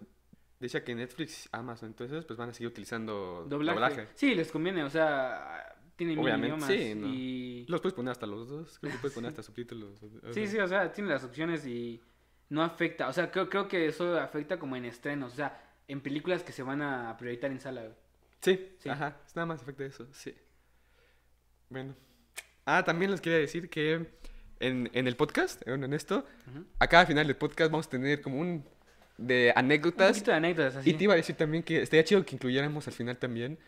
decía 0.61 0.85
que 0.85 0.95
Netflix, 0.95 1.49
Amazon, 1.51 1.89
entonces 1.89 2.25
pues 2.25 2.39
van 2.39 2.51
a 2.51 2.53
seguir 2.55 2.69
utilizando 2.69 3.45
Doblaje. 3.49 3.75
doblaje. 3.75 4.09
Sí, 4.15 4.37
les 4.37 4.53
conviene, 4.53 4.85
o 4.85 4.89
sea, 4.91 5.76
tienen 5.97 6.17
mil 6.17 6.25
Obviamente, 6.25 6.57
idiomas 6.57 6.69
sí, 6.71 6.95
¿no? 6.95 7.07
y... 7.09 7.65
Los 7.69 7.81
puedes 7.81 7.95
poner 7.95 8.13
hasta 8.13 8.27
los 8.27 8.49
dos, 8.49 8.79
creo 8.79 8.93
que 8.93 8.99
puedes 8.99 9.15
poner 9.15 9.31
hasta 9.31 9.43
subtítulos. 9.43 10.03
o 10.03 10.33
Sí, 10.33 10.47
sea. 10.47 10.49
sí, 10.51 10.59
o 10.59 10.69
sea, 10.69 10.93
tiene 10.93 11.11
las 11.11 11.25
opciones 11.25 11.67
y 11.67 12.01
no 12.51 12.63
afecta, 12.63 13.09
o 13.09 13.13
sea, 13.13 13.31
creo, 13.31 13.49
creo 13.49 13.67
que 13.69 13.87
eso 13.87 14.19
afecta 14.21 14.59
como 14.59 14.77
en 14.77 14.85
estrenos, 14.85 15.33
o 15.33 15.37
sea, 15.37 15.63
en 15.89 16.01
películas 16.01 16.43
que 16.43 16.53
se 16.53 16.63
van 16.63 16.83
a 16.83 17.17
proyectar 17.19 17.51
en 17.51 17.61
sala. 17.61 17.89
Sí, 18.41 18.69
Sí. 18.79 18.89
ajá, 18.89 19.17
nada 19.35 19.47
más 19.47 19.63
efecto 19.63 19.83
de 19.83 19.89
eso, 19.89 20.07
sí. 20.13 20.35
Bueno. 21.69 21.95
Ah, 22.65 22.85
también 22.85 23.11
les 23.11 23.21
quería 23.21 23.39
decir 23.39 23.69
que 23.71 24.07
en, 24.61 24.91
en 24.93 25.07
el 25.07 25.17
podcast, 25.17 25.67
en 25.67 25.93
esto, 25.93 26.27
acá 26.79 27.01
al 27.01 27.07
final 27.07 27.27
del 27.27 27.37
podcast 27.37 27.71
vamos 27.71 27.87
a 27.87 27.91
tener 27.91 28.21
como 28.21 28.41
un 28.41 28.65
de 29.19 29.53
Un 29.55 29.59
anécdotas. 29.61 30.11
poquito 30.11 30.31
de 30.33 30.37
anécdotas 30.37 30.77
así. 30.77 30.91
Y 30.91 30.95
te 30.95 31.05
iba 31.05 31.15
a 31.15 31.17
decir 31.17 31.37
también 31.37 31.63
que 31.63 31.81
estaría 31.83 32.05
chido 32.05 32.25
que 32.25 32.35
incluyéramos 32.35 32.87
al 32.87 32.93
final 32.95 33.17
también 33.19 33.59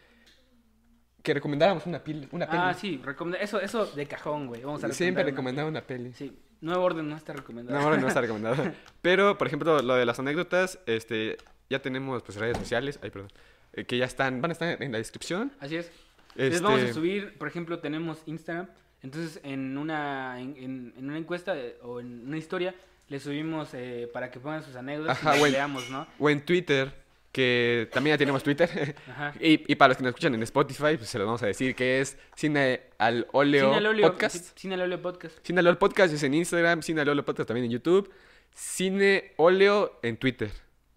que 1.23 1.35
recomendáramos 1.35 1.85
una, 1.87 2.03
pil- 2.03 2.29
una 2.33 2.47
peli. 2.47 2.59
Ah, 2.63 2.75
sí, 2.75 3.01
recomenda 3.05 3.39
eso, 3.39 3.61
eso 3.61 3.87
de 3.87 4.07
cajón, 4.07 4.47
güey. 4.47 4.63
Vamos 4.63 4.83
a 4.85 4.93
Siempre 4.93 5.25
recomendar 5.25 5.65
una 5.67 5.81
peli. 5.83 6.13
Sí, 6.15 6.37
Nuevo 6.61 6.83
Orden 6.85 7.09
no 7.09 7.17
está 7.17 7.33
recomendado. 7.33 7.79
No, 7.79 7.85
ahora 7.85 7.97
no 8.01 8.09
está 8.09 8.21
recomendado. 8.21 8.57
Pero, 9.03 9.37
por 9.39 9.47
ejemplo, 9.47 9.81
lo 9.83 9.95
de 9.95 10.07
las 10.07 10.19
anécdotas, 10.19 10.79
este, 10.87 11.37
ya 11.71 11.81
tenemos 11.83 12.23
pues 12.23 12.39
redes 12.39 12.57
sociales, 12.59 12.99
ay, 13.03 13.11
perdón, 13.11 13.31
eh, 13.75 13.85
que 13.85 13.99
ya 13.99 14.05
están, 14.07 14.41
van 14.41 14.51
a 14.51 14.53
estar 14.53 14.83
en 14.83 14.93
la 14.93 14.99
descripción. 14.99 15.53
Así 15.61 15.77
es. 15.77 15.91
Les 16.35 16.61
vamos 16.63 16.79
a 16.79 16.83
Este, 16.83 16.95
subir, 16.95 17.37
por 17.39 17.49
ejemplo, 17.49 17.79
tenemos 17.81 18.23
Instagram. 18.27 18.69
Entonces, 19.03 19.41
en 19.45 19.77
una, 19.79 20.41
en, 20.41 20.57
en- 20.57 20.95
en 20.97 21.09
una 21.09 21.19
encuesta 21.19 21.57
eh, 21.57 21.77
o 21.83 22.01
en 22.01 22.27
una 22.27 22.37
historia, 22.39 22.75
les 23.09 23.23
subimos 23.23 23.71
eh, 23.75 24.09
para 24.13 24.31
que 24.31 24.39
pongan 24.41 24.63
sus 24.63 24.75
anécdotas 24.77 25.19
Ajá, 25.19 25.37
y 25.37 25.41
las 25.43 25.51
leamos, 25.51 25.91
¿no? 25.91 26.07
O 26.19 26.29
en 26.31 26.45
Twitter, 26.45 26.93
que 27.39 27.89
también 27.93 28.15
ya 28.15 28.19
tenemos 28.19 28.43
Twitter. 28.43 28.95
Ajá. 29.09 29.33
y, 29.41 29.71
y 29.71 29.75
para 29.77 29.89
los 29.91 29.97
que 29.97 30.03
nos 30.03 30.11
escuchan 30.11 30.35
en 30.35 30.43
Spotify, 30.43 30.97
pues 30.97 31.09
se 31.09 31.19
los 31.19 31.27
vamos 31.27 31.43
a 31.43 31.47
decir 31.47 31.75
que 31.77 32.01
es 32.01 32.19
Cine 32.35 32.81
al 32.99 33.27
Óleo 33.33 33.71
óleo, 33.71 34.09
Podcast. 34.11 34.59
Cine 34.59 34.75
al 34.75 34.81
óleo 34.83 35.01
podcast. 35.01 35.39
Cine 35.47 35.61
al 35.61 35.67
Óleo 35.69 35.79
Podcast 35.79 36.13
es 36.15 36.23
en 36.25 36.35
Instagram, 36.35 36.83
Cine 36.83 37.01
al 37.03 37.09
Óleo 37.11 37.25
Podcast 37.25 37.47
también 37.47 37.67
en 37.67 37.71
YouTube, 37.71 38.13
Cine 38.53 39.33
Óleo 39.37 40.01
en 40.03 40.17
Twitter. 40.17 40.51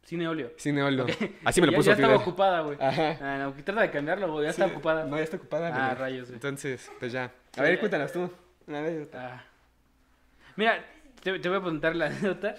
Cine 0.03 0.27
óleo. 0.27 0.51
Cine 0.57 0.83
Óleo. 0.83 1.05
Así 1.45 1.61
me 1.61 1.67
lo 1.67 1.71
ya, 1.71 1.77
puso 1.77 1.87
ya 1.91 1.93
estaba 1.93 2.13
Twitter. 2.15 2.27
ocupada, 2.27 2.61
güey. 2.61 2.77
Ajá. 2.81 3.17
Ah, 3.21 3.37
no, 3.37 3.55
que 3.55 3.63
trata 3.63 3.81
de 3.81 3.91
cambiarlo, 3.91 4.29
güey. 4.31 4.43
Ya 4.45 4.49
está 4.49 4.65
Sí, 4.65 4.71
ocupada. 4.71 5.05
No, 5.05 5.15
ya 5.15 5.23
está 5.23 5.37
ocupada. 5.37 5.69
Ah, 5.73 5.95
rayos, 5.95 6.23
güey. 6.27 6.33
Entonces, 6.35 6.91
pues 6.99 7.13
ya. 7.13 7.31
A 7.55 7.61
ver, 7.61 7.75
ya- 7.75 7.79
cuéntanos 7.79 8.11
tú. 8.11 8.29
Una 8.67 8.79
anécdota. 8.79 9.35
Ah. 9.35 9.45
Mira, 10.57 10.83
te, 11.21 11.39
te 11.39 11.47
voy 11.49 11.59
a 11.59 11.61
contar 11.61 11.95
la 11.95 12.05
anécdota. 12.07 12.55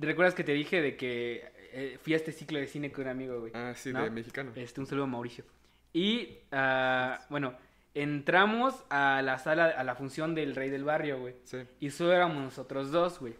¿Recuerdas 0.00 0.34
que 0.34 0.44
te 0.44 0.52
dije 0.52 0.82
de 0.82 0.96
que 0.96 1.51
eh, 1.72 1.98
fui 2.02 2.14
a 2.14 2.16
este 2.16 2.32
ciclo 2.32 2.58
de 2.58 2.66
cine 2.66 2.92
con 2.92 3.04
un 3.04 3.10
amigo, 3.10 3.40
güey? 3.40 3.52
Ah, 3.54 3.72
sí, 3.74 3.92
¿No? 3.92 4.02
de 4.02 4.10
mexicano. 4.10 4.52
Este, 4.54 4.80
un 4.80 4.86
saludo 4.86 5.04
a 5.04 5.08
Mauricio. 5.08 5.44
Y, 5.92 6.38
ah, 6.52 7.20
bueno, 7.28 7.54
entramos 7.94 8.82
a 8.90 9.22
la 9.22 9.38
sala, 9.38 9.66
a 9.66 9.84
la 9.84 9.94
función 9.94 10.34
del 10.34 10.54
Rey 10.54 10.70
del 10.70 10.84
Barrio, 10.84 11.20
güey. 11.20 11.34
Sí. 11.44 11.58
Y 11.80 11.90
solo 11.90 12.12
éramos 12.12 12.42
nosotros 12.42 12.90
dos, 12.90 13.18
güey. 13.20 13.34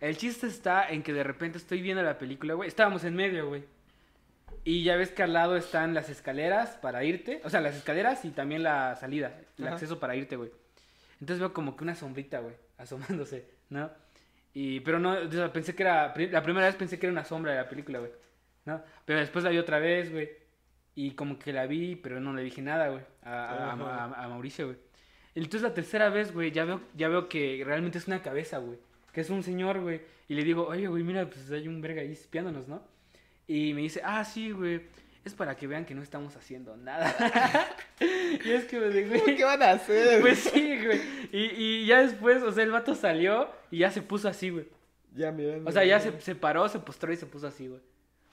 El 0.00 0.16
chiste 0.16 0.48
está 0.48 0.88
en 0.88 1.04
que 1.04 1.12
de 1.12 1.22
repente 1.22 1.58
estoy 1.58 1.80
viendo 1.80 2.02
la 2.02 2.18
película, 2.18 2.54
güey. 2.54 2.66
Estábamos 2.68 3.04
en 3.04 3.14
medio, 3.14 3.46
güey. 3.48 3.62
Y 4.64 4.82
ya 4.82 4.96
ves 4.96 5.10
que 5.10 5.22
al 5.22 5.32
lado 5.32 5.56
están 5.56 5.94
las 5.94 6.08
escaleras 6.08 6.70
para 6.70 7.04
irte. 7.04 7.40
O 7.44 7.50
sea, 7.50 7.60
las 7.60 7.76
escaleras 7.76 8.24
y 8.24 8.30
también 8.30 8.62
la 8.64 8.96
salida. 8.96 9.38
El 9.58 9.66
Ajá. 9.66 9.74
acceso 9.74 10.00
para 10.00 10.16
irte, 10.16 10.34
güey. 10.36 10.50
Entonces 11.20 11.38
veo 11.38 11.52
como 11.52 11.76
que 11.76 11.84
una 11.84 11.94
sombrita, 11.94 12.40
güey. 12.40 12.56
Asomándose, 12.78 13.48
¿no? 13.70 13.90
Y, 14.54 14.80
pero 14.80 14.98
no, 15.00 15.12
o 15.12 15.30
sea, 15.32 15.52
pensé 15.52 15.74
que 15.74 15.82
era. 15.82 16.14
La 16.30 16.42
primera 16.42 16.66
vez 16.66 16.76
pensé 16.76 16.98
que 16.98 17.06
era 17.06 17.12
una 17.12 17.24
sombra 17.24 17.52
de 17.52 17.58
la 17.58 17.68
película, 17.68 17.98
güey. 17.98 18.12
¿No? 18.64 18.80
Pero 19.04 19.18
después 19.20 19.44
la 19.44 19.50
vi 19.50 19.58
otra 19.58 19.78
vez, 19.78 20.10
güey. 20.12 20.30
Y 20.94 21.10
como 21.12 21.38
que 21.38 21.52
la 21.52 21.66
vi, 21.66 21.96
pero 21.96 22.20
no 22.20 22.32
le 22.32 22.42
dije 22.42 22.62
nada, 22.62 22.88
güey. 22.88 23.02
A, 23.24 23.48
a- 23.70 23.76
a- 24.14 24.24
a 24.24 24.28
Mauricio, 24.28 24.66
güey. 24.66 24.78
Entonces 25.34 25.62
la 25.62 25.74
tercera 25.74 26.08
vez, 26.08 26.32
güey, 26.32 26.52
ya 26.52 26.64
veo, 26.64 26.80
ya 26.96 27.08
veo 27.08 27.28
que 27.28 27.62
realmente 27.66 27.98
es 27.98 28.06
una 28.06 28.22
cabeza, 28.22 28.58
güey. 28.58 28.78
Que 29.12 29.20
es 29.22 29.30
un 29.30 29.42
señor, 29.42 29.80
güey. 29.80 30.00
Y 30.28 30.34
le 30.34 30.44
digo, 30.44 30.66
oye, 30.66 30.86
güey, 30.86 31.02
mira, 31.02 31.26
pues 31.28 31.50
hay 31.50 31.66
un 31.66 31.80
verga 31.80 32.00
ahí 32.02 32.12
espiándonos, 32.12 32.68
¿no? 32.68 32.80
Y 33.48 33.74
me 33.74 33.80
dice, 33.82 34.00
ah, 34.04 34.24
sí, 34.24 34.52
güey. 34.52 34.82
Es 35.24 35.34
para 35.34 35.56
que 35.56 35.66
vean 35.66 35.84
que 35.86 35.94
no 35.94 36.02
estamos 36.02 36.36
haciendo 36.36 36.76
nada. 36.76 37.14
y 38.00 38.50
es 38.50 38.64
que, 38.66 38.78
güey, 38.78 39.36
¿Qué 39.36 39.44
van 39.44 39.62
a 39.62 39.70
hacer? 39.70 40.20
pues 40.22 40.40
sí, 40.40 40.78
güey. 40.84 41.00
Y, 41.32 41.44
y 41.56 41.86
ya 41.86 42.02
después, 42.02 42.42
o 42.42 42.52
sea, 42.52 42.62
el 42.62 42.70
vato 42.70 42.94
salió 42.94 43.48
y 43.70 43.78
ya 43.78 43.90
se 43.90 44.02
puso 44.02 44.28
así, 44.28 44.50
güey. 44.50 44.66
ya 45.14 45.32
mirando. 45.32 45.68
O 45.68 45.72
sea, 45.72 45.84
ya 45.84 45.98
se, 45.98 46.20
se 46.20 46.34
paró, 46.34 46.68
se 46.68 46.78
postró 46.78 47.12
y 47.12 47.16
se 47.16 47.26
puso 47.26 47.46
así, 47.46 47.68
güey. 47.68 47.80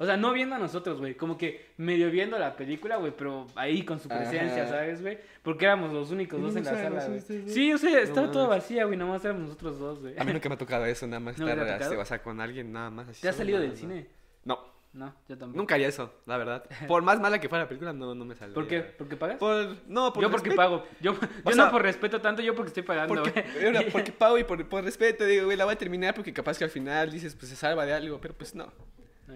O 0.02 0.06
sea, 0.06 0.18
no 0.18 0.34
viendo 0.34 0.56
a 0.56 0.58
nosotros, 0.58 0.98
güey. 0.98 1.14
Como 1.14 1.38
que 1.38 1.74
medio 1.78 2.10
viendo 2.10 2.40
la 2.40 2.56
película, 2.56 2.96
güey, 2.98 3.14
pero 3.16 3.46
ahí 3.54 3.86
con 3.86 4.00
su 4.00 4.10
presencia, 4.10 4.64
Ajá. 4.64 4.72
¿sabes, 4.72 5.00
güey? 5.00 5.20
Porque 5.44 5.66
éramos 5.66 5.94
los 5.94 6.10
únicos 6.10 6.42
dos 6.42 6.54
no 6.54 6.60
en 6.60 6.66
la 6.66 6.72
sala, 6.72 7.06
güey. 7.06 7.22
Sí, 7.48 7.72
o 7.72 7.78
sea, 7.78 8.00
estaba 8.00 8.26
No 8.26 8.34
todo 8.34 8.48
vacía, 8.48 8.86
güey. 8.86 8.98
Nada 8.98 9.12
más 9.12 9.24
éramos 9.24 9.44
nosotros 9.44 9.78
dos, 9.78 10.00
güey. 10.00 10.16
A 10.18 10.24
mí 10.24 10.34
nunca 10.34 10.50
me 10.50 10.56
ha 10.56 10.58
tocado 10.58 10.86
eso, 10.88 11.06
nada 11.06 11.20
más 11.20 11.38
¿No 11.40 11.48
estar, 11.48 11.64
te 11.64 11.72
ha 11.72 11.78
este, 11.78 11.98
o 11.98 12.04
sea, 12.06 12.24
con 12.24 12.42
alguien, 12.42 12.74
nada 12.74 12.90
más 12.90 13.10
así. 13.10 13.22
¿Te 13.22 13.30
has 13.30 13.36
salido 13.36 13.60
del 13.60 13.70
no. 13.70 13.76
cine? 13.76 14.08
No, 14.44 14.60
No, 14.94 15.16
yo 15.30 15.38
tampoco. 15.38 15.58
nunca 15.58 15.76
haría 15.76 15.88
eso, 15.88 16.14
la 16.26 16.36
verdad. 16.38 16.66
Por 16.88 17.02
más 17.02 17.20
mala 17.22 17.40
que 17.40 17.48
fuera 17.48 17.64
la 17.64 17.70
película, 17.70 17.94
no, 17.94 18.14
no 18.14 18.26
me 18.26 18.36
saldría. 18.36 18.54
¿Por 18.56 18.68
qué? 18.68 18.82
¿Por 18.82 19.08
qué 19.08 19.16
pagas? 19.16 19.38
Por, 19.38 19.78
no, 19.88 20.12
por 20.12 20.22
yo 20.22 20.30
porque 20.30 20.50
respeto. 20.50 20.56
pago. 20.56 20.86
Yo, 21.00 21.14
yo 21.46 21.52
sea, 21.54 21.66
no 21.66 21.72
por 21.72 21.82
respeto 21.82 22.20
tanto, 22.20 22.42
yo 22.42 22.54
porque 22.56 22.68
estoy 22.70 22.84
pagando, 22.84 23.16
Porque, 23.24 23.42
güey. 23.72 23.90
porque 23.92 24.12
pago 24.12 24.38
y 24.38 24.44
por, 24.44 24.68
por 24.68 24.84
respeto, 24.84 25.24
digo, 25.26 25.46
güey, 25.46 25.56
la 25.56 25.64
voy 25.66 25.76
a 25.76 25.78
terminar 25.78 26.14
porque 26.14 26.34
capaz 26.34 26.58
que 26.58 26.66
al 26.66 26.70
final 26.70 27.10
dices, 27.10 27.36
pues 27.36 27.50
se 27.50 27.56
salva 27.56 27.86
de 27.86 27.94
algo, 27.94 28.20
pero 28.20 28.34
pues 28.34 28.54
no. 28.54 28.72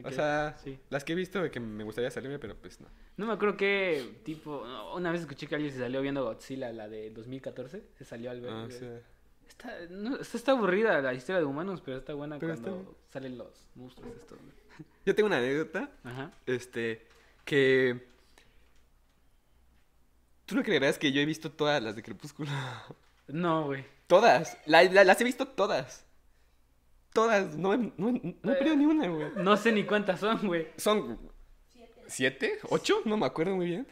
O 0.03 0.11
sea, 0.11 0.57
sí. 0.61 0.77
las 0.89 1.05
que 1.05 1.13
he 1.13 1.15
visto 1.15 1.49
que 1.49 1.59
me 1.61 1.85
gustaría 1.85 2.11
salirme, 2.11 2.37
pero 2.37 2.53
pues 2.57 2.81
no. 2.81 2.87
No 3.15 3.25
me 3.25 3.31
acuerdo 3.31 3.55
qué 3.55 4.19
tipo. 4.25 4.61
Una 4.93 5.09
vez 5.09 5.21
escuché 5.21 5.47
que 5.47 5.55
alguien 5.55 5.71
se 5.71 5.79
salió 5.79 6.01
viendo 6.01 6.21
Godzilla, 6.25 6.73
la 6.73 6.89
de 6.89 7.11
2014. 7.11 7.81
Se 7.97 8.03
salió 8.03 8.29
al 8.29 8.41
ver. 8.41 8.51
Ah, 8.51 8.67
sí. 8.69 8.85
Está, 9.47 9.73
no, 9.89 10.17
está 10.17 10.51
aburrida 10.51 10.99
la 11.01 11.13
historia 11.13 11.39
de 11.39 11.45
humanos, 11.45 11.81
pero 11.81 11.95
está 11.95 12.13
buena 12.13 12.37
Pero 12.39 12.55
cuando 12.55 12.77
está- 12.81 12.91
salen 13.13 13.37
los 13.37 13.69
monstruos 13.75 14.17
estos, 14.17 14.37
güey. 14.37 14.51
Yo 15.05 15.13
tengo 15.15 15.27
una 15.27 15.37
anécdota, 15.37 15.89
Ajá. 16.03 16.31
este, 16.45 17.05
que... 17.45 18.07
¿Tú 20.45 20.55
no 20.55 20.63
creerás 20.63 20.97
que 20.99 21.11
yo 21.11 21.21
he 21.21 21.25
visto 21.25 21.51
todas 21.51 21.81
las 21.81 21.95
de 21.95 22.03
Crepúsculo? 22.03 22.49
No, 23.27 23.65
güey. 23.65 23.83
Todas, 24.07 24.57
la- 24.67 24.83
la- 24.83 25.03
las 25.03 25.19
he 25.19 25.23
visto 25.23 25.47
todas. 25.47 26.05
Todas, 27.13 27.55
no, 27.55 27.73
he- 27.73 27.91
no, 27.97 28.09
he- 28.09 28.35
no 28.43 28.51
he 28.51 28.55
perdido 28.55 28.75
ni 28.75 28.85
una, 28.85 29.07
güey. 29.07 29.27
No 29.37 29.57
sé 29.57 29.71
ni 29.71 29.83
cuántas 29.85 30.19
son, 30.19 30.45
güey. 30.45 30.67
Son 30.77 31.17
siete, 32.07 32.59
ocho, 32.69 33.01
no 33.05 33.17
me 33.17 33.25
acuerdo 33.25 33.55
muy 33.55 33.65
bien. 33.67 33.87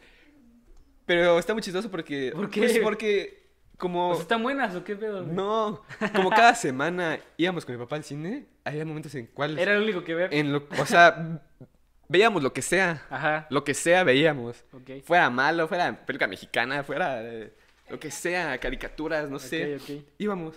Pero 1.06 1.38
está 1.38 1.52
muy 1.54 1.62
chistoso 1.62 1.90
porque... 1.90 2.30
¿Por 2.34 2.48
qué? 2.48 2.60
Pues 2.60 2.78
porque 2.78 3.43
como... 3.78 4.10
O 4.10 4.14
sea, 4.14 4.22
¿Están 4.22 4.42
buenas 4.42 4.74
o 4.74 4.84
qué 4.84 4.96
pedo? 4.96 5.24
güey? 5.24 5.34
No, 5.34 5.82
como 6.14 6.30
cada 6.30 6.54
semana 6.56 7.18
íbamos 7.36 7.64
con 7.64 7.74
mi 7.76 7.80
papá 7.82 7.96
al 7.96 8.04
cine, 8.04 8.46
había 8.64 8.84
momentos 8.84 9.14
en 9.14 9.26
cuales... 9.26 9.58
Era 9.58 9.74
lo 9.76 9.82
único 9.82 10.04
que 10.04 10.14
ver. 10.14 10.32
En 10.34 10.52
lo, 10.52 10.66
o 10.80 10.86
sea, 10.86 11.40
veíamos 12.08 12.42
lo 12.42 12.52
que 12.52 12.62
sea. 12.62 13.02
Ajá. 13.10 13.46
Lo 13.50 13.64
que 13.64 13.74
sea 13.74 14.04
veíamos. 14.04 14.64
Ok. 14.72 15.02
Fuera 15.04 15.28
malo, 15.30 15.68
fuera 15.68 16.04
película 16.06 16.28
mexicana, 16.28 16.84
fuera 16.84 17.22
eh, 17.22 17.52
lo 17.88 17.98
que 17.98 18.10
sea, 18.10 18.58
caricaturas, 18.58 19.28
no 19.28 19.38
sé. 19.38 19.76
Ok, 19.76 19.82
ok. 19.82 20.04
Íbamos. 20.18 20.54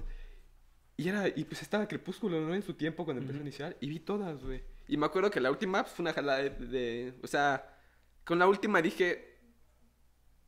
Y 0.98 1.10
era, 1.10 1.28
y 1.28 1.44
pues 1.44 1.62
estaba 1.62 1.88
Crepúsculo, 1.88 2.42
¿no? 2.42 2.56
En 2.56 2.64
su 2.64 2.74
tiempo 2.74 3.06
cuando 3.06 3.22
empezó 3.22 3.38
Ujú. 3.38 3.44
a 3.44 3.48
iniciar. 3.48 3.78
Y 3.80 3.90
vi 3.90 4.00
todas, 4.00 4.44
güey. 4.44 4.64
Y 4.88 4.98
me 4.98 5.06
acuerdo 5.06 5.30
que 5.30 5.40
la 5.40 5.52
última 5.52 5.84
pues, 5.84 5.94
fue 5.94 6.04
una 6.04 6.14
jalada 6.14 6.40
de, 6.40 6.50
de- 6.50 7.14
O 7.22 7.28
sea, 7.28 7.78
con 8.24 8.40
la 8.40 8.48
última 8.48 8.82
dije. 8.82 9.37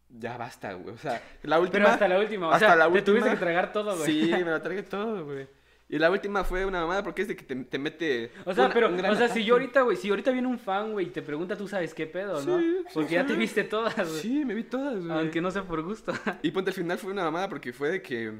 Ya 0.09 0.37
basta, 0.37 0.73
güey. 0.73 0.95
O 0.95 0.97
sea, 0.97 1.21
la 1.43 1.59
última. 1.59 1.71
Pero 1.83 1.87
hasta 1.93 2.07
la 2.07 2.19
última, 2.19 2.47
o 2.47 2.51
hasta 2.51 2.65
sea, 2.67 2.75
la 2.75 2.85
te 2.85 3.01
tuviste 3.01 3.11
última- 3.11 3.29
que 3.31 3.37
tragar 3.37 3.71
todo, 3.71 3.95
güey. 3.97 4.05
Sí, 4.05 4.31
me 4.31 4.51
lo 4.51 4.61
tragué 4.61 4.83
todo, 4.83 5.23
güey. 5.25 5.47
Y 5.91 5.97
la 5.97 6.11
última 6.11 6.43
fue 6.43 6.65
una 6.65 6.81
mamada 6.81 7.01
porque 7.03 7.23
es 7.23 7.27
de 7.27 7.35
que 7.35 7.43
te, 7.43 7.55
te 7.55 7.79
mete. 7.79 8.31
O 8.45 8.53
sea, 8.53 8.65
una- 8.65 8.73
pero, 8.73 8.89
o 9.11 9.15
sea, 9.15 9.27
si 9.27 9.43
yo 9.43 9.55
ahorita, 9.55 9.81
güey, 9.81 9.97
si 9.97 10.09
ahorita 10.09 10.31
viene 10.31 10.47
un 10.47 10.59
fan, 10.59 10.91
güey, 10.91 11.07
y 11.07 11.09
te 11.09 11.21
pregunta, 11.21 11.55
tú 11.57 11.67
sabes 11.67 11.93
qué 11.93 12.05
pedo, 12.05 12.43
¿no? 12.43 12.59
Sí, 12.59 12.77
sí, 12.87 12.91
Porque 12.93 13.13
ya 13.15 13.25
te 13.25 13.33
viste 13.33 13.63
todas, 13.63 13.95
güey. 13.95 14.21
Sí, 14.21 14.45
me 14.45 14.53
vi 14.53 14.63
todas, 14.63 15.03
güey. 15.03 15.11
Aunque 15.17 15.41
no 15.41 15.49
sea 15.51 15.63
por 15.63 15.81
gusto. 15.83 16.13
Y 16.43 16.51
ponte 16.51 16.69
al 16.71 16.75
final 16.75 16.97
fue 16.97 17.11
una 17.11 17.23
mamada 17.23 17.49
porque 17.49 17.73
fue 17.73 17.89
de 17.89 18.01
que. 18.01 18.33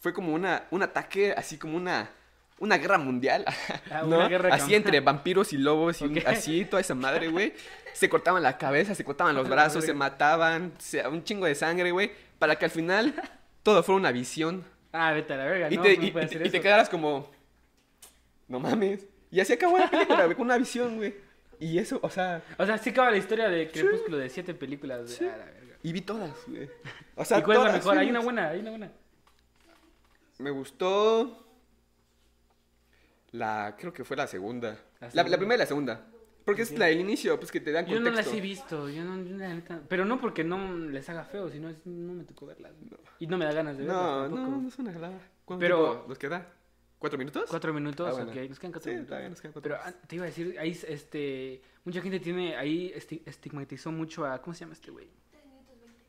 Fue 0.00 0.12
como 0.12 0.34
una, 0.34 0.64
un 0.70 0.82
ataque, 0.82 1.32
así 1.36 1.56
como 1.58 1.76
una. 1.76 2.10
una 2.58 2.78
guerra 2.78 2.98
mundial. 2.98 3.44
Ah, 3.90 4.02
¿no? 4.06 4.16
una 4.18 4.28
guerra 4.28 4.54
así 4.54 4.74
entre 4.74 5.00
vampiros 5.00 5.52
y 5.52 5.58
lobos 5.58 6.00
y 6.02 6.18
así, 6.26 6.64
toda 6.64 6.80
esa 6.80 6.94
madre, 6.94 7.28
güey. 7.28 7.52
Se 7.96 8.08
cortaban 8.10 8.42
la 8.42 8.58
cabeza, 8.58 8.94
se 8.94 9.04
cortaban 9.04 9.34
los 9.34 9.46
A 9.46 9.48
la 9.48 9.54
brazos, 9.54 9.84
se 9.84 9.94
mataban, 9.94 10.72
se- 10.78 11.06
un 11.08 11.24
chingo 11.24 11.46
de 11.46 11.54
sangre, 11.54 11.90
güey. 11.92 12.10
Para 12.38 12.56
que 12.56 12.66
al 12.66 12.70
final 12.70 13.14
todo 13.62 13.82
fuera 13.82 13.96
una 13.98 14.12
visión. 14.12 14.64
Ah, 14.92 15.12
vete 15.12 15.32
a 15.32 15.36
la 15.38 15.44
verga, 15.46 15.70
Y, 15.70 15.76
no, 15.76 15.82
te, 15.82 15.96
no 15.96 16.04
y- 16.04 16.10
puede 16.10 16.26
y- 16.26 16.28
hacer 16.28 16.46
y 16.46 16.50
te 16.50 16.60
quedaras 16.60 16.88
como, 16.88 17.30
no 18.48 18.60
mames. 18.60 19.06
Y 19.30 19.40
así 19.40 19.52
acabó 19.54 19.78
la 19.78 19.90
película, 19.90 20.24
güey, 20.24 20.36
con 20.36 20.46
una 20.46 20.58
visión, 20.58 20.96
güey. 20.96 21.14
Y 21.58 21.78
eso, 21.78 21.98
o 22.02 22.10
sea, 22.10 22.42
O 22.58 22.66
sea, 22.66 22.76
sí 22.78 22.90
acaba 22.90 23.10
la 23.10 23.16
historia 23.16 23.48
de 23.48 23.70
Crepúsculo 23.70 24.18
de 24.18 24.28
siete 24.28 24.52
películas. 24.52 25.10
Sí. 25.10 25.24
la 25.24 25.36
verga. 25.36 25.76
y 25.82 25.92
vi 25.92 26.02
todas, 26.02 26.32
güey. 26.46 26.68
O 27.14 27.24
sea, 27.24 27.38
¿Y 27.38 27.42
cuál 27.42 27.56
es 27.58 27.62
la 27.64 27.68
todas, 27.70 27.84
mejor? 27.84 27.98
Hay 27.98 28.04
güey. 28.06 28.10
una 28.10 28.20
buena, 28.20 28.48
hay 28.50 28.60
una 28.60 28.70
buena. 28.70 28.92
Me 30.38 30.50
gustó. 30.50 31.46
La. 33.32 33.74
Creo 33.78 33.92
que 33.92 34.04
fue 34.04 34.16
la 34.18 34.26
segunda. 34.26 34.68
La 35.00 35.06
La, 35.06 35.10
segunda. 35.10 35.30
la 35.30 35.36
primera 35.38 35.54
y 35.56 35.58
la 35.60 35.66
segunda. 35.66 36.06
Porque 36.46 36.62
es 36.62 36.78
la 36.78 36.86
del 36.86 37.00
inicio, 37.00 37.38
pues 37.38 37.50
que 37.52 37.60
te 37.60 37.72
dan 37.72 37.84
Yo 37.86 37.96
contexto. 37.96 38.10
no 38.22 38.26
las 38.28 38.34
he 38.34 38.40
visto, 38.40 38.88
yo 38.88 39.04
no, 39.04 39.22
yo 39.22 39.36
neta- 39.36 39.82
pero 39.88 40.04
no 40.06 40.18
porque 40.18 40.44
no 40.44 40.78
les 40.78 41.06
haga 41.10 41.24
feo, 41.24 41.50
sino 41.50 41.68
es- 41.68 41.84
no 41.84 42.14
me 42.14 42.24
tocó 42.24 42.46
verlas. 42.46 42.72
Y 43.18 43.26
no 43.26 43.36
me 43.36 43.44
da 43.44 43.52
ganas 43.52 43.76
de 43.76 43.84
verlas 43.84 44.30
No, 44.30 44.36
no, 44.48 44.60
no 44.62 44.68
es 44.68 44.78
una 44.78 44.92
jalada. 44.92 45.18
¿Cuánto 45.44 45.60
Pero- 45.60 45.90
tiempo 45.90 46.08
nos 46.08 46.18
queda? 46.18 46.52
¿Cuatro 46.98 47.18
minutos? 47.18 47.44
Cuatro 47.50 47.74
minutos, 47.74 48.08
Ah, 48.08 48.12
bueno. 48.12 48.30
ok, 48.30 48.48
nos 48.48 48.58
quedan 48.58 48.72
cuatro 48.72 48.90
Sí, 48.90 48.94
minutos. 48.94 49.08
todavía 49.08 49.28
nos 49.28 49.40
quedan 49.40 49.52
cuatro 49.52 49.70
Pero 49.70 49.82
ah, 49.84 49.92
te 50.06 50.16
iba 50.16 50.24
a 50.24 50.28
decir, 50.28 50.56
ahí 50.58 50.70
este, 50.88 51.60
mucha 51.84 52.00
gente 52.00 52.20
tiene, 52.20 52.56
ahí 52.56 52.90
esti- 52.96 53.22
estigmatizó 53.26 53.92
mucho 53.92 54.24
a, 54.24 54.40
¿cómo 54.40 54.54
se 54.54 54.60
llama 54.60 54.72
este 54.72 54.90
güey? 54.92 55.08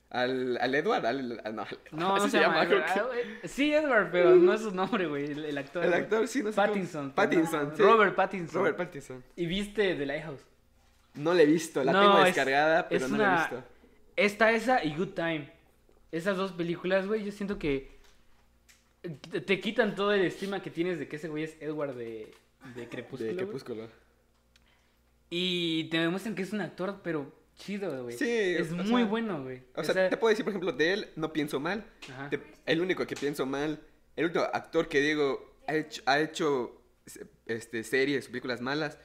Al, 0.10 0.58
al 0.62 0.74
Edward, 0.74 1.06
al, 1.06 1.42
al- 1.44 1.56
no, 1.56 1.62
al- 1.64 1.80
No, 1.92 2.18
no 2.18 2.30
se, 2.30 2.40
llama, 2.40 2.66
que- 2.68 2.76
Ah, 2.78 3.06
Sí, 3.44 3.74
Edward, 3.74 4.10
pero 4.12 4.36
no 4.36 4.54
es 4.54 4.62
su 4.62 4.72
nombre, 4.72 5.06
güey, 5.08 5.26
el, 5.32 5.44
el 5.46 5.58
actor. 5.58 5.84
El 5.84 5.90
güey. 5.90 6.02
actor, 6.02 6.28
sí, 6.28 6.42
no 6.44 6.52
sé 6.52 6.56
cómo- 6.56 6.68
Pattinson. 6.68 7.12
Pattinson, 7.12 7.60
perdón. 7.60 7.74
sí. 7.78 7.84
Robert 7.84 8.16
Pattinson. 8.16 8.56
Robert 8.56 8.78
Pattinson. 8.78 9.24
¿Y 9.36 9.46
viste 9.46 9.96
The 9.96 10.06
Lighthouse? 10.06 10.42
No 11.16 11.34
la 11.34 11.42
he 11.42 11.46
visto, 11.46 11.84
la 11.84 11.92
No, 11.92 12.02
tengo 12.02 12.20
es- 12.20 12.26
descargada, 12.28 12.88
pero 12.88 13.08
no 13.10 13.18
la 13.18 13.24
he 13.24 13.28
una- 13.28 13.38
visto. 13.40 13.64
Está 14.16 14.52
esa 14.52 14.84
y 14.84 14.96
Good 14.96 15.10
Time. 15.10 15.52
Esas 16.12 16.38
dos 16.38 16.54
películas, 16.54 17.06
güey, 17.06 17.26
yo 17.26 17.32
siento 17.34 17.60
que 17.60 17.98
te- 19.46 19.60
quitan 19.60 19.94
todo 19.94 20.14
el 20.14 20.22
estima 20.22 20.62
que 20.62 20.70
tienes 20.72 21.00
de 21.00 21.08
que 21.10 21.18
ese 21.18 21.28
güey 21.28 21.44
es 21.44 21.58
Edward 21.62 21.96
de, 21.96 22.34
de 22.76 22.88
Crepúsculo. 22.88 23.28
De 23.28 23.34
güey. 23.34 23.46
Crepúsculo. 23.46 23.88
Y 25.30 25.86
te 25.90 25.98
demuestran 26.00 26.34
que 26.36 26.44
es 26.44 26.54
un 26.54 26.62
actor, 26.62 27.02
pero 27.04 27.32
chido, 27.58 28.04
güey. 28.04 28.16
Sí, 28.18 28.26
Es 28.30 28.72
muy 28.72 28.86
sea, 29.02 29.06
bueno, 29.06 29.44
güey. 29.44 29.62
O 29.76 29.84
sea, 29.84 30.10
te 30.10 30.18
puedo 30.18 30.30
decir, 30.30 30.46
por 30.46 30.52
ejemplo, 30.52 30.72
de 30.72 30.94
él 30.94 31.08
no 31.16 31.34
pienso 31.34 31.60
mal. 31.60 31.86
Ajá. 32.10 32.30
Te- 32.30 32.40
el 32.66 32.82
único 32.82 33.06
que 33.06 33.16
pienso 33.16 33.46
mal, 33.46 33.80
el 34.16 34.26
único 34.26 34.42
actor 34.42 34.88
que 34.88 35.02
digo 35.02 35.56
ha 35.68 35.76
hecho, 35.76 36.02
ha 36.06 36.20
hecho 36.20 36.82
este, 37.46 37.84
series, 37.84 38.28
películas 38.28 38.62
malas. 38.62 38.98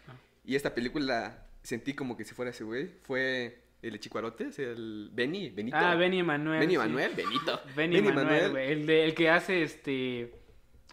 Y 0.44 0.54
esta 0.56 0.74
película 0.74 1.46
sentí 1.62 1.94
como 1.94 2.16
que 2.16 2.24
si 2.24 2.34
fuera 2.34 2.50
ese 2.50 2.64
güey. 2.64 2.90
Fue 3.02 3.58
el 3.82 3.92
de 3.92 4.00
Chicuarotes, 4.00 4.58
el 4.58 5.10
Benny, 5.12 5.50
Benito. 5.50 5.76
Ah, 5.78 5.94
Benny 5.96 6.20
Emanuel. 6.20 6.60
Benny 6.60 6.74
sí. 6.74 6.78
Manuel, 6.78 7.12
Benito. 7.16 7.60
Benny 7.76 7.98
Emanuel, 7.98 8.50
güey. 8.50 8.72
El, 8.72 8.86
de- 8.86 9.04
el 9.04 9.14
que 9.14 9.28
hace 9.30 9.62
este. 9.62 10.32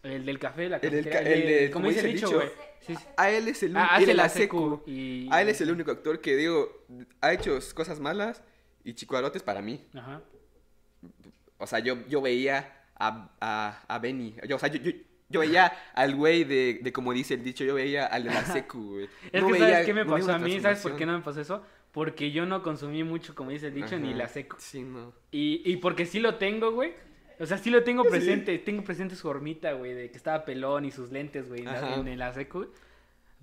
El 0.04 0.26
del 0.26 0.40
café, 0.40 0.70
la 0.70 0.78
El 0.78 0.92
del 0.92 1.04
cafetería. 1.06 1.22
ca- 1.24 1.30
el 1.30 1.48
de- 1.66 1.72
como 1.72 1.90
dice 1.90 2.02
el 2.08 2.14
dicho, 2.14 2.28
el 2.30 2.34
güey. 2.36 2.48
dicho. 2.48 2.60
Sí, 2.88 2.96
sí. 2.96 3.04
A 3.18 3.30
él 3.30 3.48
es 3.48 3.62
el 3.64 3.76
Ah, 3.78 3.96
único. 3.98 4.12
y 4.12 4.14
la 4.14 4.30
secu. 4.30 4.84
Y... 4.88 5.28
A 5.32 5.42
él 5.42 5.50
es 5.50 5.60
el 5.62 5.72
único 5.72 5.92
actor 5.92 6.22
que 6.22 6.36
digo, 6.36 6.86
ha 7.22 7.34
hecho 7.34 7.58
cosas 7.76 8.00
malas 8.00 8.42
y 8.84 8.94
Chicuarotes 8.94 9.44
para 9.44 9.62
mí. 9.62 9.86
Ajá. 9.94 10.22
O 11.58 11.68
sea, 11.68 11.80
yo, 11.80 11.98
yo 12.08 12.22
veía 12.22 12.74
a, 12.96 13.30
a, 13.42 13.84
a 13.88 14.00
Benny. 14.00 14.36
Yo, 14.48 14.56
o 14.56 14.60
sea, 14.60 14.70
yo, 14.70 14.80
yo, 14.82 14.92
yo 15.28 15.40
veía 15.42 15.72
al 15.94 16.16
güey 16.16 16.44
de, 16.46 16.80
de, 16.82 16.94
como 16.94 17.12
dice 17.14 17.34
el 17.36 17.44
dicho, 17.44 17.64
yo 17.66 17.76
veía 17.76 18.06
al 18.06 18.24
de 18.24 18.30
la 18.30 18.44
secu, 18.46 18.94
güey. 18.94 19.10
Es 19.32 19.42
No 19.42 19.48
que 19.48 19.54
veía- 19.54 19.70
¿sabes 19.70 19.86
qué 19.86 19.94
me 19.94 20.06
no 20.06 20.12
pasó 20.12 20.32
a 20.34 20.40
mí? 20.40 20.60
¿Sabes 20.62 20.80
por 20.80 20.96
qué 20.96 21.06
no 21.06 21.18
me 21.18 21.24
pasó 21.24 21.42
eso? 21.42 21.64
Porque 21.92 22.32
yo 22.32 22.46
no 22.46 22.62
consumí 22.64 23.04
mucho, 23.04 23.34
como 23.36 23.50
dice 23.52 23.68
el 23.68 23.74
dicho, 23.74 23.98
ni 24.00 24.14
la 24.14 24.28
seco. 24.28 24.58
Sí, 24.60 24.82
no. 24.84 25.12
Y, 25.32 25.62
y 25.66 25.78
porque 25.78 26.06
sí 26.06 26.20
lo 26.20 26.36
tengo, 26.36 26.72
güey. 26.72 26.94
O 27.40 27.46
sea, 27.46 27.58
sí 27.58 27.70
lo 27.70 27.84
tengo 27.84 28.04
Sí. 28.04 28.10
presente. 28.10 28.58
Tengo 28.60 28.84
presente 28.84 29.16
su 29.16 29.28
hormita, 29.28 29.74
güey, 29.74 29.94
de 29.94 30.12
que 30.12 30.18
estaba 30.18 30.44
pelón 30.46 30.86
y 30.86 30.92
sus 30.92 31.12
lentes, 31.12 31.48
güey, 31.48 31.62
en, 31.62 32.08
en, 32.08 32.20
la 32.20 32.32
güey. 32.32 32.68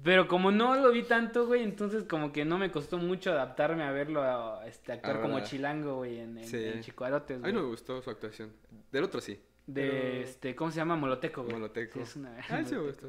Pero 0.02 0.28
como 0.28 0.50
no 0.50 0.74
lo 0.74 0.92
vi 0.92 1.02
tanto, 1.04 1.46
güey, 1.46 1.62
entonces 1.62 2.04
como 2.04 2.30
que 2.30 2.44
no 2.44 2.58
me 2.58 2.70
costó 2.70 2.98
mucho 2.98 3.32
adaptarme 3.32 3.82
a 3.82 3.90
verlo 3.92 4.22
a 4.22 4.66
este, 4.66 4.92
actuar 4.92 5.22
como 5.22 5.40
chilango, 5.40 5.96
güey, 5.96 6.18
en, 6.20 6.36
en, 6.36 6.44
Sí. 6.44 6.62
en 6.62 6.82
Chicuarotes, 6.82 7.36
A 7.36 7.38
mí 7.38 7.42
güey. 7.44 7.52
no 7.54 7.62
me 7.62 7.68
gustó 7.68 8.02
su 8.02 8.10
actuación. 8.10 8.52
Del 8.92 9.04
otro 9.04 9.20
sí. 9.22 9.40
De, 9.66 9.88
pero- 9.88 10.22
este, 10.24 10.54
¿cómo 10.54 10.70
se 10.70 10.76
llama? 10.76 10.96
Moloteco, 10.96 11.42
güey. 11.42 11.54
Moloteco. 11.54 11.94
Sí, 11.94 12.00
es 12.02 12.16
una... 12.16 12.36
Ah, 12.50 12.62
sí 12.64 12.74
me 12.74 12.82
gustó. 12.82 13.08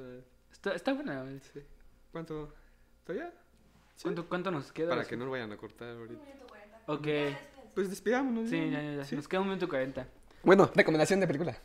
Está, 0.51 0.73
está 0.73 0.93
buena, 0.93 1.21
güey. 1.23 1.39
Sí. 1.39 1.59
¿Cuánto? 2.11 2.53
¿Todavía? 3.03 3.31
Sí. 3.95 4.03
¿Cuánto, 4.03 4.27
¿Cuánto 4.29 4.51
nos 4.51 4.71
queda? 4.71 4.89
Para 4.89 5.03
que 5.05 5.17
no 5.17 5.25
lo 5.25 5.31
vayan 5.31 5.51
a 5.51 5.57
cortar 5.57 5.89
ahorita. 5.89 6.19
Un 6.21 6.25
minuto 6.25 6.47
cuarenta. 6.47 6.79
Ok. 6.87 7.07
Pues 7.75 7.89
despidámonos. 7.89 8.49
Sí, 8.49 8.71
ya, 8.71 8.81
ya, 8.81 8.93
ya. 8.95 9.03
Sí. 9.03 9.15
Nos 9.15 9.27
queda 9.27 9.41
un 9.41 9.47
minuto 9.49 9.67
cuarenta. 9.67 10.07
Bueno, 10.43 10.69
recomendación 10.75 11.19
de 11.19 11.27
película. 11.27 11.57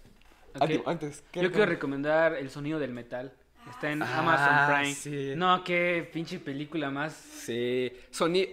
Antes, 0.59 0.81
antes. 0.87 1.25
¿qué 1.33 1.43
Yo 1.43 1.51
quiero 1.51 1.67
recomendar 1.67 2.35
El 2.35 2.51
sonido 2.51 2.79
del 2.79 2.93
metal. 2.93 3.33
Está 3.71 3.93
en 3.93 4.03
Ah, 4.03 4.19
Amazon 4.19 4.75
Prime. 4.77 4.95
sí. 4.95 5.33
No, 5.37 5.63
qué 5.63 6.09
pinche 6.13 6.39
película 6.41 6.91
más. 6.91 7.13
Sí. 7.15 7.93
Sony... 8.11 8.47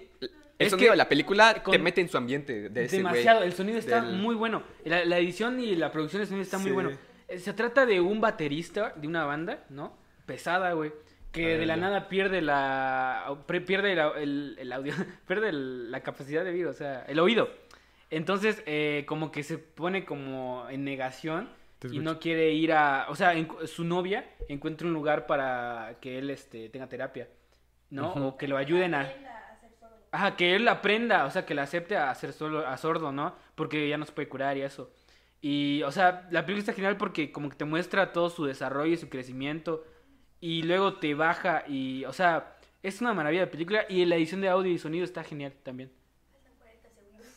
El 0.60 0.66
Es 0.66 0.72
sonido 0.72 0.88
que 0.88 0.92
de 0.92 0.98
la 0.98 1.08
película 1.10 1.64
con- 1.64 1.72
te 1.72 1.80
mete 1.80 2.02
en 2.02 2.10
su 2.10 2.18
ambiente 2.18 2.70
de 2.70 2.84
ese 2.86 2.98
Demasiado. 2.98 3.44
El 3.44 3.54
sonido 3.54 3.80
está 3.80 4.02
Del- 4.02 4.18
muy 4.18 4.36
bueno. 4.36 4.62
La, 4.84 5.06
la 5.06 5.18
edición 5.18 5.58
y 5.60 5.74
la 5.78 5.90
producción 5.92 6.20
del 6.20 6.28
sonido 6.28 6.44
está 6.44 6.58
muy 6.58 6.72
bueno. 6.72 6.92
Eh, 7.30 7.40
Se 7.40 7.54
trata 7.54 7.86
de 7.86 8.02
un 8.02 8.20
baterista 8.20 8.92
de 8.98 9.08
una 9.08 9.24
banda, 9.24 9.64
¿no? 9.70 9.96
Pesada, 10.26 10.74
güey. 10.74 10.92
Que 11.32 11.54
Ah, 11.56 11.58
de 11.60 11.66
la 11.66 11.76
ya. 11.76 11.82
nada 11.82 12.10
pierde 12.10 12.42
la. 12.42 13.38
pierde 13.66 13.96
la- 13.96 14.12
el, 14.18 14.58
el 14.60 14.72
audio. 14.74 14.94
pierde 15.28 15.48
el- 15.50 15.92
la 15.92 16.02
capacidad 16.02 16.44
de 16.44 16.50
oír, 16.52 16.68
o 16.68 16.74
sea, 16.74 17.06
el 17.08 17.20
oído. 17.20 17.50
Entonces, 18.10 18.64
eh, 18.66 19.04
como 19.08 19.32
que 19.32 19.44
se 19.44 19.58
pone 19.58 20.06
como 20.06 20.68
en 20.70 20.84
negación 20.84 21.50
y 21.92 22.00
no 22.00 22.20
quiere 22.20 22.52
ir 22.52 22.74
a. 22.74 23.06
O 23.10 23.16
sea, 23.16 23.34
su 23.66 23.84
novia 23.84 24.30
encuentra 24.48 24.88
un 24.88 24.94
lugar 24.94 25.28
para 25.28 25.98
que 26.02 26.18
él 26.18 26.30
este, 26.30 26.70
tenga 26.70 26.90
terapia, 26.90 27.30
¿no? 27.90 28.12
O 28.14 28.38
que 28.38 28.48
lo 28.48 28.58
ayuden 28.58 28.96
a. 28.96 29.02
Aprenda 29.02 29.38
a 29.38 29.60
ser 29.60 29.72
sordo. 29.80 29.96
Ajá, 30.12 30.36
que 30.36 30.56
él 30.56 30.68
aprenda, 30.68 31.26
o 31.26 31.32
sea, 31.32 31.46
que 31.46 31.54
la 31.54 31.64
acepte 31.64 31.96
a 31.96 32.14
ser 32.16 32.34
solo, 32.34 32.68
a 32.68 32.76
sordo, 32.78 33.12
¿no? 33.12 33.36
Porque 33.56 33.88
ya 33.88 33.98
no 33.98 34.06
se 34.06 34.12
puede 34.12 34.28
curar 34.28 34.58
y 34.58 34.62
eso. 34.62 34.92
Y, 35.42 35.84
o 35.84 35.92
sea, 35.92 36.28
la 36.32 36.46
película 36.46 36.60
está 36.60 36.74
genial 36.74 36.98
porque 36.98 37.32
como 37.32 37.50
que 37.50 37.56
te 37.56 37.66
muestra 37.66 38.12
todo 38.12 38.30
su 38.30 38.46
desarrollo 38.46 38.94
y 38.94 38.98
su 38.98 39.10
crecimiento. 39.10 39.86
Y 40.42 40.64
luego 40.64 40.96
te 40.96 41.14
baja 41.14 41.64
y, 41.68 42.06
o 42.06 42.14
sea, 42.14 42.58
es 42.82 43.02
una 43.02 43.14
maravilla 43.14 43.42
de 43.42 43.48
película. 43.48 43.86
Y 43.88 44.04
la 44.06 44.16
edición 44.16 44.42
de 44.42 44.50
audio 44.50 44.72
y 44.72 44.78
sonido 44.78 45.06
está 45.06 45.24
genial 45.24 45.54
también. 45.64 45.92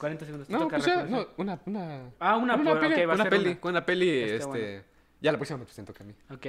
Faltan 0.03 0.19
40 0.19 0.25
segundos. 0.27 0.49
40 0.49 0.49
segundos. 0.49 0.49
te 0.49 0.53
No, 0.53 0.59
toca 0.61 0.77
pues 0.77 0.87
ya, 0.87 1.05
no, 1.05 1.29
una, 1.39 1.61
una... 1.67 2.11
Ah, 2.19 2.37
una, 2.37 2.55
una 2.57 2.71
por- 2.73 2.81
peli, 2.81 2.95
ok, 2.95 2.99
va 3.09 3.13
a 3.13 3.15
una 3.15 3.25
ser 3.25 3.31
peli, 3.31 3.59
una. 3.63 3.73
la 3.73 3.87
peli, 3.87 4.11
Está 4.23 4.35
este... 4.37 4.49
bueno. 4.49 4.83
Ya 5.21 5.33
la 5.33 5.39
próxima 5.39 5.59
me 5.59 5.65
presento 5.65 5.93
a 5.99 6.05
mí. 6.05 6.15
Ok. 6.31 6.47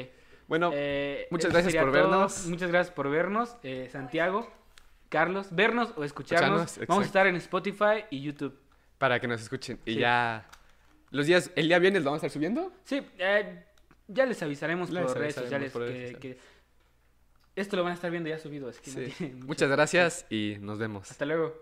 Bueno, 0.47 0.72
Eh, 0.74 1.28
muchas 1.32 1.51
gracias 1.51 1.76
por 1.84 1.91
vernos. 1.91 2.45
Muchas 2.47 2.70
gracias 2.72 2.93
por 2.95 3.10
vernos, 3.10 3.56
eh, 3.64 3.88
Santiago, 3.91 4.51
Carlos. 5.10 5.47
Vernos 5.51 5.93
o 5.95 6.04
escucharnos. 6.04 6.62
Escucharnos, 6.64 6.88
Vamos 6.88 7.04
a 7.04 7.08
estar 7.08 7.28
en 7.28 7.36
Spotify 7.38 8.06
y 8.10 8.22
YouTube. 8.22 8.60
para 8.97 9.20
que 9.20 9.28
nos 9.28 9.41
escuchen. 9.41 9.80
Y 9.86 9.93
Sí. 9.95 9.99
ya... 9.99 10.47
Los 11.12 11.28
días... 11.28 11.51
El 11.56 11.68
día 11.68 11.78
viernes 11.80 12.04
lo 12.04 12.10
vamos 12.12 12.24
a 12.24 12.28
estar 12.28 12.34
subiendo. 12.34 12.72
Sí, 12.86 13.01
eh, 13.20 13.64
ya 14.08 14.26
les 14.26 14.41
avisaremos 14.41 14.89
Les 14.89 15.04
por 15.06 15.18
redes 15.18 15.36
sociales 15.36 15.72
que, 15.72 16.18
que 16.20 16.38
esto 17.56 17.76
lo 17.76 17.84
van 17.84 17.91
a 17.91 17.95
estar 17.95 18.10
viendo 18.10 18.30
ya 18.30 18.39
subido. 18.39 18.70
Así 18.70 18.82
que 18.82 18.91
no 18.91 19.06
Sí. 19.08 19.14
tiene 19.18 19.34
mucho- 19.36 19.47
Muchas 19.47 19.70
gracias 19.70 20.26
y 20.30 20.58
nos 20.60 20.80
vemos. 20.80 21.12
Hasta 21.12 21.26
luego. 21.26 21.54